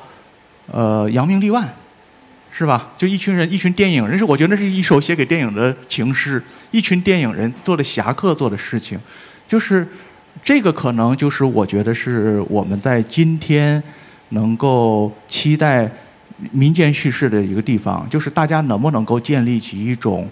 [0.70, 1.68] 呃扬名立万。
[2.52, 2.90] 是吧？
[2.96, 6.42] 就一群人，一群电影人，是我觉得那是一首写给电影的情诗。
[6.72, 8.98] 一群电影人做的侠客做的事情，
[9.48, 9.86] 就是
[10.44, 13.82] 这个可能就是我觉得是我们在今天
[14.30, 15.90] 能够期待
[16.52, 20.28] 民间叙事的一个地方，就是大家能不能够建立起一种，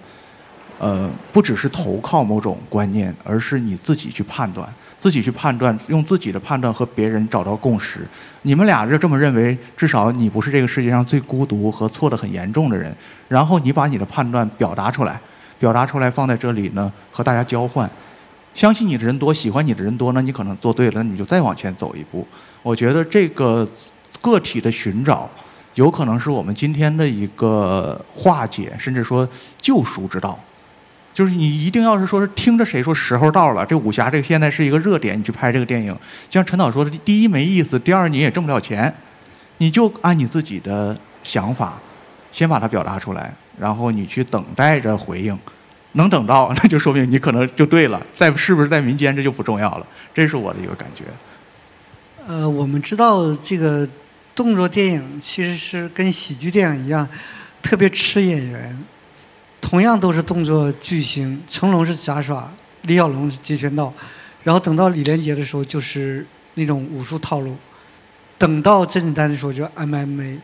[0.79, 4.69] 呃，不只是投靠某种观念，而是你自己去判断。
[5.01, 8.07] 自己去判断，用自己的判断和别人找到共识。
[8.43, 12.95] 你们俩就这么认为，至少你不是这个世界上最孤独和错的很严重的人。
[13.29, 15.21] 然后你把你的判断表达出来，
[15.59, 17.89] 表达出来放在这里呢，和大家交换。
[18.55, 22.27] 相信你的人多，喜欢你的人多，那你可能做对了，你就再往前走一步。
[22.63, 23.69] 我觉得这个
[24.21, 25.31] 个体的寻找，
[25.75, 29.29] 有可能是我们今天的一个化解，甚至说
[29.61, 30.37] 救赎之道。
[31.19, 35.93] 就是你一定要是说是听着谁说时候到了，这武侠这个现在是一个热点，你去拍这个电影，
[36.29, 38.95] 就像陈导说的，第一没意思，第二你也挣不了钱，
[39.57, 41.77] 你就按你自己的想法，
[42.31, 45.37] 先把它表达出来，然后你去等待着回应，
[45.95, 51.03] 能等到那就说明你可能就对了，在是不是在民间这就不重要了，这是我的一个感觉。
[52.29, 53.89] 呃，我们知道这个
[54.37, 57.09] 动作电影其实是跟喜剧电影一样，
[57.61, 58.79] 特别吃演员。
[59.61, 62.51] 同样都是动作巨星，成龙是杂耍，
[62.83, 63.93] 李小龙是截拳道，
[64.43, 67.55] 然后等到李连杰的时候就是那种武术套路，
[68.39, 70.39] 等到甄子丹的时候就 MMA，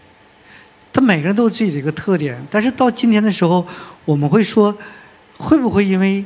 [0.93, 3.66] 他每个人都有自己的一个特点，但是到今天的时候，
[4.05, 4.77] 我们会说，
[5.39, 6.23] 会不会因为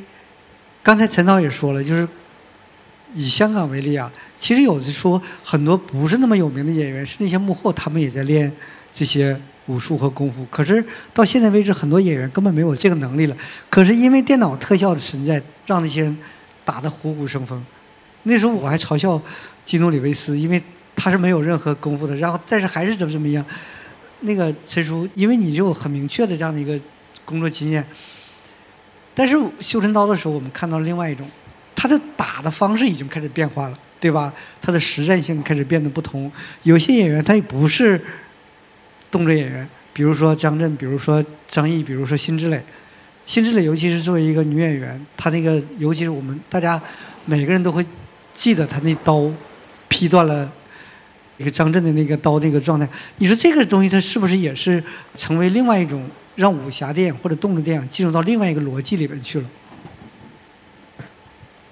[0.83, 2.09] 刚才陈导也说了，就是
[3.15, 4.11] 以香港为例啊，
[4.41, 8.51] 其实有的说很多不是那么有名的演员是那些幕后，他们也在练
[8.93, 9.41] 这些。
[9.69, 10.85] 武术和功夫，可是
[11.15, 13.37] 到现在为止，很多演员根本没有这个能力了。
[13.69, 16.19] 可是因为电脑特效的存在，让那些人
[16.65, 17.63] 打得虎虎生风。
[18.23, 19.21] 那时候我还嘲笑
[19.67, 20.61] 基努里维斯，因为
[20.97, 22.17] 他是没有任何功夫的。
[22.17, 23.45] 然后，但是还是怎么怎么样。
[24.21, 26.81] 那个陈叔，因为你就很明确的这样的一个
[27.27, 27.87] 工作经验。
[29.15, 31.29] 但是修真刀的时候，我们看到另外一种，
[31.77, 34.33] 他的打的方式已经开始变化了，对吧？
[34.63, 36.33] 他的实战性开始变得不同。
[36.63, 38.03] 有些演员他也不是。
[39.11, 42.63] 动作演员，比如说张震，比如说张译，比如说辛芷蕾。
[43.27, 46.81] 辛芷蕾，尤其是作为一个女演员，她那个，尤其是我们大家
[47.27, 47.85] 每个人都会
[48.33, 49.31] 记得她那刀
[49.87, 50.51] 劈断了
[51.37, 52.89] 一个张震的那个刀那个状态。
[53.19, 54.83] 你说这个东西，它是不是也是
[55.15, 59.47] 成为另外一种让武侠电影或者动作电影进入到另外一个逻辑里边去了？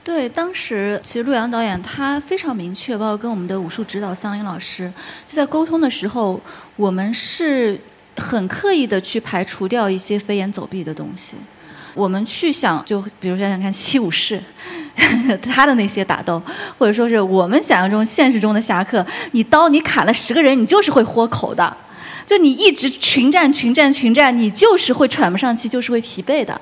[0.06, 4.90] 对，当时其实陆阳导演他非常明确，包括跟我们的武术指导桑林老师
[5.26, 6.40] 就在沟通的时候，
[6.76, 7.76] 我们是
[8.16, 11.34] 很刻意的去排除掉一些飞檐走壁的东西。
[11.92, 14.40] 我们去想，就比如想想看七武士，
[15.42, 16.40] 他的那些打斗，
[16.78, 21.76] 或者说是我们想象中现实中的侠客，你刀你砍了十个人，你就是会豁口的，
[22.24, 26.60] 就你一直群战群战群战，你就是会喘不上气，就是会疲惫的。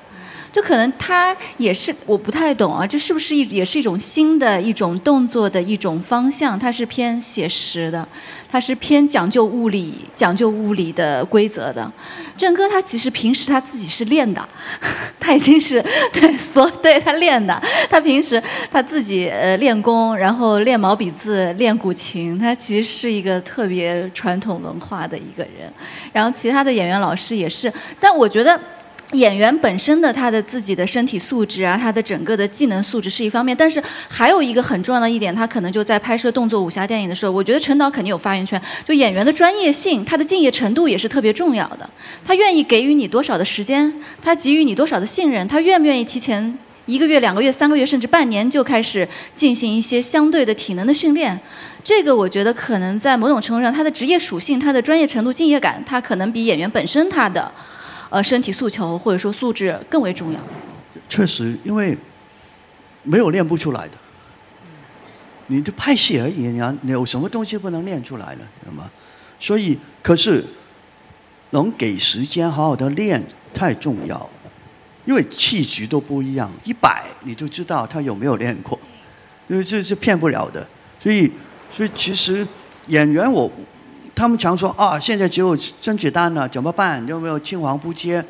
[0.55, 6.57] 就可能他也是我不太懂啊，这是不是一也是一种新的一种动作的一种方向？
[6.57, 8.07] 它是偏写实的，
[8.49, 11.91] 它是偏讲究物理、讲究物理的规则的。
[12.37, 14.47] 郑哥他其实平时他自己是练的，
[15.19, 15.83] 他已经是
[16.13, 18.41] 对所对他练的，他平时
[18.71, 25.69] 他自己呃练功，然后练毛笔字、练古琴，他其实是一个特别传统文化的一个人。
[26.13, 27.69] 然后其他的演员老师也是，
[27.99, 28.57] 但我觉得。
[29.11, 38.59] 演员本身的他的自己的身体素质啊，他的整个的技能素质是一方面，但是还有一个很重要的一点，他可能就在拍摄动作武侠电影的时候，我觉得陈导肯定有发言权。
[38.83, 41.89] 就演员的专业性，他的敬业程度也是特别重要的。
[42.25, 46.57] 他愿意给予你多少的时间，他给予你多少的信任，他愿不愿意提前
[46.87, 51.39] 一个月、两个月、三个月甚至半年就开始进行一些相对的体能的训练？
[51.83, 57.51] 这个我觉得可能在某种程度上，他的职业属性、他的专业程度、敬业感，他可能比演员本身他的。
[58.09, 60.39] 呃，身体诉求或者说素质更为重要。
[61.09, 61.97] 确实，因为
[63.03, 63.93] 没有练不出来的。
[65.47, 68.89] 你就拍戏而已，你你有什么东西不能练出来的，知道吗？
[69.39, 70.43] 所以，可是
[71.51, 73.23] 能给时间好好的练
[73.53, 74.29] 太重要，
[75.05, 78.79] 因为气质都不一样，一百你就知道他有没有练过，
[79.47, 80.67] 因为这是骗不了的。
[80.99, 81.31] 所以，
[81.71, 82.47] 所以其实
[82.87, 83.51] 演员我。
[84.15, 87.05] 他们常说啊，现在只有甄子丹了，怎么办？
[87.05, 88.23] 有没有青黄不接？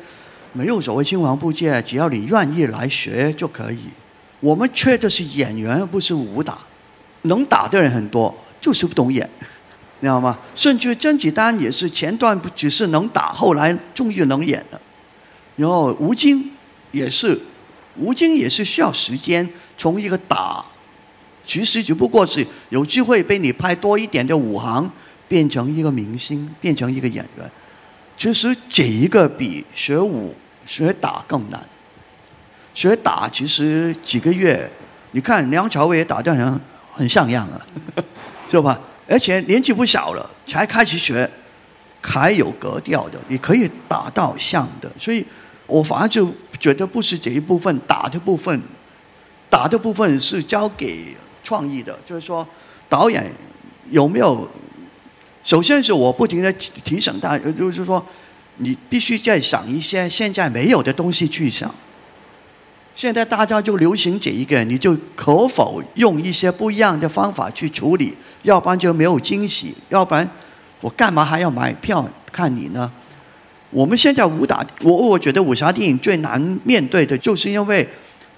[0.52, 3.78] 没有所谓青黄不接，只要你愿意来学就可以。
[4.40, 6.58] 我们缺的是演员，不是武打。
[7.22, 9.28] 能打的人很多，就是不懂演，
[10.00, 10.38] 你知道吗？
[10.54, 14.80] 甚至甄子丹也是前段不只是能打，后来终于能演了。
[15.56, 16.50] 然后吴京
[16.92, 17.40] 也是，
[17.96, 20.64] 吴京也是需要时间从一个打，
[21.46, 24.90] 其实只不过是有机会被你拍多一点的武行。
[25.28, 27.50] 变成一个明星，变成一个演员，
[28.16, 30.34] 其实这一个比学武、
[30.64, 31.62] 学打更难。
[32.72, 34.70] 学打其实几个月，
[35.10, 36.60] 你看梁朝伟打得很
[36.92, 37.60] 很像样啊，
[38.46, 38.78] 是吧？
[39.08, 41.28] 而且年纪不小了，才开始学，
[42.00, 44.90] 还有格调的，你可以打到像的。
[44.98, 45.26] 所以
[45.66, 48.62] 我反而就觉得不是这一部分打的部分，
[49.50, 52.46] 打的部分是交给创意的，就是说
[52.88, 53.24] 导演
[53.90, 54.48] 有没有。
[55.46, 58.04] 首先是我不停的提醒大家，就是说，
[58.56, 61.72] 你必须在想一些现在没有的东西去想。
[62.96, 68.12] 现在大家就流行这一个，你就可否用一些不一样的方法去处理？
[68.42, 70.28] 要不然就没有惊喜，要不然
[70.80, 72.90] 我干嘛还要买票看你呢？
[73.70, 77.88] 我们现在武打，我我觉得武侠电影最难面对的就是因为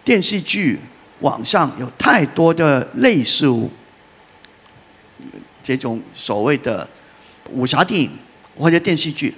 [0.04, 0.78] 电视剧、
[1.20, 3.48] 网上有太多的类似
[5.76, 6.88] 这种所谓的。
[7.50, 8.10] 武侠电影
[8.58, 9.34] 或者电视剧，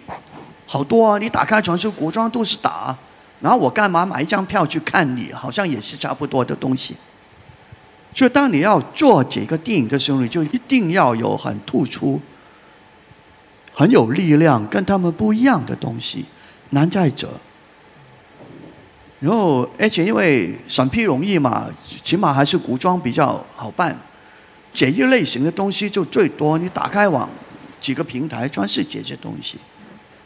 [0.67, 1.17] 好多啊！
[1.17, 2.99] 你打开全是古装，都是打。
[3.39, 5.33] 然后我干嘛买一张票去看你？
[5.33, 6.97] 好像也是差不多的东西。
[8.13, 12.21] 所以当你要做这个电影的时候，你就一定要有很突出、
[13.73, 16.25] 很有力量、跟他们不一样的东西。
[16.71, 17.31] 难在者。
[19.21, 21.69] 然后，而且因为审批容易嘛，
[22.03, 23.97] 起码还是古装比较好办。
[24.73, 27.29] 这一类型的东西就最多，你打开网。
[27.81, 29.57] 几个平台全是这些东西，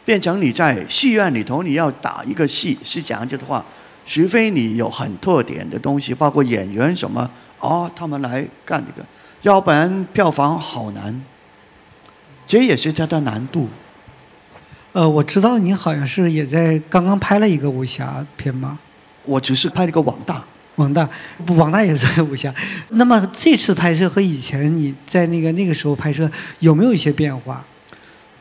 [0.03, 3.65] 变成你在戏院里头，你要打一个戏是讲究的话，
[4.05, 7.31] 除非你有很特点的东西，包括演员什么，
[7.61, 9.07] 哦，他们来干这个，
[9.43, 11.23] 要不然票房好难。
[12.45, 13.69] 这也是它的难度。
[14.91, 18.77] 呃，我知道你好像是也在刚刚拍了一个武侠片吗？
[19.23, 20.43] 我只是拍了个网大。
[20.75, 21.09] 网大，
[21.47, 22.53] 网大也是武侠。
[22.89, 26.29] 那么这次拍摄和以前你在那个那个时候拍摄
[26.59, 27.65] 有没有一些变化？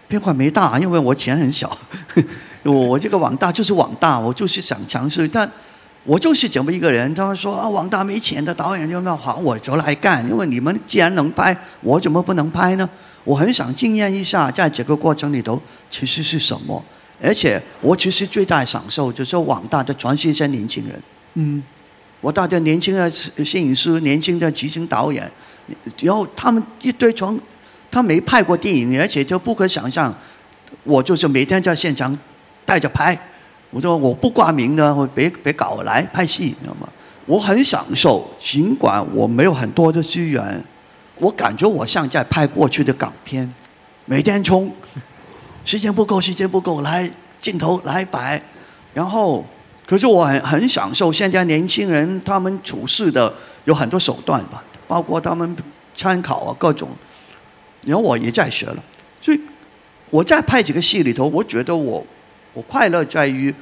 [0.07, 1.77] 变化没大，因为我钱很小。
[2.63, 5.51] 我我这个网大就是网大，我就是想尝试，但
[6.05, 7.13] 我就是这么一个人。
[7.15, 10.23] 他们说啊，网大没钱的导演就那还，我就来干。
[10.29, 12.89] 因为你们既然能拍，我怎么不能拍呢？
[13.25, 16.85] 我很想经验一下，在这个过程里头其实是什么。
[17.23, 21.03] 而且我其实最大享受就是网大的全是一些年轻人。
[21.35, 21.63] 嗯。
[22.25, 25.31] 我大家年轻的摄影师、年轻的执行导演，
[26.01, 27.39] 然后他们一堆从
[27.91, 30.13] 他没拍过电影，而且就不可想象。
[30.85, 32.19] 我就是每天在现场
[32.65, 33.15] 带着拍，
[33.69, 36.89] 我说我不挂名的，我别别搞来拍戏，你知道吗？
[37.27, 40.65] 我很享受，尽管我没有很多的资源，
[41.19, 43.53] 我感觉我像在拍过去的港片，
[44.07, 44.73] 每天冲，
[45.63, 48.41] 时间不够，时间不够，来镜头来摆，
[48.95, 49.45] 然后
[49.87, 53.33] 可是我很很享受现在年轻人他们处事的
[53.65, 55.57] 有很多手段吧，包括他们
[55.95, 56.89] 参考啊各种，
[57.87, 58.83] 然后我也在学了，
[59.21, 59.41] 所以
[60.11, 62.05] 我在拍几个戏里头，我觉得我
[62.53, 63.55] 我快乐在于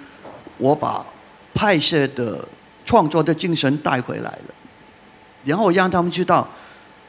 [0.58, 1.04] 我把
[1.52, 2.46] 拍摄的
[2.84, 4.54] 创作的精神带回来了，
[5.44, 6.48] 然后让他们知道，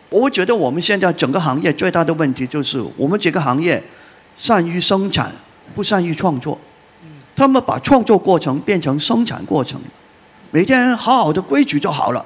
[0.09, 3.81] 我觉得我们现在整个行业最大的问题就是我们这个行业
[4.35, 5.31] 善于生产，
[5.75, 6.59] 不善于创作。
[7.35, 9.81] 他们把创作过程变成生产过程，
[10.51, 12.23] 每天好好的规矩就好了，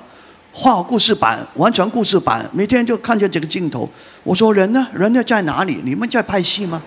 [0.51, 3.89] 画故事板，完成故事板，每天就看着这个镜头。
[4.23, 4.85] 我说人呢？
[4.93, 5.79] 人呢在哪里？
[5.85, 6.83] 你们在拍戏吗？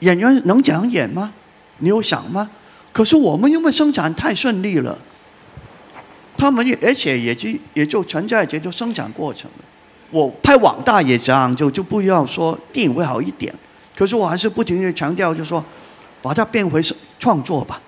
[0.00, 1.32] 演员能讲演吗？
[1.78, 2.50] 你有想吗？
[2.92, 4.98] 可是我们因为生产太顺利了，
[6.36, 9.50] 他们也而且也就也就存在这就生产过程。
[10.10, 13.54] 我拍网大也这样，就就不要说电影会好一点，
[13.96, 15.64] 可是我还是不停的强调，就说。
[16.22, 16.80] 把它变回
[17.18, 17.80] 创作吧，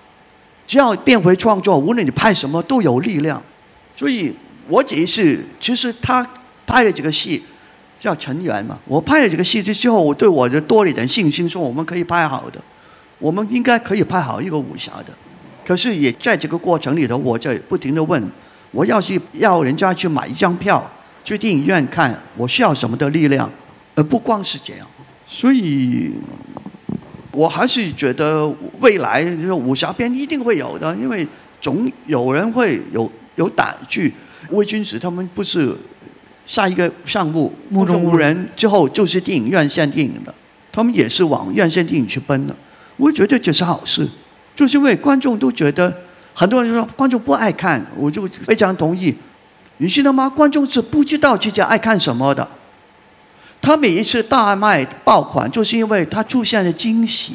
[0.67, 3.41] 只要变回创作，无论你拍什么都有力量。
[3.95, 4.35] 所以
[4.67, 6.27] 我解释，其实他
[6.67, 7.41] 拍了几个戏，
[7.97, 8.77] 叫成员嘛。
[8.85, 12.61] 我拍了几个戏之后，我对我的多了一点信心，说我们可以拍好的，
[13.19, 15.13] 我们应该可以拍好一个武侠的。
[15.65, 18.21] 可是也在这个过程里头，我在不停的问，
[18.71, 20.85] 我要是要人家去买一张票
[21.23, 23.49] 去电影院看，我需要什么的力量？
[23.95, 24.85] 而不光是这样，
[25.25, 26.11] 所以。
[27.35, 28.47] 我还是觉得
[28.79, 31.27] 未来武侠片一定会有的，因为
[31.61, 34.13] 总有人会有有胆去。
[34.49, 35.75] 魏君子他们不是
[36.47, 40.33] 下一个项目目中无人之后就是电影院线电影了，
[40.71, 42.55] 他们也是往院线电影去奔了。
[42.97, 44.07] 我觉得这是好事，
[44.55, 45.93] 就是因为观众都觉得
[46.33, 49.13] 很多人说观众不爱看，我就非常同意。
[49.77, 50.29] 你知道吗？
[50.29, 52.47] 观众是不知道自己爱看什么的。
[53.65, 57.33] 他每一次大卖爆款，就是因为他出现了惊喜。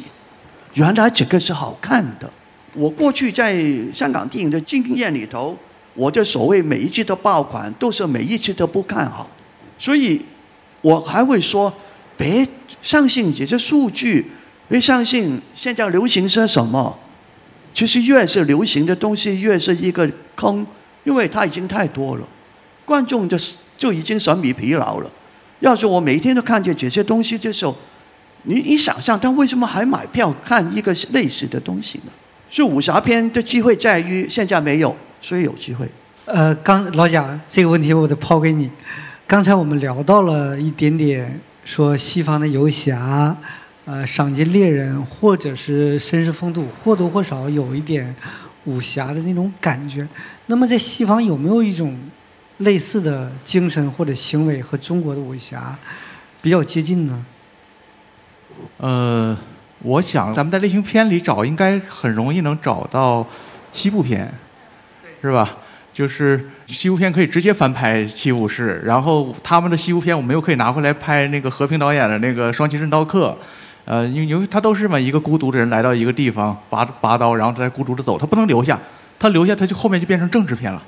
[0.75, 2.31] 原来这个是好看的。
[2.73, 3.61] 我过去在
[3.93, 5.57] 香港电影的经验里头，
[5.93, 9.29] 我的所谓每一次的爆款，都是每一次都不看好。
[9.77, 10.21] 所以，
[10.79, 11.73] 我还会说，
[12.15, 12.47] 别
[12.81, 14.31] 相信这些数据，
[14.69, 16.97] 别相信现在流行是什么。
[17.73, 20.65] 其实越是流行的东西，越是一个坑，
[21.03, 22.25] 因为它已经太多了，
[22.85, 23.37] 观众就
[23.75, 25.11] 就已经审美疲劳了。
[25.61, 27.75] 要是我每天都看见这些东西的时候，
[28.43, 32.11] 你你想象他为什么还买票看一个类似的东西呢？
[32.49, 35.87] 是武侠片的机会在于现在没有，所以有机会。
[36.25, 38.69] 呃，刚老贾这个问题我得抛给你。
[39.27, 43.37] 刚才我们聊到了一点点，说西方的游侠，
[43.85, 48.13] 呃，赏金猎人或者是绅士风度，或多或少有一点
[48.65, 50.07] 武侠的那种感觉。
[50.47, 51.95] 那么在西方有没有一种？
[52.61, 55.77] 类似的精神或者行为和中国的武侠
[56.41, 57.25] 比较接近呢？
[58.77, 59.37] 呃，
[59.79, 63.25] 我想咱们在类型片里找，应该很容易能找到
[63.73, 64.31] 西部片，
[65.21, 65.57] 是吧？
[65.93, 73.29] 就是西部片可以直接翻拍《七武士》，然后他们的西部片我们又可以拿回来拍那个和平导演的那个《双旗镇刀客》。
[73.83, 78.79] 呃，因为因为他都是嘛，一个孤独的人来到一个地方，拔拔刀，然后再孤独的走，他不能留下。
[79.21, 80.83] 他留下，他就后面就变成政治片了，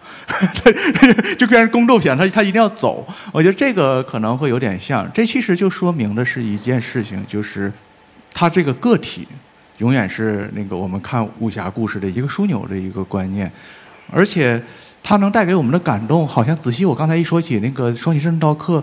[1.38, 2.18] 就变成宫斗片。
[2.18, 3.08] 他他一定要走。
[3.32, 5.08] 我觉得这个可能会有点像。
[5.14, 7.72] 这其实就说明的是一件事情，就是
[8.34, 9.28] 他这个个体
[9.78, 13.52] 永远是那个我们看武侠故事的一个枢纽的一个观念，
[14.12, 14.60] 而且
[15.04, 18.80] 他能带给我们的感动，好像仔细我刚才一说起那个《双旗镇刀客》，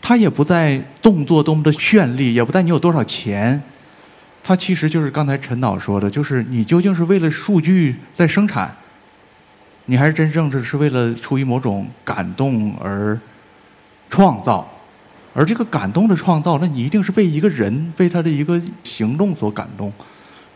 [0.00, 3.62] 他也不在动作多么的绚丽，也不在你有多少钱，
[4.42, 8.74] 他其实就是刚才陈导说的，就是你究竟是为了数据在生产。
[9.86, 13.18] 你还是真正的是为了出于某种感动而
[14.08, 14.66] 创造，
[15.34, 19.92] 而这个感动的创造，那你一定是被一个人被他的一个行动所感动，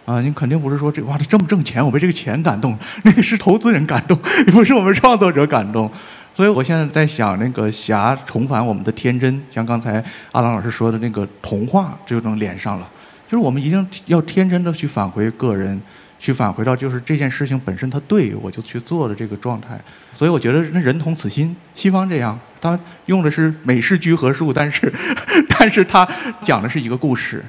[0.06, 4.16] 啊，你肯定不是说这哇，他这么挣钱，我被这个钱感动，那个是投资人感动，
[4.52, 5.90] 不是我们创作者感动。
[6.34, 10.02] 所以我现在在想，那个侠重返我们的天真，像刚才
[10.32, 12.88] 阿郎老师说的那个童话，就能连上了，
[13.28, 15.78] 就是我们一定要天真的去返回个人。
[16.18, 19.80] 去返回到就是这件事情本身，它对我就去做的这个状态，
[20.14, 21.54] 所以我觉得那人同此心。
[21.74, 24.92] 西方这样，他用的是美式聚合术，但是，
[25.48, 26.06] 但是他
[26.44, 27.44] 讲的是一个故事，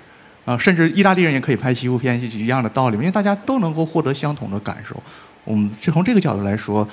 [0.45, 5.01] 啊，甚至意大利人也可以拍西部片，一样的道理，因为大家都能够获得相同的感受。
[5.43, 6.87] 我们是从这个角度来说，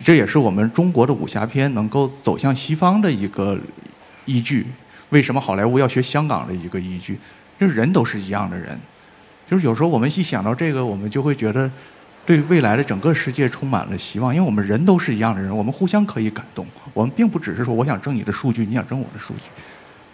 [0.00, 3.56] 这也是我们中国的武侠片能够走向西方的一个
[4.24, 4.66] 依据。
[5.10, 7.18] 为什么好莱坞要学香港的一个依据？
[7.60, 8.76] 就是人都是一样的人。
[9.52, 11.70] 就是有时候我们一想到这个，我们就会觉得
[12.24, 16.66] 对未来的整个世界充满了希望，因为我们人都是一样的人，我们互相可以感动。
[16.94, 19.40] 我们并不只是说我想挣你的数据，你想挣我的数据。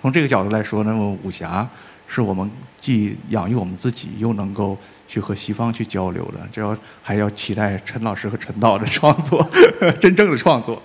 [0.03, 1.65] 从这个角度来说，那么武侠
[2.09, 2.51] 是我们
[2.81, 6.41] 既养育我们自己，又能够去和西方去交流的。
[6.51, 9.49] 这要还要期待陈老师和陈导的创作，
[10.03, 10.83] 真正的创作。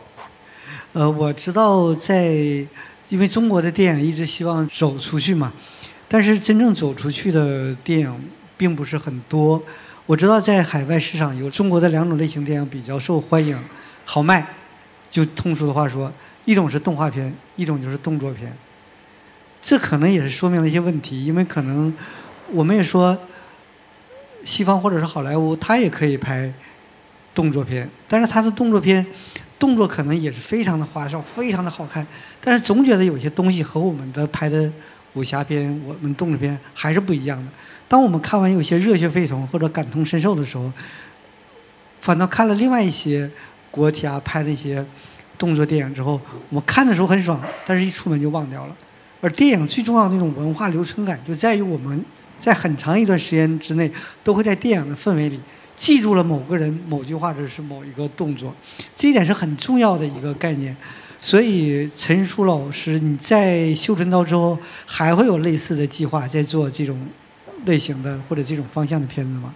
[0.92, 2.26] 呃，我知道在，
[3.10, 5.52] 因为中国的电影一直希望走出去嘛，
[6.08, 8.14] 但是真正走出去的电影
[8.58, 9.62] 并不是很多。
[10.06, 13.58] 我知道在海外市场有中国的两种类型电影比较受欢迎，
[14.06, 14.46] 好卖。
[15.10, 16.12] 就通俗的话说，
[16.46, 18.52] 一种是动画片，一种就是动作片。
[19.62, 21.94] 这可能也是说明了一些问题，因为可能
[22.52, 23.18] 我们也说，
[24.44, 26.52] 西方或者是好莱坞，它也可以拍
[27.34, 29.06] 动作片，但是它的动作片。
[29.60, 32.06] 动作可能也是非常的花哨，非常的好看，
[32.42, 34.70] 但是总觉得有些东西和我们的拍的
[35.14, 37.50] 武侠片、我们动作片还是不一样的。
[37.88, 40.72] 当我们看完有些热血沸腾或者感同身受的时候，
[42.02, 43.30] 反倒看了另外一些
[43.70, 44.84] 国家拍的一些
[45.38, 46.20] 动作电影之后，
[46.50, 48.76] 我看的时候很爽，但是一出门就忘掉了。
[49.22, 52.04] 而电影最重要的那种文化流程感，就在于我们
[52.40, 53.90] 在很长一段时间之内
[54.24, 55.40] 都会在电影的氛围里。
[55.76, 58.54] 记住了某个人、某句话，或者是某一个动作，
[58.96, 60.76] 这一点是很重要的一个概念。
[61.20, 67.00] 所以，陈叔老师，你在《绣春刀》之后，还会有类似的计划，在做这种
[67.66, 69.54] 类型的或者这种方向的片子吗？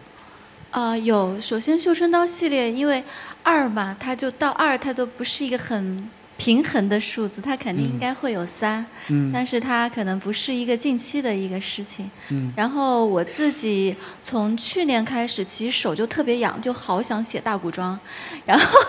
[0.71, 1.39] 啊，有。
[1.39, 3.03] 首先，《绣春刀》系列，因为
[3.43, 6.09] 二嘛，它就到二，它都不是一个很。
[6.37, 8.85] 平衡的数字，它肯定应该会有三，
[9.33, 12.09] 但是它可能不是一个近期的一个事情。
[12.55, 17.99] 然后我自己从去年开始，其实手就特别痒，就好想写大古装，
[18.45, 18.79] 然后，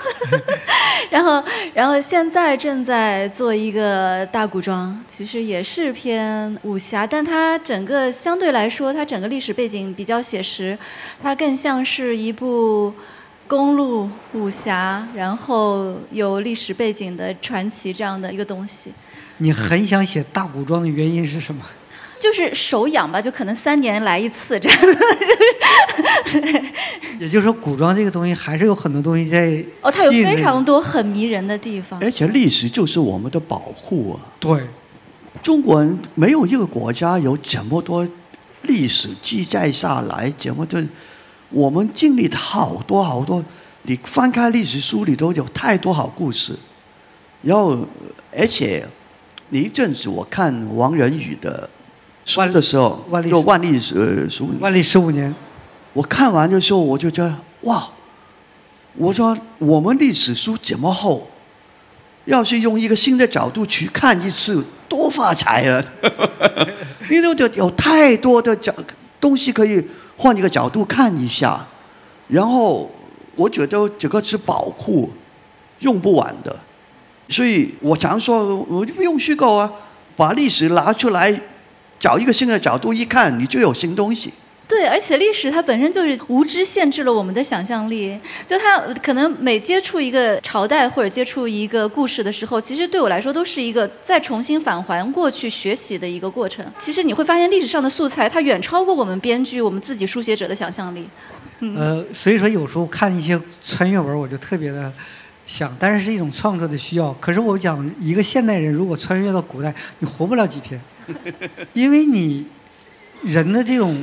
[1.11, 1.43] 然后，
[1.73, 10.79] 然后现在正在做一个大古装，其实也是偏武侠，但它整个相对来说，它整个历史背景比较写实，
[11.23, 12.95] 它更像是一部。
[13.49, 18.93] 公路武侠，然后有历史背景的传奇这样的一个东西。
[19.39, 21.65] 你很想写大古装的原因是什么？
[22.21, 24.79] 就是手痒吧，就可能三年来一次这样。
[27.19, 29.65] 也就是说，古装这个东西还是有很多东西在。
[29.81, 31.99] 哦，它有非常多很迷人的地方。
[32.03, 34.21] 而且历史就是我们的保护啊。
[34.39, 34.61] 对，
[35.43, 38.07] 中国人没有一个国家有这么多
[38.63, 40.83] 历史记载下来，这么多。
[41.51, 43.43] 我们经历的好多好多，
[43.83, 46.55] 你翻开历史书里头有太多好故事。
[47.43, 47.79] 然后，
[48.37, 48.87] 而且，
[49.51, 51.69] 你一阵子我看王仁宇的
[52.25, 55.35] 书的时候，就万历十十五万历十五年，
[55.93, 57.89] 我看完的时候我就觉得哇，
[58.97, 61.31] 我说我们历史书这么厚，
[62.27, 65.83] 要是用一个新的角度去看一次，多发财了！
[67.09, 68.75] 因为有有太多的角
[69.21, 69.85] 东西可以。
[70.21, 71.65] 换一个角度看一下，
[72.27, 72.91] 然后
[73.37, 75.09] 我觉得这个是宝库，
[75.79, 76.59] 用不完的，
[77.29, 79.71] 所以我常说，我就不用虚构啊，
[80.17, 81.41] 把历史拿出来，
[82.01, 84.33] 找一个新的角度一看，你就有新东西。
[84.69, 88.21] 对，而且历史它本身就是无知限制了我们的想象力。
[88.47, 96.63] 就它可能每接触一个朝代或者接触一个故事的时候，其实对我来说都是一个再重新返还过去学习的一个过程。
[96.79, 101.09] 其实你会发现历史上的素材它远超过我们编剧、我们自己书写者的想象力。
[101.75, 104.93] 呃，所以说有时候看一些穿越文，我就特别的
[105.47, 107.11] 想，但是是一种创作的需要。
[107.15, 110.79] 可是我讲一个现代人如果穿越到古代，你活不了几天，
[111.73, 112.45] 因为你
[113.23, 113.97] 人的这种。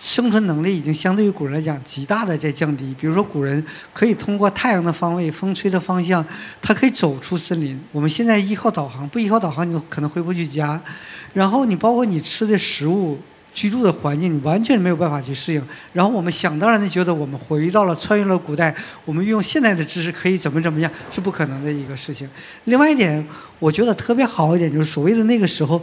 [0.00, 2.96] 生存能力已经相对于古人来讲极大的在降低。
[2.98, 3.62] 比如说，古人
[3.92, 6.24] 可以通过太阳的方位、风吹的方向，
[6.62, 7.78] 他可以走出森林。
[7.92, 10.80] 我们现在依靠导航，不依靠导航，你可能回不去家。
[11.34, 13.20] 然后你包括你吃的食物、
[13.52, 15.62] 居住的环境，你完全没有办法去适应。
[15.92, 18.74] 然后我们想当然的觉得，我们回到了穿越了古代，
[19.04, 22.26] 我们运用现代的知识可以怎么怎么样，是不可能的一个事情。
[22.64, 23.22] 另外一点，
[23.58, 25.82] 我觉得特别好一点，就是所谓的那个时候，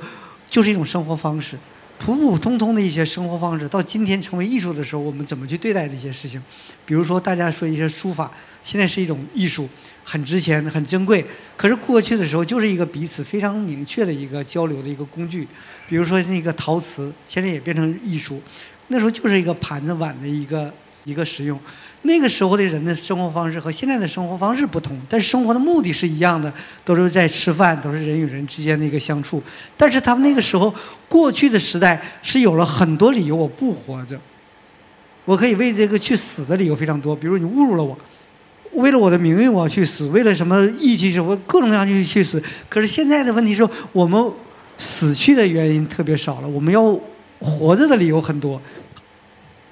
[0.49, 1.55] 就是一种生活方式。
[1.99, 6.41] 普普通通的一些生活方式，到今天成为艺术的时候，我们怎么去对待这些事情？
[6.85, 8.31] 比如说，大家说一些书法，
[8.63, 9.67] 现在是一种艺术，
[10.03, 11.25] 很值钱、很珍贵。
[11.57, 15.47] 可是过去的时候，就是一个彼此非常明确的一个交流的一个工具。
[15.89, 18.41] 比如说那个陶瓷，现在也变成艺术，
[18.87, 20.71] 那时候就是一个盘子碗的一个
[21.03, 21.59] 一个使用。
[22.03, 26.51] 那个时候的人的生活方式和现在的生活方式不同，但生活的目的是一样的，
[26.85, 29.41] 都是在吃饭，都是人与人之间的一个相处。
[29.75, 30.73] 但是他们那个时候，
[31.09, 34.17] 过去的时代是有了很多理由我不活着，
[35.25, 37.15] 我可以为这个去死的理由非常多。
[37.15, 37.97] 比如你侮辱了我，
[38.73, 42.41] 为了我的名誉我要去死，为了什么义气什么各种各样去去死。
[42.69, 44.31] 可是现在的问题是，我们
[44.77, 46.97] 死去的原因特别少了，我们要
[47.39, 48.61] 活着的理由很多。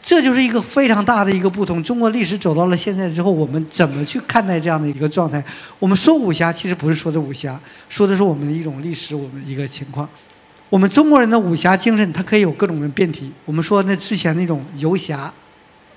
[0.06, 1.82] 这就是一个非常大的一个不同。
[1.82, 5.44] 中国历史走到了现在之后，我们怎么去看待这样的一个状态？
[5.80, 7.60] 我们说武侠，其实不是说的武侠，
[7.90, 10.07] 说的是我们的一种历史，我们一个情况。
[10.69, 13.32] 我们中国人的武侠精神，它可以有各种的变体。
[13.45, 15.34] 我们说那之前那种游侠、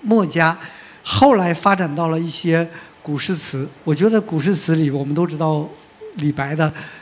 [0.00, 0.56] 墨家，
[1.02, 2.66] 后来发展到了一些
[3.02, 3.68] 古诗词。
[3.84, 5.68] 我觉得古诗词里，我们都知道
[6.14, 6.72] 李白的“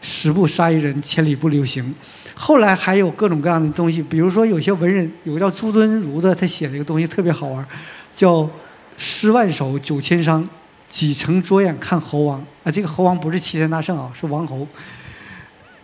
[0.00, 1.94] 十步杀一人，千里不留行”。
[2.34, 7.66] 后来还有各种各样的东西，比如说有些文人，有个叫朱敦儒的，他写了一个东西特别好玩，
[8.14, 8.48] 叫
[8.96, 10.46] “诗万首九千觞，
[10.88, 12.42] 几曾着眼看猴王”。
[12.64, 14.66] 啊，这个猴王不是齐天大圣啊，是王侯。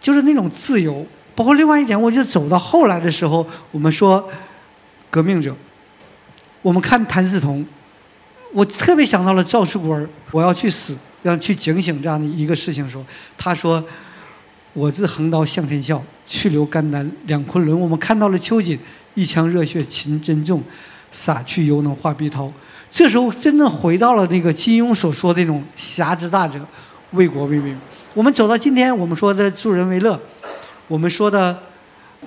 [0.01, 4.27] 就是那种自由，包括另外一点，我觉得走到后来的时候，我们说
[5.11, 5.55] 革命者，
[6.63, 7.67] 我们看谭嗣同，
[8.53, 13.05] 我特别想到了赵世国我要去死，要去警醒这样的一个事情的时候，
[13.37, 13.85] 他说
[14.77, 18.79] ：“我自横刀向天笑，去留肝胆两昆仑。”我们看到了秋瑾
[19.15, 20.63] 一腔热血情真重，
[21.11, 22.53] 洒去犹能化碧涛。
[22.91, 26.61] 这时候真正回到了那个金庸所说的那种侠之大者，
[27.13, 27.75] 为国为民。
[28.13, 30.21] 我们走到今天，我们说的助人为乐，
[30.89, 31.59] 我们说的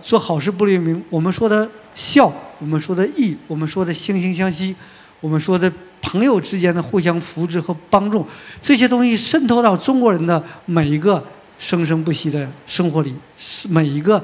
[0.01, 4.75] 做好事不留名，我们说的孝，我们说的义，我们说的惺惺相惜，
[5.21, 5.71] 我们说的
[6.01, 8.25] 朋友之间的互相扶持和帮助，
[8.59, 11.23] 这些东西渗透到中国人的每一个
[11.59, 14.23] 生生不息的生活里，是每一个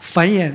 [0.00, 0.52] 繁衍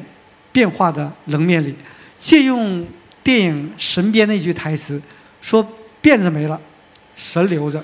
[0.51, 1.73] 变化的棱面里。
[2.17, 2.85] 借用
[3.23, 5.01] 电影《神鞭》的一句台词，
[5.41, 5.65] 说
[6.01, 6.59] ：“辫子没了，
[7.15, 7.83] 神留着。”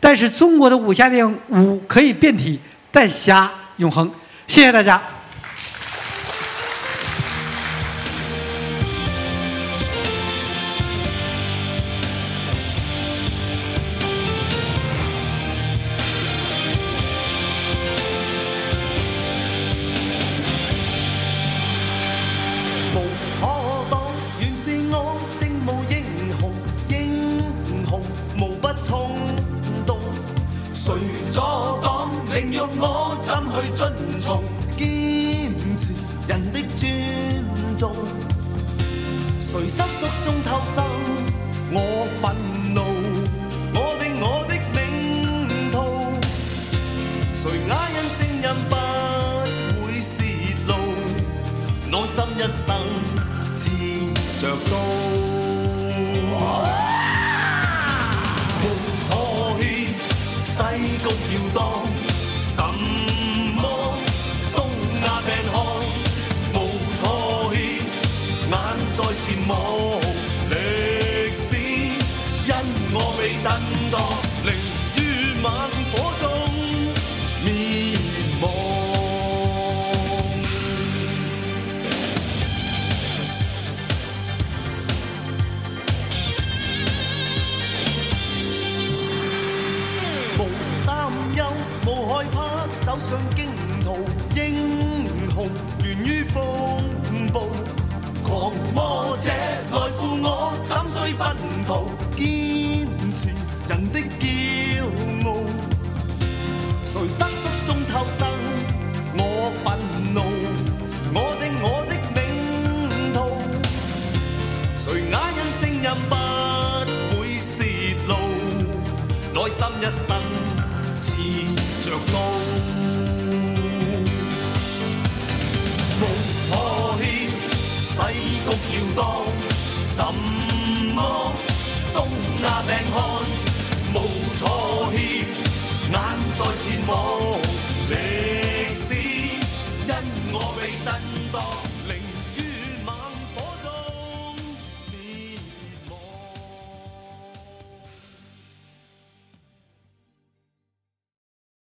[0.00, 2.58] 但是中国的武侠电影武可以变体，
[2.90, 4.10] 但侠永恒。
[4.46, 5.02] 谢谢大家。